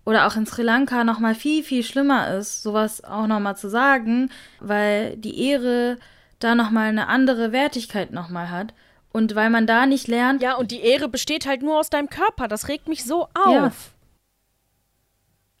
oder 0.05 0.27
auch 0.27 0.35
in 0.35 0.45
Sri 0.45 0.61
Lanka 0.61 1.05
noch 1.05 1.19
mal 1.19 1.35
viel 1.35 1.63
viel 1.63 1.83
schlimmer 1.83 2.35
ist, 2.35 2.61
sowas 2.61 3.01
auch 3.05 3.25
noch 3.25 3.39
mal 3.39 3.55
zu 3.55 3.69
sagen, 3.69 4.29
weil 4.59 5.15
die 5.15 5.47
Ehre 5.47 5.97
da 6.39 6.55
noch 6.55 6.71
mal 6.71 6.89
eine 6.89 7.07
andere 7.07 7.53
Wertigkeit 7.53 8.11
noch 8.11 8.27
mal 8.27 8.49
hat 8.49 8.73
und 9.13 9.35
weil 9.35 9.49
man 9.49 9.65
da 9.65 9.85
nicht 9.85 10.09
lernt. 10.09 10.41
Ja, 10.41 10.55
und 10.55 10.71
die 10.71 10.81
Ehre 10.81 11.07
besteht 11.07 11.45
halt 11.45 11.61
nur 11.61 11.79
aus 11.79 11.89
deinem 11.89 12.09
Körper. 12.09 12.49
Das 12.49 12.67
regt 12.67 12.89
mich 12.89 13.05
so 13.05 13.29
auf. 13.33 13.92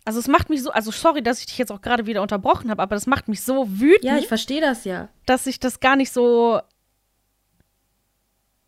Also 0.05 0.19
es 0.19 0.27
macht 0.27 0.49
mich 0.49 0.61
so, 0.61 0.71
also 0.71 0.91
sorry, 0.91 1.23
dass 1.23 1.39
ich 1.39 1.45
dich 1.45 1.57
jetzt 1.57 1.71
auch 1.71 1.81
gerade 1.81 2.05
wieder 2.05 2.21
unterbrochen 2.21 2.69
habe, 2.69 2.81
aber 2.81 2.95
das 2.95 3.07
macht 3.07 3.29
mich 3.29 3.41
so 3.41 3.67
wütend. 3.69 4.03
Ja, 4.03 4.17
ich 4.17 4.27
verstehe 4.27 4.59
das 4.59 4.83
ja. 4.83 5.09
Dass 5.25 5.47
ich 5.47 5.59
das 5.59 5.79
gar 5.79 5.95
nicht 5.95 6.11
so. 6.11 6.59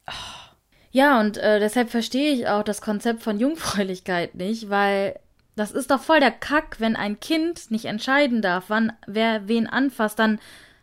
Oh. 0.07 0.11
Ja, 0.91 1.19
und 1.19 1.35
äh, 1.37 1.59
deshalb 1.59 1.89
verstehe 1.89 2.31
ich 2.31 2.47
auch 2.47 2.63
das 2.63 2.79
Konzept 2.79 3.21
von 3.21 3.37
Jungfräulichkeit 3.37 4.35
nicht, 4.35 4.69
weil 4.69 5.19
das 5.57 5.71
ist 5.71 5.91
doch 5.91 6.01
voll 6.01 6.21
der 6.21 6.31
Kack, 6.31 6.77
wenn 6.79 6.95
ein 6.95 7.19
Kind 7.19 7.69
nicht 7.69 7.85
entscheiden 7.85 8.41
darf, 8.41 8.65
wann 8.69 8.93
wer 9.05 9.47
wen 9.49 9.67
anfasst, 9.67 10.19
dann 10.19 10.39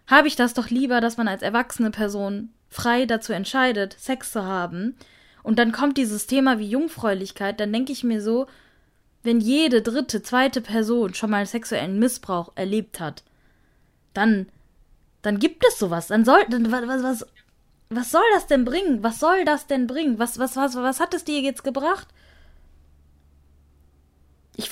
habe 0.06 0.28
ich 0.28 0.36
das 0.36 0.52
doch 0.52 0.68
lieber, 0.68 1.00
dass 1.00 1.16
man 1.16 1.28
als 1.28 1.40
erwachsene 1.40 1.90
Person 1.90 2.50
frei 2.68 3.06
dazu 3.06 3.32
entscheidet, 3.32 3.96
Sex 3.98 4.32
zu 4.32 4.44
haben. 4.44 4.96
Und 5.42 5.58
dann 5.58 5.72
kommt 5.72 5.96
dieses 5.96 6.26
Thema 6.26 6.58
wie 6.58 6.68
Jungfräulichkeit, 6.68 7.58
dann 7.58 7.72
denke 7.72 7.92
ich 7.92 8.04
mir 8.04 8.20
so, 8.20 8.46
wenn 9.22 9.40
jede 9.40 9.82
dritte, 9.82 10.22
zweite 10.22 10.60
Person 10.60 11.14
schon 11.14 11.30
mal 11.30 11.46
sexuellen 11.46 11.98
Missbrauch 11.98 12.52
erlebt 12.54 13.00
hat, 13.00 13.22
dann, 14.14 14.46
dann 15.22 15.38
gibt 15.38 15.64
es 15.66 15.78
sowas. 15.78 16.08
Dann 16.08 16.24
soll, 16.24 16.44
dann, 16.48 16.70
was, 16.70 17.02
was, 17.02 17.26
was 17.88 18.10
soll 18.10 18.24
das 18.34 18.46
denn 18.46 18.64
bringen? 18.64 19.02
Was 19.02 19.20
soll 19.20 19.44
das 19.44 19.66
denn 19.66 19.86
bringen? 19.86 20.18
Was, 20.18 20.38
was, 20.38 20.56
was, 20.56 20.74
was 20.74 21.00
hat 21.00 21.14
es 21.14 21.24
dir 21.24 21.40
jetzt 21.40 21.64
gebracht? 21.64 22.08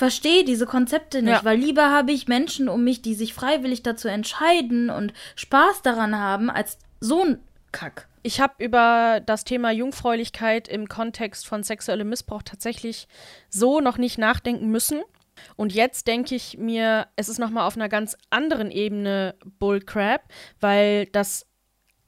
verstehe 0.01 0.43
diese 0.43 0.65
Konzepte 0.65 1.21
nicht, 1.21 1.31
ja. 1.31 1.43
weil 1.43 1.59
lieber 1.59 1.91
habe 1.91 2.11
ich 2.11 2.27
Menschen 2.27 2.69
um 2.69 2.83
mich, 2.83 3.03
die 3.03 3.13
sich 3.13 3.35
freiwillig 3.35 3.83
dazu 3.83 4.07
entscheiden 4.07 4.89
und 4.89 5.13
Spaß 5.35 5.83
daran 5.83 6.17
haben, 6.17 6.49
als 6.49 6.79
so 6.99 7.23
ein 7.23 7.39
Kack. 7.71 8.07
Ich 8.23 8.39
habe 8.39 8.63
über 8.63 9.21
das 9.25 9.43
Thema 9.43 9.71
Jungfräulichkeit 9.71 10.67
im 10.67 10.87
Kontext 10.87 11.47
von 11.47 11.63
sexuellem 11.63 12.09
Missbrauch 12.09 12.43
tatsächlich 12.43 13.07
so 13.49 13.79
noch 13.79 13.97
nicht 13.97 14.17
nachdenken 14.17 14.69
müssen. 14.69 15.01
Und 15.55 15.73
jetzt 15.73 16.07
denke 16.07 16.35
ich 16.35 16.57
mir, 16.57 17.07
es 17.15 17.29
ist 17.29 17.39
nochmal 17.39 17.65
auf 17.65 17.75
einer 17.75 17.89
ganz 17.89 18.15
anderen 18.29 18.69
Ebene 18.69 19.35
Bullcrap, 19.59 20.21
weil 20.59 21.07
das, 21.07 21.47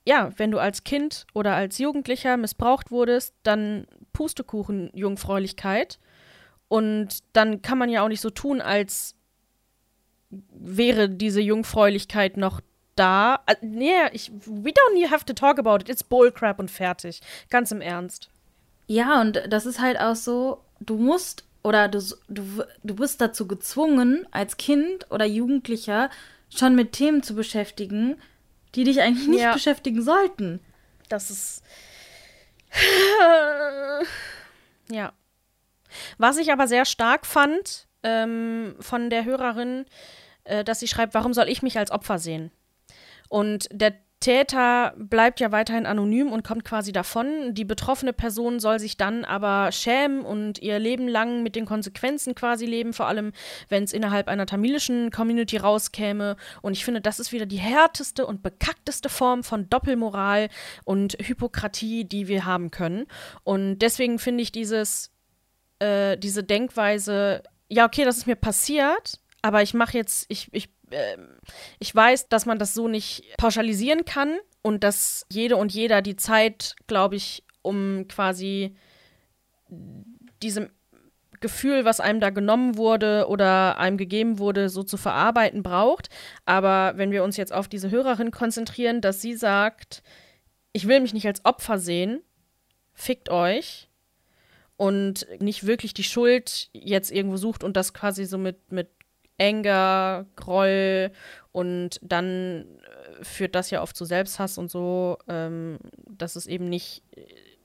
ja, 0.06 0.30
wenn 0.38 0.52
du 0.52 0.60
als 0.60 0.84
Kind 0.84 1.26
oder 1.34 1.56
als 1.56 1.80
Jugendlicher 1.80 2.38
missbraucht 2.38 2.92
wurdest, 2.92 3.34
dann 3.42 3.88
Pustekuchen 4.12 4.92
Jungfräulichkeit. 4.94 6.00
Und 6.68 7.20
dann 7.34 7.64
kann 7.64 7.80
man 7.80 7.90
ja 7.90 8.04
auch 8.04 8.08
nicht 8.08 8.22
so 8.22 8.30
tun, 8.30 8.62
als 8.62 9.16
wäre 10.30 11.10
diese 11.10 11.42
Jungfräulichkeit 11.42 12.38
noch 12.38 12.62
da. 12.96 13.40
Äh, 13.46 13.56
nee, 13.62 13.94
ich, 14.12 14.32
we 14.46 14.72
don't 14.72 15.10
have 15.10 15.26
to 15.26 15.34
talk 15.34 15.60
about 15.60 15.78
it. 15.78 15.90
It's 15.90 16.04
bullcrap 16.04 16.60
und 16.60 16.72
fertig. 16.72 17.22
Ganz 17.50 17.72
im 17.72 17.82
Ernst. 17.82 18.30
Ja, 18.88 19.22
und 19.22 19.42
das 19.48 19.66
ist 19.66 19.80
halt 19.80 20.00
auch 20.00 20.16
so, 20.16 20.64
du 20.80 20.98
musst 20.98 21.46
oder 21.64 21.88
du, 21.88 22.00
du, 22.28 22.64
du 22.84 22.96
bist 22.96 23.22
dazu 23.22 23.48
gezwungen, 23.48 24.28
als 24.32 24.58
Kind 24.58 25.10
oder 25.10 25.26
Jugendlicher 25.26 26.10
schon 26.50 26.76
mit 26.76 26.92
Themen 26.92 27.24
zu 27.24 27.36
beschäftigen, 27.36 28.22
die 28.76 28.84
dich 28.84 29.02
eigentlich 29.02 29.28
nicht 29.28 29.42
ja. 29.42 29.54
beschäftigen 29.54 30.02
sollten. 30.02 30.60
Das 31.10 31.32
ist. 31.32 31.64
ja. 34.90 35.14
Was 36.18 36.38
ich 36.38 36.52
aber 36.52 36.68
sehr 36.68 36.86
stark 36.86 37.26
fand 37.26 37.88
ähm, 38.02 38.76
von 38.80 39.10
der 39.10 39.26
Hörerin, 39.26 39.86
äh, 40.44 40.64
dass 40.64 40.80
sie 40.80 40.88
schreibt, 40.88 41.14
warum 41.14 41.34
soll 41.34 41.50
ich 41.50 41.62
mich 41.62 41.78
als 41.78 41.92
Opfer 41.92 42.20
sehen? 42.20 42.52
Und 43.34 43.68
der 43.72 43.96
Täter 44.20 44.94
bleibt 44.96 45.40
ja 45.40 45.52
weiterhin 45.52 45.88
anonym 45.88 46.32
und 46.32 46.44
kommt 46.44 46.64
quasi 46.64 46.92
davon. 46.92 47.56
Die 47.56 47.66
betroffene 47.66 48.14
Person 48.14 48.60
soll 48.60 48.78
sich 48.78 48.96
dann 48.96 49.26
aber 49.26 49.72
schämen 49.72 50.24
und 50.24 50.60
ihr 50.60 50.78
Leben 50.78 51.08
lang 51.08 51.42
mit 51.42 51.56
den 51.56 51.66
Konsequenzen 51.66 52.36
quasi 52.36 52.68
leben, 52.68 52.94
vor 52.94 53.08
allem 53.08 53.32
wenn 53.70 53.86
es 53.86 53.92
innerhalb 53.92 54.28
einer 54.28 54.46
tamilischen 54.46 55.10
Community 55.10 55.58
rauskäme. 55.58 56.38
Und 56.62 56.74
ich 56.74 56.86
finde, 56.86 57.02
das 57.02 57.20
ist 57.20 57.32
wieder 57.32 57.48
die 57.48 57.58
härteste 57.58 58.28
und 58.28 58.44
bekackteste 58.44 59.10
Form 59.10 59.44
von 59.44 59.68
Doppelmoral 59.68 60.50
und 60.86 61.18
Hypokratie, 61.20 62.06
die 62.06 62.28
wir 62.28 62.46
haben 62.46 62.70
können. 62.70 63.08
Und 63.44 63.80
deswegen 63.80 64.20
finde 64.20 64.44
ich 64.44 64.52
dieses, 64.52 65.10
äh, 65.80 66.20
diese 66.20 66.44
Denkweise, 66.44 67.42
ja, 67.68 67.88
okay, 67.88 68.06
das 68.06 68.18
ist 68.18 68.28
mir 68.28 68.36
passiert, 68.36 69.20
aber 69.42 69.64
ich 69.64 69.74
mache 69.74 69.98
jetzt, 69.98 70.28
ich, 70.30 70.50
ich 70.52 70.70
ähm, 70.94 71.38
ich 71.80 71.94
weiß, 71.94 72.30
dass 72.30 72.46
man 72.46 72.60
das 72.60 72.74
so 72.74 72.88
nicht 72.88 73.24
pauschalisieren 73.38 74.06
kann 74.06 74.38
und 74.62 74.84
dass 74.84 75.26
jede 75.30 75.58
und 75.58 75.74
jeder 75.74 76.02
die 76.02 76.16
Zeit, 76.16 76.76
glaube 76.88 77.16
ich, 77.16 77.44
um 77.62 78.08
quasi 78.08 78.76
diesem 80.42 80.70
Gefühl, 81.40 81.84
was 81.84 82.00
einem 82.00 82.22
da 82.22 82.30
genommen 82.30 82.78
wurde 82.78 83.28
oder 83.28 83.78
einem 83.78 83.98
gegeben 83.98 84.40
wurde, 84.40 84.70
so 84.70 84.82
zu 84.82 84.96
verarbeiten 84.96 85.62
braucht. 85.62 86.10
Aber 86.46 86.94
wenn 86.96 87.12
wir 87.12 87.24
uns 87.24 87.36
jetzt 87.36 87.52
auf 87.52 87.68
diese 87.68 87.92
Hörerin 87.92 88.32
konzentrieren, 88.32 89.02
dass 89.02 89.22
sie 89.22 89.36
sagt, 89.36 90.04
ich 90.72 90.88
will 90.88 91.02
mich 91.02 91.14
nicht 91.14 91.28
als 91.28 91.44
Opfer 91.44 91.80
sehen, 91.80 92.22
fickt 92.94 93.30
euch 93.30 93.90
und 94.78 95.28
nicht 95.40 95.66
wirklich 95.66 95.94
die 95.94 96.04
Schuld 96.04 96.70
jetzt 96.72 97.12
irgendwo 97.12 97.38
sucht 97.38 97.64
und 97.64 97.76
das 97.76 97.94
quasi 97.94 98.26
so 98.26 98.38
mit, 98.38 98.72
mit 98.72 98.90
Anger, 99.40 100.26
Groll 100.36 101.12
und 101.52 102.00
dann 102.02 102.66
äh, 103.20 103.24
führt 103.24 103.56
das 103.56 103.70
ja 103.72 103.82
oft 103.82 103.96
zu 103.96 104.06
Selbsthass 104.06 104.58
und 104.58 104.70
so, 104.70 105.18
ähm, 105.28 105.80
dass 106.08 106.36
es 106.36 106.48
eben 106.48 106.70
nicht, 106.70 107.04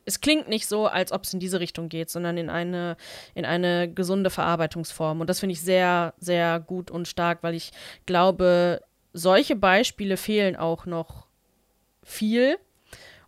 es 0.04 0.20
klingt 0.20 0.48
nicht 0.48 0.66
so, 0.66 0.86
als 0.86 1.12
ob 1.12 1.24
es 1.24 1.34
in 1.34 1.40
diese 1.40 1.60
Richtung 1.60 1.88
geht, 1.88 2.10
sondern 2.10 2.36
in 2.38 2.50
eine, 2.50 2.96
in 3.34 3.44
eine 3.44 3.92
gesunde 3.92 4.30
Verarbeitungsform. 4.30 5.20
Und 5.20 5.28
das 5.28 5.40
finde 5.40 5.52
ich 5.52 5.60
sehr, 5.60 6.14
sehr 6.18 6.60
gut 6.60 6.90
und 6.90 7.08
stark, 7.08 7.42
weil 7.42 7.54
ich 7.54 7.72
glaube, 8.06 8.80
solche 9.12 9.56
Beispiele 9.56 10.16
fehlen 10.16 10.56
auch 10.56 10.86
noch 10.86 11.26
viel. 12.02 12.58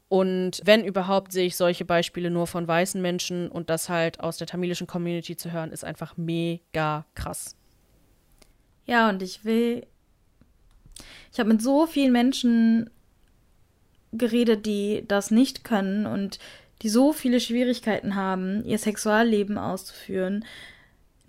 Und 0.09 0.61
wenn 0.64 0.84
überhaupt, 0.84 1.32
sehe 1.32 1.47
ich 1.47 1.57
solche 1.57 1.84
Beispiele 1.84 2.30
nur 2.30 2.47
von 2.47 2.66
weißen 2.66 3.01
Menschen 3.01 3.49
und 3.49 3.70
das 3.70 3.88
halt 3.88 4.18
aus 4.20 4.38
der 4.38 4.47
tamilischen 4.47 4.86
Community 4.86 5.36
zu 5.36 5.53
hören, 5.53 5.70
ist 5.70 5.84
einfach 5.84 6.16
mega 6.16 7.07
krass. 7.14 7.57
Ja, 8.91 9.09
und 9.09 9.22
ich 9.22 9.45
will. 9.45 9.86
Ich 11.32 11.38
habe 11.38 11.51
mit 11.51 11.62
so 11.62 11.86
vielen 11.86 12.11
Menschen 12.11 12.91
geredet, 14.11 14.66
die 14.66 15.05
das 15.07 15.30
nicht 15.30 15.62
können 15.62 16.07
und 16.07 16.41
die 16.82 16.88
so 16.88 17.12
viele 17.12 17.38
Schwierigkeiten 17.38 18.16
haben, 18.16 18.64
ihr 18.64 18.78
Sexualleben 18.78 19.59
auszuführen. 19.59 20.45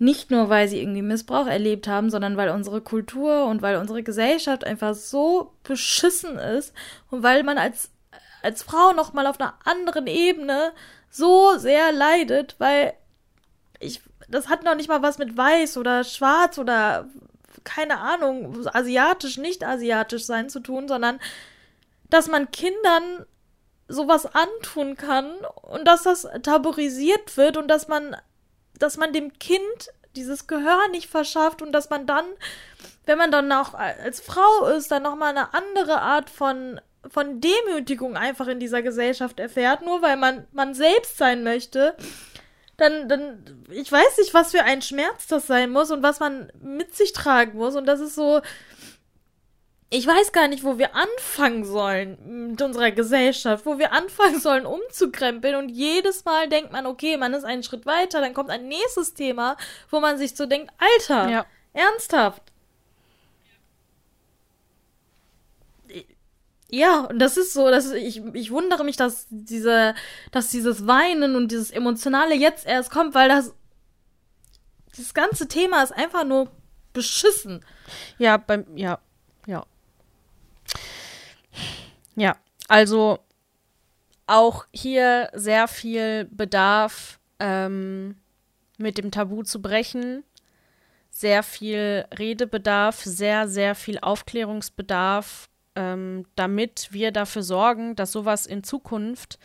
Nicht 0.00 0.32
nur, 0.32 0.48
weil 0.48 0.66
sie 0.66 0.80
irgendwie 0.80 1.02
Missbrauch 1.02 1.46
erlebt 1.46 1.86
haben, 1.86 2.10
sondern 2.10 2.36
weil 2.36 2.48
unsere 2.48 2.80
Kultur 2.80 3.44
und 3.44 3.62
weil 3.62 3.76
unsere 3.76 4.02
Gesellschaft 4.02 4.64
einfach 4.64 4.96
so 4.96 5.52
beschissen 5.62 6.38
ist 6.38 6.74
und 7.12 7.22
weil 7.22 7.44
man 7.44 7.58
als, 7.58 7.92
als 8.42 8.64
Frau 8.64 8.92
nochmal 8.92 9.28
auf 9.28 9.38
einer 9.38 9.54
anderen 9.64 10.08
Ebene 10.08 10.72
so 11.10 11.56
sehr 11.58 11.92
leidet, 11.92 12.56
weil 12.58 12.94
ich, 13.78 14.02
das 14.28 14.48
hat 14.48 14.64
noch 14.64 14.74
nicht 14.74 14.88
mal 14.88 15.02
was 15.02 15.18
mit 15.18 15.36
weiß 15.36 15.76
oder 15.76 16.02
schwarz 16.02 16.58
oder 16.58 17.08
keine 17.64 17.98
Ahnung, 17.98 18.66
asiatisch, 18.66 19.38
nicht 19.38 19.64
asiatisch 19.64 20.24
sein 20.24 20.48
zu 20.48 20.60
tun, 20.60 20.88
sondern 20.88 21.20
dass 22.10 22.28
man 22.28 22.50
Kindern 22.50 23.26
sowas 23.88 24.26
antun 24.26 24.96
kann 24.96 25.30
und 25.62 25.86
dass 25.86 26.02
das 26.02 26.26
tabuisiert 26.42 27.36
wird 27.36 27.56
und 27.56 27.68
dass 27.68 27.88
man, 27.88 28.16
dass 28.78 28.96
man 28.96 29.12
dem 29.12 29.38
Kind 29.38 29.62
dieses 30.16 30.46
Gehör 30.46 30.88
nicht 30.90 31.08
verschafft 31.08 31.62
und 31.62 31.72
dass 31.72 31.90
man 31.90 32.06
dann, 32.06 32.24
wenn 33.06 33.18
man 33.18 33.30
dann 33.30 33.50
auch 33.52 33.74
als 33.74 34.20
Frau 34.20 34.66
ist, 34.66 34.90
dann 34.90 35.02
nochmal 35.02 35.30
eine 35.30 35.54
andere 35.54 36.00
Art 36.00 36.30
von 36.30 36.80
von 37.10 37.40
Demütigung 37.40 38.16
einfach 38.16 38.46
in 38.46 38.60
dieser 38.60 38.80
Gesellschaft 38.80 39.40
erfährt, 39.40 39.82
nur 39.82 40.02
weil 40.02 40.16
man 40.16 40.46
man 40.52 40.72
selbst 40.72 41.18
sein 41.18 41.42
möchte 41.42 41.96
dann, 42.76 43.08
dann, 43.08 43.64
ich 43.70 43.90
weiß 43.90 44.18
nicht, 44.18 44.34
was 44.34 44.52
für 44.52 44.64
ein 44.64 44.82
Schmerz 44.82 45.26
das 45.26 45.46
sein 45.46 45.70
muss 45.70 45.90
und 45.90 46.02
was 46.02 46.20
man 46.20 46.50
mit 46.60 46.94
sich 46.94 47.12
tragen 47.12 47.58
muss. 47.58 47.76
Und 47.76 47.86
das 47.86 48.00
ist 48.00 48.14
so, 48.14 48.40
ich 49.90 50.06
weiß 50.06 50.32
gar 50.32 50.48
nicht, 50.48 50.64
wo 50.64 50.78
wir 50.78 50.96
anfangen 50.96 51.64
sollen 51.64 52.48
mit 52.48 52.62
unserer 52.62 52.90
Gesellschaft, 52.92 53.66
wo 53.66 53.78
wir 53.78 53.92
anfangen 53.92 54.40
sollen 54.40 54.64
umzukrempeln. 54.64 55.54
Und 55.54 55.68
jedes 55.68 56.24
Mal 56.24 56.48
denkt 56.48 56.72
man, 56.72 56.86
okay, 56.86 57.18
man 57.18 57.34
ist 57.34 57.44
einen 57.44 57.62
Schritt 57.62 57.84
weiter, 57.84 58.22
dann 58.22 58.32
kommt 58.32 58.48
ein 58.48 58.68
nächstes 58.68 59.12
Thema, 59.12 59.58
wo 59.90 60.00
man 60.00 60.16
sich 60.16 60.34
so 60.34 60.46
denkt, 60.46 60.72
Alter, 60.78 61.28
ja. 61.28 61.46
ernsthaft. 61.74 62.51
Ja, 66.74 67.00
und 67.00 67.18
das 67.18 67.36
ist 67.36 67.52
so, 67.52 67.70
dass 67.70 67.92
ich, 67.92 68.24
ich 68.32 68.50
wundere 68.50 68.82
mich, 68.82 68.96
dass 68.96 69.26
diese, 69.28 69.94
dass 70.30 70.48
dieses 70.48 70.86
Weinen 70.86 71.36
und 71.36 71.52
dieses 71.52 71.70
Emotionale 71.70 72.34
jetzt 72.34 72.64
erst 72.64 72.90
kommt, 72.90 73.14
weil 73.14 73.28
das, 73.28 73.54
das 74.96 75.12
ganze 75.12 75.48
Thema 75.48 75.82
ist 75.82 75.92
einfach 75.92 76.24
nur 76.24 76.50
beschissen. 76.94 77.62
Ja, 78.16 78.38
beim, 78.38 78.64
ja, 78.74 79.00
ja. 79.46 79.66
Ja, 82.16 82.36
also 82.68 83.18
auch 84.26 84.64
hier 84.72 85.28
sehr 85.34 85.68
viel 85.68 86.24
Bedarf, 86.30 87.20
ähm, 87.38 88.16
mit 88.78 88.96
dem 88.96 89.10
Tabu 89.10 89.42
zu 89.42 89.60
brechen. 89.60 90.24
Sehr 91.10 91.42
viel 91.42 92.06
Redebedarf, 92.18 93.02
sehr, 93.02 93.46
sehr 93.46 93.74
viel 93.74 93.98
Aufklärungsbedarf 93.98 95.50
ähm, 95.76 96.26
damit 96.34 96.88
wir 96.90 97.12
dafür 97.12 97.42
sorgen, 97.42 97.96
dass 97.96 98.12
sowas 98.12 98.46
in 98.46 98.62
Zukunft 98.64 99.38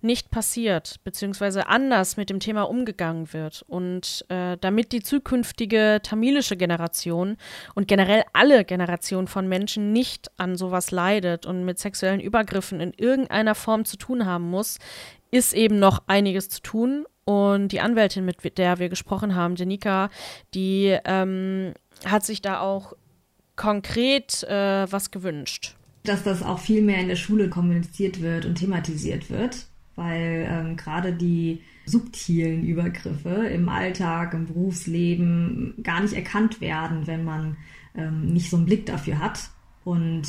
nicht 0.00 0.30
passiert, 0.30 0.96
beziehungsweise 1.04 1.68
anders 1.68 2.16
mit 2.16 2.30
dem 2.30 2.40
Thema 2.40 2.62
umgegangen 2.62 3.32
wird. 3.32 3.64
Und 3.66 4.24
äh, 4.28 4.56
damit 4.60 4.92
die 4.92 5.02
zukünftige 5.02 6.00
tamilische 6.02 6.56
Generation 6.56 7.36
und 7.74 7.88
generell 7.88 8.24
alle 8.32 8.64
Generationen 8.64 9.26
von 9.26 9.48
Menschen 9.48 9.92
nicht 9.92 10.30
an 10.38 10.56
sowas 10.56 10.90
leidet 10.90 11.46
und 11.46 11.64
mit 11.64 11.78
sexuellen 11.78 12.20
Übergriffen 12.20 12.80
in 12.80 12.92
irgendeiner 12.92 13.54
Form 13.54 13.84
zu 13.84 13.96
tun 13.96 14.26
haben 14.26 14.48
muss, 14.48 14.78
ist 15.30 15.52
eben 15.54 15.78
noch 15.78 16.02
einiges 16.06 16.48
zu 16.48 16.62
tun. 16.62 17.06
Und 17.24 17.72
die 17.72 17.80
Anwältin, 17.80 18.24
mit 18.24 18.56
der 18.56 18.78
wir 18.78 18.88
gesprochen 18.88 19.34
haben, 19.34 19.56
Jenika, 19.56 20.10
die 20.54 20.96
ähm, 21.04 21.74
hat 22.04 22.24
sich 22.24 22.40
da 22.40 22.60
auch 22.60 22.92
konkret 23.56 24.42
äh, 24.44 24.90
was 24.90 25.10
gewünscht? 25.10 25.74
Dass 26.04 26.22
das 26.22 26.42
auch 26.42 26.60
viel 26.60 26.82
mehr 26.82 27.00
in 27.00 27.08
der 27.08 27.16
Schule 27.16 27.48
kommuniziert 27.48 28.20
wird 28.20 28.44
und 28.44 28.56
thematisiert 28.56 29.28
wird, 29.30 29.66
weil 29.96 30.46
ähm, 30.48 30.76
gerade 30.76 31.12
die 31.12 31.62
subtilen 31.86 32.64
Übergriffe 32.64 33.46
im 33.46 33.68
Alltag, 33.68 34.34
im 34.34 34.46
Berufsleben 34.46 35.74
gar 35.82 36.00
nicht 36.00 36.14
erkannt 36.14 36.60
werden, 36.60 37.06
wenn 37.06 37.24
man 37.24 37.56
ähm, 37.96 38.26
nicht 38.26 38.50
so 38.50 38.56
einen 38.56 38.66
Blick 38.66 38.86
dafür 38.86 39.18
hat. 39.18 39.50
Und 39.84 40.26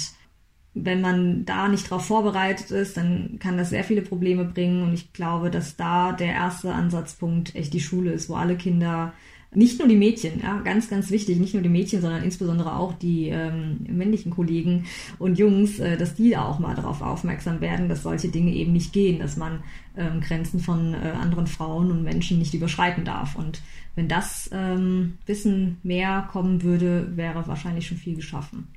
wenn 0.74 1.02
man 1.02 1.46
da 1.46 1.68
nicht 1.68 1.86
darauf 1.86 2.06
vorbereitet 2.06 2.72
ist, 2.72 2.98
dann 2.98 3.38
kann 3.40 3.58
das 3.58 3.72
sehr 3.72 3.84
viele 3.84 4.04
Probleme 4.04 4.46
bringen. 4.46 4.84
Und 4.84 4.94
ich 4.94 5.14
glaube, 5.14 5.50
dass 5.50 5.76
da 5.76 6.12
der 6.12 6.34
erste 6.34 6.74
Ansatzpunkt 6.74 7.56
echt 7.56 7.74
die 7.74 7.80
Schule 7.80 8.12
ist, 8.12 8.30
wo 8.30 8.36
alle 8.36 8.56
Kinder 8.56 9.14
nicht 9.54 9.80
nur 9.80 9.88
die 9.88 9.95
Mädchen, 9.95 10.41
ja, 10.41 10.60
ganz, 10.60 10.89
ganz 10.89 11.10
wichtig, 11.10 11.39
nicht 11.39 11.54
nur 11.54 11.64
die 11.64 11.70
Mädchen, 11.70 12.02
sondern 12.02 12.24
insbesondere 12.24 12.76
auch 12.76 12.93
die 12.93 13.30
ähm, 13.30 13.86
männlichen 13.88 14.32
Kollegen 14.32 14.86
und 15.20 15.39
Jungs, 15.39 15.80
äh, 15.80 15.98
dass 15.98 16.16
die 16.16 16.32
da 16.32 16.45
auch 16.45 16.60
mal 16.60 16.76
darauf 16.76 17.02
aufmerksam 17.02 17.62
werden, 17.62 17.88
dass 17.88 18.04
solche 18.04 18.28
Dinge 18.28 18.54
eben 18.54 18.74
nicht 18.74 18.91
gehen, 18.91 19.20
dass 19.20 19.38
man 19.38 19.64
ähm, 19.95 20.22
Grenzen 20.22 20.60
von 20.60 20.93
äh, 20.93 20.98
anderen 20.98 21.48
Frauen 21.48 21.91
und 21.91 22.04
Menschen 22.04 22.39
nicht 22.39 22.54
überschreiten 22.54 23.06
darf. 23.06 23.36
Und 23.36 23.62
wenn 23.95 24.08
das 24.08 24.50
ähm, 24.52 25.18
Wissen 25.26 25.78
mehr 25.82 26.28
kommen 26.32 26.64
würde, 26.64 27.16
wäre 27.16 27.48
wahrscheinlich 27.48 27.88
schon 27.88 27.98
viel 27.98 28.16
geschaffen. 28.16 28.68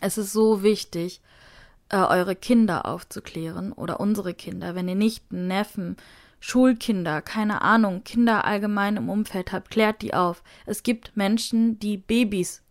Es 0.00 0.18
ist 0.18 0.32
so 0.32 0.62
wichtig, 0.62 1.20
äh, 1.90 1.96
eure 1.96 2.36
Kinder 2.36 2.86
aufzuklären 2.86 3.72
oder 3.72 4.00
unsere 4.00 4.34
Kinder, 4.34 4.74
wenn 4.74 4.88
ihr 4.88 4.94
nicht 4.94 5.32
Neffen, 5.32 5.96
Schulkinder, 6.40 7.20
keine 7.22 7.62
Ahnung, 7.62 8.04
Kinder 8.04 8.44
allgemein 8.44 8.96
im 8.96 9.08
Umfeld 9.08 9.52
habt, 9.52 9.70
klärt 9.70 10.02
die 10.02 10.14
auf. 10.14 10.42
Es 10.66 10.82
gibt 10.82 11.16
Menschen, 11.16 11.78
die 11.78 11.96
Babys 11.96 12.62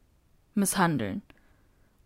misshandeln. 0.56 1.22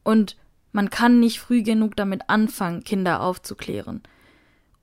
Und 0.03 0.37
man 0.71 0.89
kann 0.89 1.19
nicht 1.19 1.39
früh 1.39 1.61
genug 1.61 1.95
damit 1.95 2.29
anfangen, 2.29 2.83
Kinder 2.83 3.21
aufzuklären. 3.21 4.01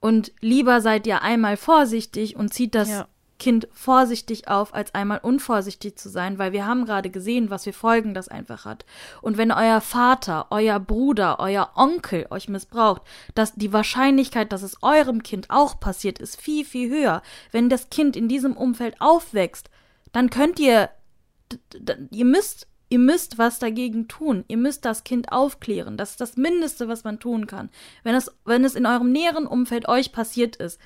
Und 0.00 0.32
lieber 0.40 0.80
seid 0.80 1.06
ihr 1.06 1.22
einmal 1.22 1.56
vorsichtig 1.56 2.36
und 2.36 2.54
zieht 2.54 2.74
das 2.74 2.88
ja. 2.88 3.08
Kind 3.38 3.68
vorsichtig 3.72 4.48
auf, 4.48 4.74
als 4.74 4.94
einmal 4.94 5.18
unvorsichtig 5.18 5.96
zu 5.96 6.08
sein, 6.08 6.38
weil 6.38 6.52
wir 6.52 6.66
haben 6.66 6.84
gerade 6.84 7.08
gesehen, 7.08 7.50
was 7.50 7.64
für 7.64 7.72
Folgen 7.72 8.12
das 8.12 8.28
einfach 8.28 8.64
hat. 8.64 8.84
Und 9.22 9.36
wenn 9.38 9.52
euer 9.52 9.80
Vater, 9.80 10.48
euer 10.50 10.80
Bruder, 10.80 11.38
euer 11.38 11.70
Onkel 11.76 12.26
euch 12.30 12.48
missbraucht, 12.48 13.02
dass 13.36 13.54
die 13.54 13.72
Wahrscheinlichkeit, 13.72 14.52
dass 14.52 14.62
es 14.62 14.82
eurem 14.82 15.22
Kind 15.22 15.50
auch 15.50 15.78
passiert, 15.78 16.18
ist 16.18 16.40
viel, 16.40 16.64
viel 16.64 16.90
höher. 16.90 17.22
Wenn 17.52 17.68
das 17.68 17.90
Kind 17.90 18.16
in 18.16 18.28
diesem 18.28 18.56
Umfeld 18.56 19.00
aufwächst, 19.00 19.70
dann 20.10 20.30
könnt 20.30 20.58
ihr, 20.58 20.90
ihr 22.10 22.24
müsst, 22.24 22.66
ihr 22.88 22.98
müsst 22.98 23.38
was 23.38 23.60
dagegen 23.60 24.08
tun. 24.08 24.44
Ihr 24.48 24.56
müsst 24.56 24.84
das 24.84 25.04
Kind 25.04 25.30
aufklären. 25.30 25.96
Das 25.96 26.10
ist 26.10 26.20
das 26.20 26.36
Mindeste, 26.36 26.88
was 26.88 27.04
man 27.04 27.20
tun 27.20 27.46
kann. 27.46 27.70
Wenn 28.02 28.16
es, 28.16 28.32
wenn 28.44 28.64
es 28.64 28.74
in 28.74 28.86
eurem 28.86 29.12
näheren 29.12 29.46
Umfeld 29.46 29.86
euch 29.88 30.10
passiert 30.10 30.56
ist, 30.56 30.80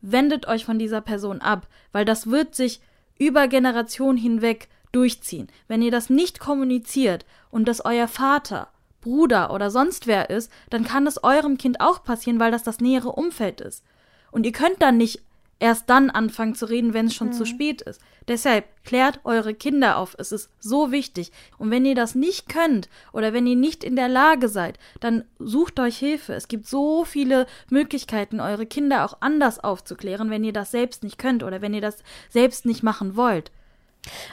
wendet 0.00 0.46
euch 0.46 0.64
von 0.64 0.78
dieser 0.78 1.00
Person 1.00 1.40
ab, 1.40 1.66
weil 1.92 2.04
das 2.04 2.28
wird 2.28 2.54
sich 2.54 2.80
über 3.18 3.48
Generationen 3.48 4.18
hinweg 4.18 4.68
durchziehen. 4.92 5.48
Wenn 5.68 5.82
ihr 5.82 5.90
das 5.90 6.10
nicht 6.10 6.40
kommuniziert 6.40 7.24
und 7.50 7.66
das 7.66 7.84
euer 7.84 8.08
Vater, 8.08 8.68
Bruder 9.00 9.52
oder 9.52 9.70
sonst 9.70 10.06
wer 10.06 10.30
ist, 10.30 10.50
dann 10.70 10.84
kann 10.84 11.06
es 11.06 11.22
eurem 11.22 11.58
Kind 11.58 11.80
auch 11.80 12.02
passieren, 12.02 12.40
weil 12.40 12.50
das 12.50 12.62
das 12.62 12.80
nähere 12.80 13.12
Umfeld 13.12 13.60
ist. 13.60 13.84
Und 14.30 14.44
ihr 14.44 14.52
könnt 14.52 14.82
dann 14.82 14.96
nicht 14.96 15.22
erst 15.58 15.88
dann 15.88 16.10
anfangen 16.10 16.54
zu 16.54 16.68
reden, 16.68 16.94
wenn 16.94 17.06
es 17.06 17.14
schon 17.14 17.28
mhm. 17.28 17.32
zu 17.32 17.46
spät 17.46 17.82
ist. 17.82 18.00
Deshalb 18.28 18.64
klärt 18.84 19.20
eure 19.24 19.54
Kinder 19.54 19.98
auf. 19.98 20.16
Es 20.18 20.32
ist 20.32 20.50
so 20.58 20.90
wichtig. 20.90 21.30
Und 21.58 21.70
wenn 21.70 21.84
ihr 21.84 21.94
das 21.94 22.14
nicht 22.14 22.48
könnt 22.48 22.88
oder 23.12 23.32
wenn 23.32 23.46
ihr 23.46 23.56
nicht 23.56 23.84
in 23.84 23.96
der 23.96 24.08
Lage 24.08 24.48
seid, 24.48 24.78
dann 25.00 25.24
sucht 25.38 25.78
euch 25.78 25.96
Hilfe. 25.96 26.34
Es 26.34 26.48
gibt 26.48 26.66
so 26.66 27.04
viele 27.04 27.46
Möglichkeiten, 27.70 28.40
eure 28.40 28.66
Kinder 28.66 29.04
auch 29.04 29.18
anders 29.20 29.62
aufzuklären, 29.62 30.30
wenn 30.30 30.44
ihr 30.44 30.52
das 30.52 30.70
selbst 30.70 31.04
nicht 31.04 31.18
könnt 31.18 31.42
oder 31.42 31.62
wenn 31.62 31.74
ihr 31.74 31.80
das 31.80 32.02
selbst 32.28 32.66
nicht 32.66 32.82
machen 32.82 33.16
wollt. 33.16 33.50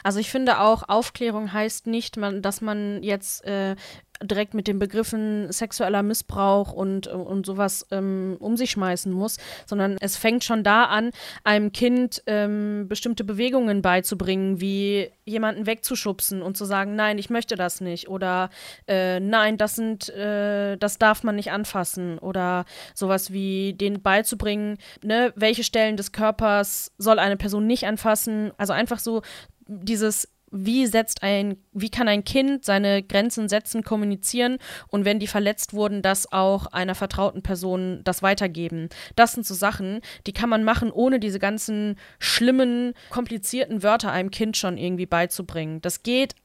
Also 0.03 0.19
ich 0.19 0.29
finde 0.29 0.59
auch, 0.59 0.87
Aufklärung 0.87 1.51
heißt 1.51 1.87
nicht, 1.87 2.17
dass 2.17 2.61
man 2.61 3.01
jetzt 3.01 3.43
äh, 3.45 3.75
direkt 4.23 4.53
mit 4.53 4.67
den 4.67 4.79
Begriffen 4.79 5.51
sexueller 5.51 6.03
Missbrauch 6.03 6.71
und, 6.71 7.07
und 7.07 7.45
sowas 7.45 7.85
ähm, 7.91 8.37
um 8.39 8.57
sich 8.57 8.71
schmeißen 8.71 9.11
muss, 9.11 9.37
sondern 9.65 9.97
es 9.99 10.17
fängt 10.17 10.43
schon 10.43 10.63
da 10.63 10.85
an, 10.85 11.11
einem 11.43 11.71
Kind 11.71 12.23
ähm, 12.25 12.87
bestimmte 12.87 13.23
Bewegungen 13.23 13.81
beizubringen, 13.81 14.59
wie 14.59 15.09
jemanden 15.25 15.65
wegzuschubsen 15.65 16.41
und 16.41 16.57
zu 16.57 16.65
sagen, 16.65 16.95
nein, 16.95 17.17
ich 17.17 17.29
möchte 17.29 17.55
das 17.55 17.81
nicht 17.81 18.09
oder 18.09 18.49
äh, 18.87 19.19
nein, 19.19 19.57
das 19.57 19.75
sind, 19.75 20.09
äh, 20.09 20.77
das 20.77 20.97
darf 20.97 21.23
man 21.23 21.35
nicht 21.35 21.51
anfassen 21.51 22.17
oder 22.19 22.65
sowas 22.93 23.31
wie 23.31 23.73
denen 23.73 24.01
beizubringen, 24.01 24.77
ne, 25.03 25.31
welche 25.35 25.63
Stellen 25.63 25.97
des 25.97 26.11
Körpers 26.11 26.91
soll 26.97 27.19
eine 27.19 27.37
Person 27.37 27.67
nicht 27.67 27.85
anfassen, 27.85 28.51
also 28.57 28.73
einfach 28.73 28.99
so 28.99 29.21
dieses 29.67 30.32
wie 30.53 30.85
setzt 30.85 31.23
ein, 31.23 31.57
wie 31.71 31.89
kann 31.89 32.07
ein 32.07 32.23
Kind 32.23 32.63
seine 32.63 33.01
Grenzen 33.01 33.49
setzen, 33.49 33.83
kommunizieren 33.83 34.59
und 34.87 35.03
wenn 35.03 35.19
die 35.19 35.27
verletzt 35.27 35.73
wurden, 35.73 36.03
das 36.03 36.31
auch 36.31 36.67
einer 36.67 36.93
vertrauten 36.93 37.41
Person 37.41 38.01
das 38.03 38.21
weitergeben. 38.21 38.89
Das 39.15 39.33
sind 39.33 39.47
so 39.47 39.55
Sachen, 39.55 40.01
die 40.27 40.31
kann 40.31 40.49
man 40.49 40.63
machen, 40.63 40.91
ohne 40.91 41.19
diese 41.19 41.39
ganzen 41.39 41.97
schlimmen, 42.19 42.93
komplizierten 43.09 43.81
Wörter 43.81 44.11
einem 44.11 44.29
Kind 44.29 44.55
schon 44.55 44.77
irgendwie 44.77 45.07
beizubringen. 45.07 45.81
Das 45.81 46.03
geht 46.03 46.35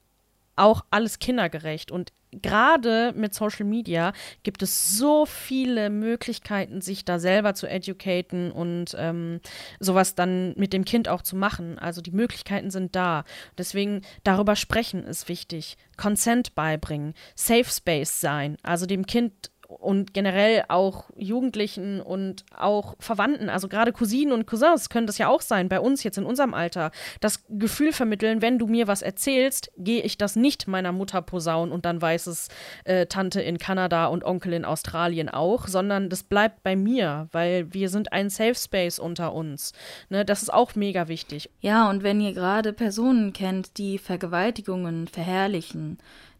auch 0.57 0.85
alles 0.91 1.19
kindergerecht 1.19 1.91
und 1.91 2.13
gerade 2.33 3.13
mit 3.17 3.35
Social 3.35 3.65
Media 3.65 4.13
gibt 4.43 4.63
es 4.63 4.97
so 4.97 5.27
viele 5.27 5.91
Möglichkeiten, 5.91 6.81
sich 6.81 7.05
da 7.05 7.19
selber 7.19 7.55
zu 7.55 7.67
educaten 7.67 8.51
und 8.53 8.95
ähm, 8.99 9.41
sowas 9.81 10.15
dann 10.15 10.55
mit 10.57 10.73
dem 10.73 10.85
Kind 10.85 11.09
auch 11.09 11.23
zu 11.23 11.37
machen. 11.37 11.79
Also 11.79 12.01
die 12.01 12.11
Möglichkeiten 12.11 12.71
sind 12.71 12.95
da. 12.95 13.25
Deswegen 13.57 14.03
darüber 14.25 14.57
sprechen 14.57 15.05
ist 15.05 15.29
wichtig. 15.29 15.77
Consent 15.97 16.55
beibringen, 16.55 17.15
Safe 17.35 17.65
Space 17.65 18.21
sein, 18.21 18.57
also 18.63 18.87
dem 18.87 19.07
Kind 19.07 19.51
und 19.69 20.15
generell 20.15 20.65
auch 20.69 21.11
Jugendlichen 21.15 22.01
und 22.01 22.45
auch 22.57 22.97
Verwandten, 23.01 23.51
also 23.51 23.69
gerade 23.69 23.93
Cousinen 23.93 24.33
und 24.33 24.47
Cousins 24.47 24.89
können 24.89 25.07
das 25.07 25.19
ja 25.19 25.29
auch 25.29 25.43
sein, 25.43 25.69
bei 25.69 25.79
uns 25.79 26.03
jetzt 26.03 26.17
in 26.17 26.25
unserem 26.25 26.55
Alter, 26.55 26.91
das 27.21 27.45
Gefühl 27.51 27.93
vermitteln, 27.93 28.41
wenn 28.41 28.59
du 28.59 28.67
mir 28.67 28.89
was 28.89 29.03
erzählst, 29.03 29.71
gehe 29.77 30.01
ich 30.01 30.17
das 30.17 30.37
nicht 30.37 30.69
meiner 30.69 30.93
Mutter 30.93 31.21
posaunen 31.21 31.73
und 31.73 31.85
dann 31.85 32.01
weiß 32.01 32.29
es 32.29 32.49
äh, 32.85 33.07
Tante 33.07 33.43
in 33.43 33.59
Kanada 33.59 34.07
und 34.07 34.25
Onkel 34.25 34.55
in 34.55 34.65
Australien 34.65 35.29
auch, 35.29 35.69
sondern 35.69 36.09
das 36.09 36.23
bleibt 36.23 36.63
bei 36.63 36.75
mir, 36.75 37.29
weil 37.33 37.73
wir 37.75 37.91
sind 37.91 38.13
ein 38.13 38.31
Safe 38.31 38.55
Space 38.55 38.99
unter 38.99 39.35
uns. 39.35 39.75
Ne, 40.09 40.25
das 40.25 40.41
ist 40.43 40.53
auch 40.53 40.77
mega 40.77 41.09
wichtig. 41.09 41.51
Ja, 41.61 41.91
und 41.91 42.03
wenn 42.03 42.23
ihr 42.23 42.33
gerade 42.33 42.73
Personen 42.73 43.35
kennt, 43.35 43.77
die 43.77 43.99
Vergewaltigungen 43.99 45.09
verherrlichen, 45.09 45.99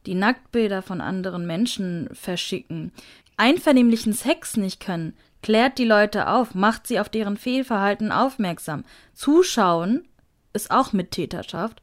die 0.09 0.15
Nacktbilder 0.15 0.81
von 0.81 1.03
anderen 1.03 1.47
Menschen 1.47 2.09
verschicken, 2.15 2.93
einvernehmlichen 3.37 4.15
Sex 4.15 4.57
nicht 4.57 4.81
können, 4.81 5.15
klärt 5.43 5.77
die 5.77 5.85
Leute 5.85 6.29
auf, 6.29 6.55
macht 6.55 6.87
sie 6.87 6.99
auf 6.99 7.11
deren 7.11 7.37
Fehlverhalten 7.37 8.11
aufmerksam. 8.11 8.85
Zuschauen 9.13 10.09
ist 10.55 10.71
auch 10.71 10.95
Mittäterschaft 10.95 11.83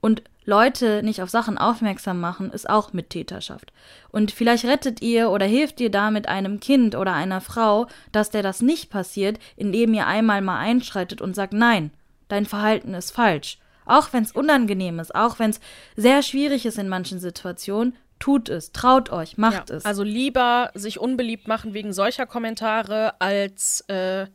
und 0.00 0.22
Leute 0.44 1.02
nicht 1.02 1.20
auf 1.20 1.30
Sachen 1.30 1.58
aufmerksam 1.58 2.20
machen, 2.20 2.52
ist 2.52 2.70
auch 2.70 2.92
Mittäterschaft. 2.92 3.72
Und 4.10 4.30
vielleicht 4.30 4.66
rettet 4.66 5.02
ihr 5.02 5.30
oder 5.30 5.46
hilft 5.46 5.80
ihr 5.80 5.90
damit 5.90 6.28
einem 6.28 6.60
Kind 6.60 6.94
oder 6.94 7.12
einer 7.12 7.40
Frau, 7.40 7.88
dass 8.12 8.30
der 8.30 8.44
das 8.44 8.62
nicht 8.62 8.88
passiert, 8.88 9.40
indem 9.56 9.94
ihr 9.94 10.06
einmal 10.06 10.42
mal 10.42 10.58
einschreitet 10.58 11.20
und 11.20 11.34
sagt, 11.34 11.54
nein, 11.54 11.90
dein 12.28 12.46
Verhalten 12.46 12.94
ist 12.94 13.10
falsch. 13.10 13.58
Auch 13.86 14.12
wenn 14.12 14.22
es 14.22 14.32
unangenehm 14.32 14.98
ist, 14.98 15.14
auch 15.14 15.38
wenn 15.38 15.50
es 15.50 15.60
sehr 15.96 16.22
schwierig 16.22 16.66
ist 16.66 16.78
in 16.78 16.88
manchen 16.88 17.18
Situationen, 17.18 17.96
tut 18.18 18.48
es, 18.48 18.72
traut 18.72 19.10
euch, 19.10 19.36
macht 19.36 19.70
ja, 19.70 19.76
es. 19.76 19.84
Also 19.84 20.02
lieber 20.02 20.70
sich 20.74 20.98
unbeliebt 20.98 21.48
machen 21.48 21.74
wegen 21.74 21.92
solcher 21.92 22.26
Kommentare, 22.26 23.20
als 23.20 23.82
äh, 23.88 24.26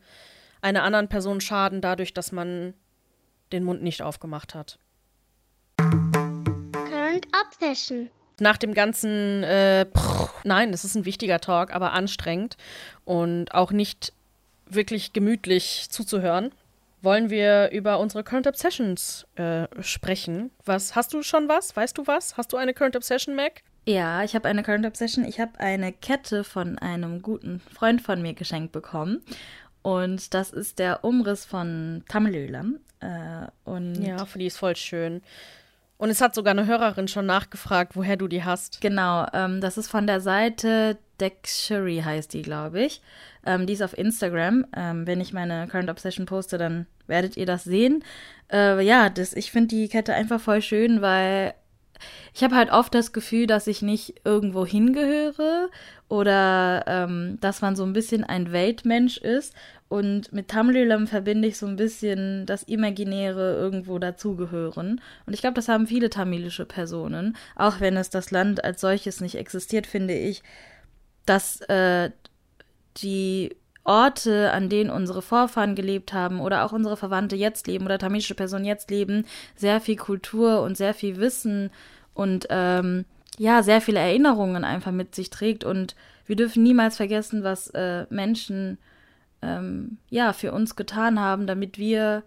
einer 0.60 0.84
anderen 0.84 1.08
Person 1.08 1.40
schaden, 1.40 1.80
dadurch, 1.80 2.14
dass 2.14 2.32
man 2.32 2.74
den 3.52 3.64
Mund 3.64 3.82
nicht 3.82 4.02
aufgemacht 4.02 4.54
hat. 4.54 4.78
Current 5.78 7.26
Obsession. 7.44 8.10
Nach 8.38 8.56
dem 8.56 8.74
ganzen, 8.74 9.42
äh, 9.42 9.86
pff, 9.86 10.44
nein, 10.44 10.72
das 10.72 10.84
ist 10.84 10.94
ein 10.94 11.04
wichtiger 11.04 11.40
Talk, 11.40 11.74
aber 11.74 11.92
anstrengend 11.92 12.56
und 13.04 13.52
auch 13.54 13.72
nicht 13.72 14.12
wirklich 14.66 15.12
gemütlich 15.12 15.88
zuzuhören 15.90 16.52
wollen 17.02 17.30
wir 17.30 17.70
über 17.70 17.98
unsere 17.98 18.24
Current 18.24 18.46
Obsessions 18.46 19.26
äh, 19.36 19.66
sprechen. 19.80 20.50
Was 20.64 20.94
hast 20.96 21.12
du 21.12 21.22
schon 21.22 21.48
was? 21.48 21.76
Weißt 21.76 21.96
du 21.96 22.06
was? 22.06 22.36
Hast 22.36 22.52
du 22.52 22.56
eine 22.56 22.74
Current 22.74 22.96
Obsession, 22.96 23.34
Mac? 23.34 23.62
Ja, 23.86 24.22
ich 24.22 24.34
habe 24.34 24.48
eine 24.48 24.62
Current 24.62 24.86
Obsession. 24.86 25.24
Ich 25.24 25.40
habe 25.40 25.58
eine 25.58 25.92
Kette 25.92 26.44
von 26.44 26.78
einem 26.78 27.22
guten 27.22 27.60
Freund 27.60 28.02
von 28.02 28.20
mir 28.20 28.34
geschenkt 28.34 28.72
bekommen. 28.72 29.22
Und 29.82 30.34
das 30.34 30.50
ist 30.50 30.78
der 30.78 31.04
Umriss 31.04 31.44
von 31.44 32.04
Tamelölam. 32.08 32.80
Äh, 33.00 33.46
und 33.64 33.94
ja, 34.02 34.26
für 34.26 34.38
die 34.38 34.46
ist 34.46 34.58
voll 34.58 34.76
schön. 34.76 35.22
Und 35.96 36.10
es 36.10 36.20
hat 36.20 36.34
sogar 36.34 36.52
eine 36.52 36.66
Hörerin 36.66 37.08
schon 37.08 37.26
nachgefragt, 37.26 37.94
woher 37.94 38.16
du 38.16 38.28
die 38.28 38.44
hast. 38.44 38.80
Genau, 38.80 39.26
ähm, 39.32 39.60
das 39.60 39.76
ist 39.76 39.90
von 39.90 40.06
der 40.06 40.20
Seite 40.20 40.98
Dexury 41.20 42.02
heißt 42.04 42.32
die, 42.32 42.42
glaube 42.42 42.82
ich. 42.82 43.02
Ähm, 43.44 43.66
die 43.66 43.72
ist 43.72 43.82
auf 43.82 43.96
Instagram. 43.96 44.66
Ähm, 44.76 45.06
wenn 45.06 45.20
ich 45.20 45.32
meine 45.32 45.66
Current 45.68 45.90
Obsession 45.90 46.26
poste, 46.26 46.58
dann 46.58 46.86
werdet 47.06 47.36
ihr 47.36 47.46
das 47.46 47.64
sehen. 47.64 48.04
Äh, 48.52 48.84
ja, 48.84 49.10
das, 49.10 49.34
ich 49.34 49.50
finde 49.50 49.68
die 49.68 49.88
Kette 49.88 50.14
einfach 50.14 50.40
voll 50.40 50.62
schön, 50.62 51.00
weil 51.02 51.54
ich 52.34 52.42
habe 52.42 52.56
halt 52.56 52.70
oft 52.70 52.94
das 52.94 53.12
Gefühl, 53.12 53.46
dass 53.46 53.66
ich 53.66 53.82
nicht 53.82 54.22
irgendwo 54.24 54.64
hingehöre 54.64 55.68
oder 56.08 56.84
ähm, 56.86 57.38
dass 57.40 57.60
man 57.60 57.76
so 57.76 57.84
ein 57.84 57.92
bisschen 57.92 58.24
ein 58.24 58.52
Weltmensch 58.52 59.18
ist. 59.18 59.54
Und 59.88 60.32
mit 60.32 60.48
Tamlilam 60.48 61.08
verbinde 61.08 61.48
ich 61.48 61.58
so 61.58 61.66
ein 61.66 61.74
bisschen 61.74 62.46
das 62.46 62.62
Imaginäre 62.62 63.56
irgendwo 63.56 63.98
dazugehören. 63.98 65.00
Und 65.26 65.32
ich 65.32 65.40
glaube, 65.40 65.54
das 65.54 65.68
haben 65.68 65.88
viele 65.88 66.10
tamilische 66.10 66.64
Personen. 66.64 67.36
Auch 67.56 67.80
wenn 67.80 67.96
es 67.96 68.08
das 68.08 68.30
Land 68.30 68.62
als 68.62 68.80
solches 68.80 69.20
nicht 69.20 69.34
existiert, 69.34 69.88
finde 69.88 70.14
ich, 70.14 70.42
dass 71.26 71.60
äh, 71.62 72.10
die 72.98 73.56
Orte, 73.84 74.52
an 74.52 74.68
denen 74.68 74.90
unsere 74.90 75.22
Vorfahren 75.22 75.74
gelebt 75.74 76.12
haben 76.12 76.40
oder 76.40 76.64
auch 76.64 76.72
unsere 76.72 76.96
Verwandte 76.96 77.34
jetzt 77.36 77.66
leben 77.66 77.86
oder 77.86 77.98
tamilische 77.98 78.34
Personen 78.34 78.64
jetzt 78.64 78.90
leben, 78.90 79.24
sehr 79.56 79.80
viel 79.80 79.96
Kultur 79.96 80.62
und 80.62 80.76
sehr 80.76 80.94
viel 80.94 81.16
Wissen 81.16 81.70
und 82.14 82.46
ähm, 82.50 83.04
ja, 83.38 83.62
sehr 83.62 83.80
viele 83.80 84.00
Erinnerungen 84.00 84.64
einfach 84.64 84.92
mit 84.92 85.14
sich 85.14 85.30
trägt. 85.30 85.64
Und 85.64 85.96
wir 86.26 86.36
dürfen 86.36 86.62
niemals 86.62 86.96
vergessen, 86.96 87.42
was 87.42 87.68
äh, 87.68 88.04
Menschen 88.10 88.78
ähm, 89.40 89.96
ja 90.10 90.34
für 90.34 90.52
uns 90.52 90.76
getan 90.76 91.18
haben, 91.18 91.46
damit 91.46 91.78
wir 91.78 92.22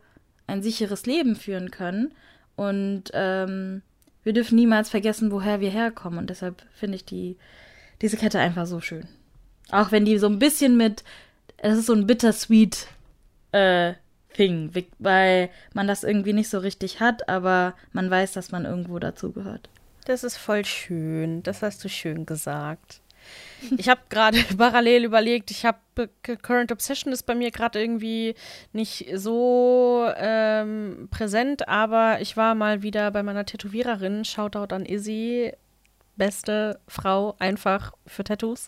ein 0.48 0.64
sicheres 0.64 1.06
Leben 1.06 1.36
führen 1.36 1.70
können. 1.70 2.14
Und 2.56 3.12
ähm, 3.14 3.84
wir 4.24 4.34
dürfen 4.34 4.56
niemals 4.56 4.90
vergessen, 4.90 5.32
woher 5.32 5.60
wir 5.60 5.70
herkommen. 5.70 6.18
Und 6.18 6.30
deshalb 6.30 6.64
finde 6.74 6.96
ich 6.96 7.06
die, 7.06 7.38
diese 8.02 8.18
Kette 8.18 8.40
einfach 8.40 8.66
so 8.66 8.82
schön. 8.82 9.08
Auch 9.72 9.92
wenn 9.92 10.06
die 10.06 10.18
so 10.18 10.28
ein 10.28 10.40
bisschen 10.40 10.78
mit, 10.78 11.04
es 11.58 11.78
ist 11.78 11.86
so 11.88 11.94
ein 11.94 12.08
bittersweet 12.08 12.88
äh, 13.52 13.94
Thing, 14.34 14.72
weil 15.00 15.50
man 15.74 15.88
das 15.88 16.04
irgendwie 16.04 16.34
nicht 16.34 16.50
so 16.50 16.60
richtig 16.60 17.00
hat, 17.00 17.30
aber 17.30 17.76
man 17.92 18.10
weiß, 18.10 18.34
dass 18.34 18.52
man 18.52 18.66
irgendwo 18.66 19.00
dazugehört. 19.00 19.70
Das 20.06 20.24
ist 20.24 20.38
voll 20.38 20.66
schön. 20.66 21.44
Das 21.44 21.62
hast 21.62 21.84
du 21.84 21.90
schön 21.90 22.26
gesagt. 22.26 23.00
Ich 23.78 23.88
habe 23.88 24.02
gerade 24.10 24.38
parallel 24.58 25.06
überlegt, 25.06 25.50
ich 25.52 25.66
habe 25.66 25.78
Current 26.42 26.72
Obsession 26.72 27.14
ist 27.14 27.24
bei 27.24 27.36
mir 27.36 27.52
gerade 27.52 27.80
irgendwie 27.80 28.36
nicht 28.74 29.08
so 29.16 30.10
ähm, 30.18 31.08
präsent, 31.10 31.70
aber 31.70 32.20
ich 32.20 32.36
war 32.36 32.56
mal 32.56 32.82
wieder 32.82 33.12
bei 33.12 33.24
meiner 33.24 33.46
Tätowiererin. 33.46 34.26
Shoutout 34.26 34.76
an 34.76 34.86
Izzy 34.86 35.54
beste 36.16 36.80
Frau 36.88 37.36
einfach 37.40 37.94
für 38.06 38.24
Tattoos. 38.24 38.68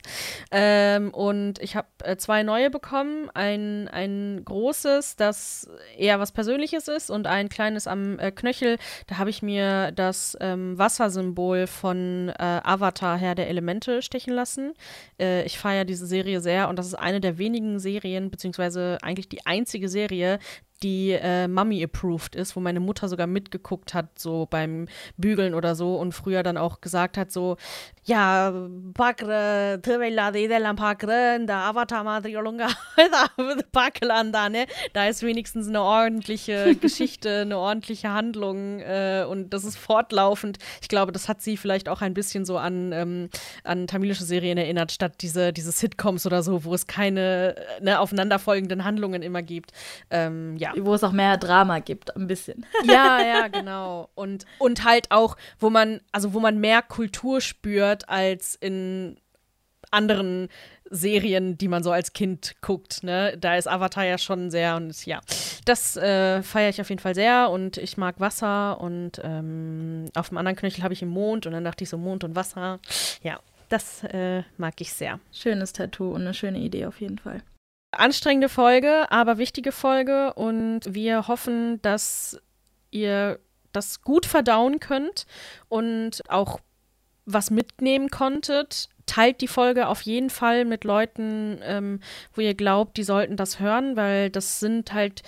Ähm, 0.52 1.14
und 1.14 1.60
ich 1.60 1.76
habe 1.76 1.88
äh, 2.04 2.18
zwei 2.18 2.43
neue 2.43 2.70
bekommen. 2.70 3.30
Ein, 3.34 3.88
ein 3.88 4.43
großes, 4.43 5.16
das 5.16 5.70
eher 5.98 6.20
was 6.20 6.32
Persönliches 6.32 6.88
ist 6.88 7.10
und 7.10 7.28
ein 7.28 7.50
kleines 7.50 7.88
am 7.88 8.20
äh, 8.20 8.32
Knöchel. 8.32 8.78
Da 9.08 9.18
habe 9.18 9.30
ich 9.30 9.41
mir 9.41 9.91
das 9.91 10.38
ähm, 10.41 10.78
Wassersymbol 10.78 11.68
von 11.68 12.30
äh, 12.30 12.34
Avatar 12.64 13.18
Herr 13.18 13.36
der 13.36 13.50
Elemente 13.50 14.02
stechen 14.02 14.34
lassen. 14.34 14.74
Äh, 15.20 15.43
ich 15.46 15.60
feiere 15.60 15.86
diese 15.86 16.08
Serie 16.08 16.41
sehr 16.41 16.70
und 16.70 16.80
das 16.80 16.88
ist 16.88 16.96
eine 16.96 17.22
der 17.22 17.38
wenigen 17.38 17.80
Serien, 17.80 18.32
beziehungsweise 18.32 18.98
eigentlich 19.02 19.30
die 19.30 19.46
einzige 19.46 19.89
Serie, 19.89 20.39
die 20.86 21.14
äh, 21.14 21.48
Mummy 21.48 21.84
approved 21.84 22.36
ist, 22.36 22.56
wo 22.56 22.60
meine 22.60 22.80
Mutter 22.80 23.10
sogar 23.10 23.26
mitgeguckt 23.26 23.96
hat, 23.96 24.20
so 24.20 24.46
beim 24.48 24.88
Bügeln 25.18 25.56
oder 25.56 25.74
so 25.74 25.96
und 25.96 26.12
früher 26.12 26.44
dann 26.44 26.58
auch 26.58 26.80
gesagt 26.80 27.18
hat, 27.18 27.32
so, 27.32 27.58
ja, 28.04 28.54
Pakre, 28.94 29.80
Pakre, 30.76 31.44
da 31.48 31.70
Avatar 31.70 32.04
Madriolunga, 32.04 32.68
da, 34.32 34.50
ne? 34.50 34.68
Da 34.94 35.08
ist 35.08 35.24
wenigstens 35.24 35.68
eine 35.68 35.82
ordentliche 35.82 36.76
Geschichte, 36.82 37.42
eine 37.42 37.58
ordentliche 37.58 38.12
Handlung 38.12 38.80
äh, 38.80 39.26
und 39.28 39.50
das 39.56 39.64
ist 39.64 39.78
fortlaufend. 39.78 40.60
Ich 40.84 40.88
glaube, 40.88 41.12
das 41.12 41.28
hat 41.28 41.42
sie 41.42 41.58
vielleicht 41.58 41.90
auch 41.90 42.02
ein 42.04 42.14
bisschen 42.14 42.46
so 42.46 42.60
an, 42.60 42.92
ähm, 42.92 43.30
an 43.64 43.88
tamilische 43.88 44.24
Serien 44.24 44.60
erinnert, 44.60 44.92
statt 44.92 45.16
diese, 45.22 45.52
diese 45.52 45.72
Sitcoms 45.72 46.28
oder 46.28 46.44
so, 46.44 46.64
wo 46.64 46.76
es 46.76 46.86
keine 46.86 47.56
ne, 47.82 48.00
aufeinanderfolgenden 48.00 48.84
Handlungen 48.84 49.24
immer 49.24 49.42
gibt. 49.42 49.72
Ähm, 50.12 50.58
ja. 50.58 50.74
Wo 50.78 50.93
es 50.93 51.03
auch 51.03 51.11
mehr 51.11 51.38
Drama 51.38 51.80
gibt, 51.80 52.15
ein 52.15 52.28
bisschen. 52.28 52.65
Ja, 52.86 53.21
ja, 53.21 53.47
genau. 53.47 54.09
Und, 54.15 54.45
und 54.59 54.84
halt 54.84 55.11
auch, 55.11 55.38
wo 55.59 55.69
man, 55.69 56.01
also 56.11 56.34
wo 56.34 56.39
man 56.39 56.59
mehr 56.59 56.82
Kultur 56.82 57.41
spürt 57.41 58.07
als 58.09 58.55
in 58.55 59.17
anderen 59.91 60.49
Serien, 60.89 61.57
die 61.57 61.67
man 61.67 61.84
so 61.84 61.91
als 61.91 62.13
Kind 62.13 62.55
guckt. 62.61 63.03
Ne? 63.03 63.38
Da 63.39 63.55
ist 63.55 63.67
Avatar 63.67 64.05
ja 64.05 64.17
schon 64.17 64.51
sehr 64.51 64.76
und 64.76 65.05
ja, 65.05 65.21
das 65.65 65.97
äh, 65.97 66.43
feiere 66.43 66.69
ich 66.69 66.82
auf 66.82 66.89
jeden 66.89 67.01
Fall 67.01 67.15
sehr 67.15 67.49
und 67.49 67.78
ich 67.78 67.97
mag 67.97 68.19
Wasser 68.19 68.80
und 68.80 69.19
ähm, 69.23 70.05
auf 70.13 70.30
dem 70.30 70.38
anderen 70.38 70.55
Knöchel 70.55 70.84
habe 70.84 70.93
ich 70.93 71.01
im 71.01 71.09
Mond 71.09 71.45
und 71.47 71.53
dann 71.53 71.63
dachte 71.63 71.84
ich 71.84 71.89
so 71.89 71.97
Mond 71.97 72.23
und 72.23 72.36
Wasser. 72.36 72.80
Ja, 73.23 73.39
das 73.69 74.03
äh, 74.03 74.43
mag 74.57 74.80
ich 74.80 74.93
sehr. 74.93 75.19
Schönes 75.32 75.73
Tattoo 75.73 76.11
und 76.11 76.21
eine 76.21 76.34
schöne 76.34 76.59
Idee 76.59 76.86
auf 76.86 77.01
jeden 77.01 77.17
Fall. 77.17 77.41
Anstrengende 77.98 78.50
Folge, 78.50 79.12
aber 79.12 79.38
wichtige 79.38 79.72
Folge 79.72 80.34
und 80.34 80.82
wir 80.86 81.28
hoffen, 81.28 81.82
dass 81.82 82.39
ihr 82.91 83.39
das 83.72 84.02
gut 84.02 84.26
verdauen 84.26 84.80
könnt 84.80 85.26
und 85.68 86.22
auch 86.30 86.60
was 87.26 87.52
mitnehmen 87.52 88.10
konntet. 88.10 88.89
Teilt 89.06 89.41
die 89.41 89.48
Folge 89.48 89.88
auf 89.88 90.02
jeden 90.02 90.30
Fall 90.30 90.66
mit 90.66 90.84
Leuten, 90.84 91.60
ähm, 91.64 92.00
wo 92.34 92.41
ihr 92.41 92.54
glaubt, 92.54 92.98
die 92.98 93.04
sollten 93.04 93.38
das 93.38 93.60
hören, 93.60 93.96
weil 93.96 94.30
das 94.30 94.60
sind 94.60 94.93
halt 94.93 95.22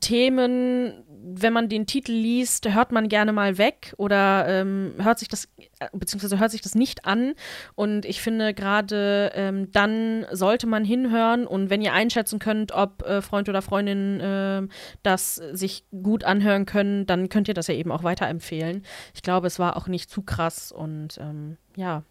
Themen, 0.00 1.04
wenn 1.24 1.52
man 1.52 1.68
den 1.68 1.86
Titel 1.86 2.12
liest, 2.12 2.72
hört 2.72 2.92
man 2.92 3.08
gerne 3.08 3.32
mal 3.32 3.58
weg 3.58 3.94
oder 3.96 4.46
ähm, 4.48 4.94
hört 4.98 5.18
sich 5.18 5.28
das, 5.28 5.48
äh, 5.78 5.88
beziehungsweise 5.92 6.38
hört 6.38 6.50
sich 6.50 6.62
das 6.62 6.74
nicht 6.74 7.04
an. 7.04 7.34
Und 7.74 8.04
ich 8.04 8.20
finde, 8.20 8.54
gerade 8.54 9.30
ähm, 9.34 9.70
dann 9.72 10.26
sollte 10.32 10.66
man 10.66 10.84
hinhören 10.84 11.46
und 11.46 11.70
wenn 11.70 11.82
ihr 11.82 11.92
einschätzen 11.92 12.38
könnt, 12.38 12.72
ob 12.72 13.02
äh, 13.02 13.22
Freund 13.22 13.48
oder 13.48 13.62
Freundin 13.62 14.20
äh, 14.20 14.62
das 15.02 15.36
sich 15.36 15.84
gut 16.02 16.24
anhören 16.24 16.66
können, 16.66 17.06
dann 17.06 17.28
könnt 17.28 17.48
ihr 17.48 17.54
das 17.54 17.68
ja 17.68 17.74
eben 17.74 17.92
auch 17.92 18.02
weiterempfehlen. 18.02 18.84
Ich 19.14 19.22
glaube, 19.22 19.46
es 19.46 19.58
war 19.58 19.76
auch 19.76 19.86
nicht 19.86 20.10
zu 20.10 20.22
krass 20.22 20.72
und 20.72 21.18
ähm, 21.18 21.56
ja. 21.76 22.02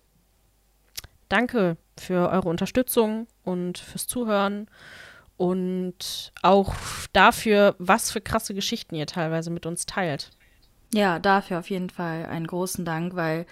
Danke 1.30 1.78
für 1.98 2.30
eure 2.30 2.50
Unterstützung 2.50 3.26
und 3.44 3.78
fürs 3.78 4.06
Zuhören 4.06 4.68
und 5.42 6.32
auch 6.44 6.76
dafür, 7.14 7.74
was 7.80 8.12
für 8.12 8.22
krasse 8.22 8.54
Geschichten 8.54 8.94
ihr 8.94 9.08
teilweise 9.08 9.50
mit 9.50 9.66
uns 9.66 9.88
teilt. 9.88 10.30
Ja, 10.94 11.18
dafür 11.18 11.58
auf 11.58 11.72
jeden 11.72 11.90
Fall 11.90 12.28
einen 12.28 12.46
großen 12.46 12.86
Dank, 12.86 13.16
weil 13.16 13.48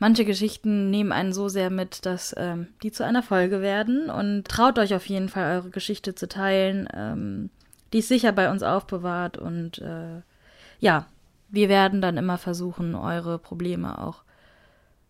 manche 0.00 0.24
Geschichten 0.24 0.90
nehmen 0.90 1.12
einen 1.12 1.32
so 1.32 1.48
sehr 1.48 1.70
mit, 1.70 2.04
dass 2.04 2.34
ähm, 2.36 2.66
die 2.82 2.90
zu 2.90 3.04
einer 3.04 3.22
Folge 3.22 3.62
werden. 3.62 4.10
Und 4.10 4.48
traut 4.48 4.76
euch 4.80 4.92
auf 4.92 5.06
jeden 5.06 5.28
Fall, 5.28 5.54
eure 5.54 5.70
Geschichte 5.70 6.16
zu 6.16 6.26
teilen. 6.26 6.88
Ähm, 6.92 7.50
die 7.92 7.98
ist 7.98 8.08
sicher 8.08 8.32
bei 8.32 8.50
uns 8.50 8.64
aufbewahrt. 8.64 9.38
Und 9.38 9.78
äh, 9.78 10.22
ja, 10.80 11.06
wir 11.48 11.68
werden 11.68 12.02
dann 12.02 12.16
immer 12.16 12.38
versuchen, 12.38 12.96
eure 12.96 13.38
Probleme 13.38 14.04
auch 14.04 14.24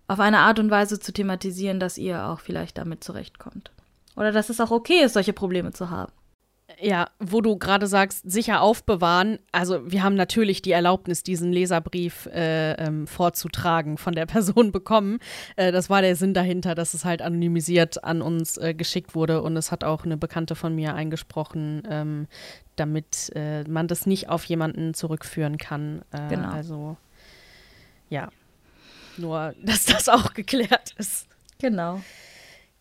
auf 0.06 0.20
eine 0.20 0.40
Art 0.40 0.58
und 0.58 0.70
Weise 0.70 1.00
zu 1.00 1.14
thematisieren, 1.14 1.80
dass 1.80 1.96
ihr 1.96 2.26
auch 2.26 2.40
vielleicht 2.40 2.76
damit 2.76 3.02
zurechtkommt. 3.02 3.70
Oder 4.16 4.32
dass 4.32 4.50
es 4.50 4.61
auch 4.61 4.70
okay 4.70 5.02
ist, 5.04 5.14
solche 5.14 5.32
Probleme 5.32 5.72
zu 5.72 5.90
haben. 5.90 6.12
Ja, 6.78 7.08
wo 7.18 7.40
du 7.40 7.58
gerade 7.58 7.86
sagst, 7.86 8.30
sicher 8.30 8.62
aufbewahren. 8.62 9.38
Also 9.52 9.90
wir 9.90 10.02
haben 10.02 10.14
natürlich 10.14 10.62
die 10.62 10.72
Erlaubnis, 10.72 11.22
diesen 11.22 11.52
Leserbrief 11.52 12.26
äh, 12.26 12.72
ähm, 12.74 13.06
vorzutragen 13.06 13.98
von 13.98 14.14
der 14.14 14.26
Person 14.26 14.72
bekommen. 14.72 15.18
Äh, 15.56 15.72
das 15.72 15.90
war 15.90 16.00
der 16.02 16.16
Sinn 16.16 16.32
dahinter, 16.32 16.74
dass 16.74 16.94
es 16.94 17.04
halt 17.04 17.22
anonymisiert 17.22 18.04
an 18.04 18.22
uns 18.22 18.56
äh, 18.56 18.74
geschickt 18.74 19.14
wurde 19.14 19.42
und 19.42 19.56
es 19.56 19.72
hat 19.72 19.84
auch 19.84 20.04
eine 20.04 20.16
Bekannte 20.16 20.54
von 20.54 20.74
mir 20.74 20.94
eingesprochen, 20.94 21.82
ähm, 21.90 22.26
damit 22.76 23.30
äh, 23.34 23.64
man 23.64 23.88
das 23.88 24.06
nicht 24.06 24.28
auf 24.28 24.44
jemanden 24.44 24.94
zurückführen 24.94 25.58
kann. 25.58 26.02
Äh, 26.12 26.28
genau. 26.28 26.50
Also 26.50 26.96
ja, 28.08 28.30
nur 29.16 29.54
dass 29.62 29.86
das 29.86 30.08
auch 30.08 30.34
geklärt 30.34 30.94
ist. 30.96 31.26
Genau. 31.58 32.00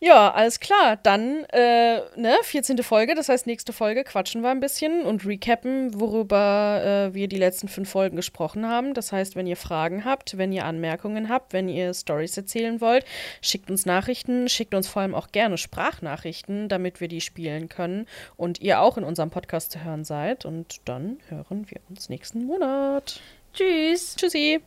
Ja, 0.01 0.31
alles 0.31 0.61
klar. 0.61 0.95
Dann, 0.95 1.43
äh, 1.51 1.99
ne, 2.15 2.37
14. 2.43 2.81
Folge, 2.83 3.15
das 3.15 3.27
heißt, 3.27 3.45
nächste 3.47 3.73
Folge 3.73 4.05
quatschen 4.05 4.41
wir 4.41 4.49
ein 4.49 4.61
bisschen 4.61 5.03
und 5.03 5.25
recappen, 5.25 5.99
worüber 5.99 7.09
äh, 7.11 7.13
wir 7.13 7.27
die 7.27 7.37
letzten 7.37 7.67
fünf 7.67 7.89
Folgen 7.89 8.15
gesprochen 8.15 8.65
haben. 8.65 8.93
Das 8.93 9.11
heißt, 9.11 9.35
wenn 9.35 9.45
ihr 9.45 9.57
Fragen 9.57 10.05
habt, 10.05 10.37
wenn 10.37 10.53
ihr 10.53 10.63
Anmerkungen 10.63 11.27
habt, 11.27 11.51
wenn 11.51 11.67
ihr 11.67 11.93
Stories 11.93 12.37
erzählen 12.37 12.79
wollt, 12.79 13.03
schickt 13.41 13.69
uns 13.69 13.85
Nachrichten, 13.85 14.47
schickt 14.47 14.73
uns 14.73 14.87
vor 14.87 15.01
allem 15.01 15.15
auch 15.15 15.33
gerne 15.33 15.57
Sprachnachrichten, 15.57 16.69
damit 16.69 17.01
wir 17.01 17.09
die 17.09 17.21
spielen 17.21 17.67
können 17.67 18.07
und 18.37 18.61
ihr 18.61 18.79
auch 18.79 18.97
in 18.97 19.03
unserem 19.03 19.31
Podcast 19.31 19.71
zu 19.71 19.83
hören 19.83 20.05
seid. 20.05 20.45
Und 20.45 20.77
dann 20.85 21.17
hören 21.27 21.65
wir 21.69 21.81
uns 21.89 22.07
nächsten 22.07 22.45
Monat. 22.45 23.19
Tschüss. 23.53 24.15
Tschüssi. 24.15 24.61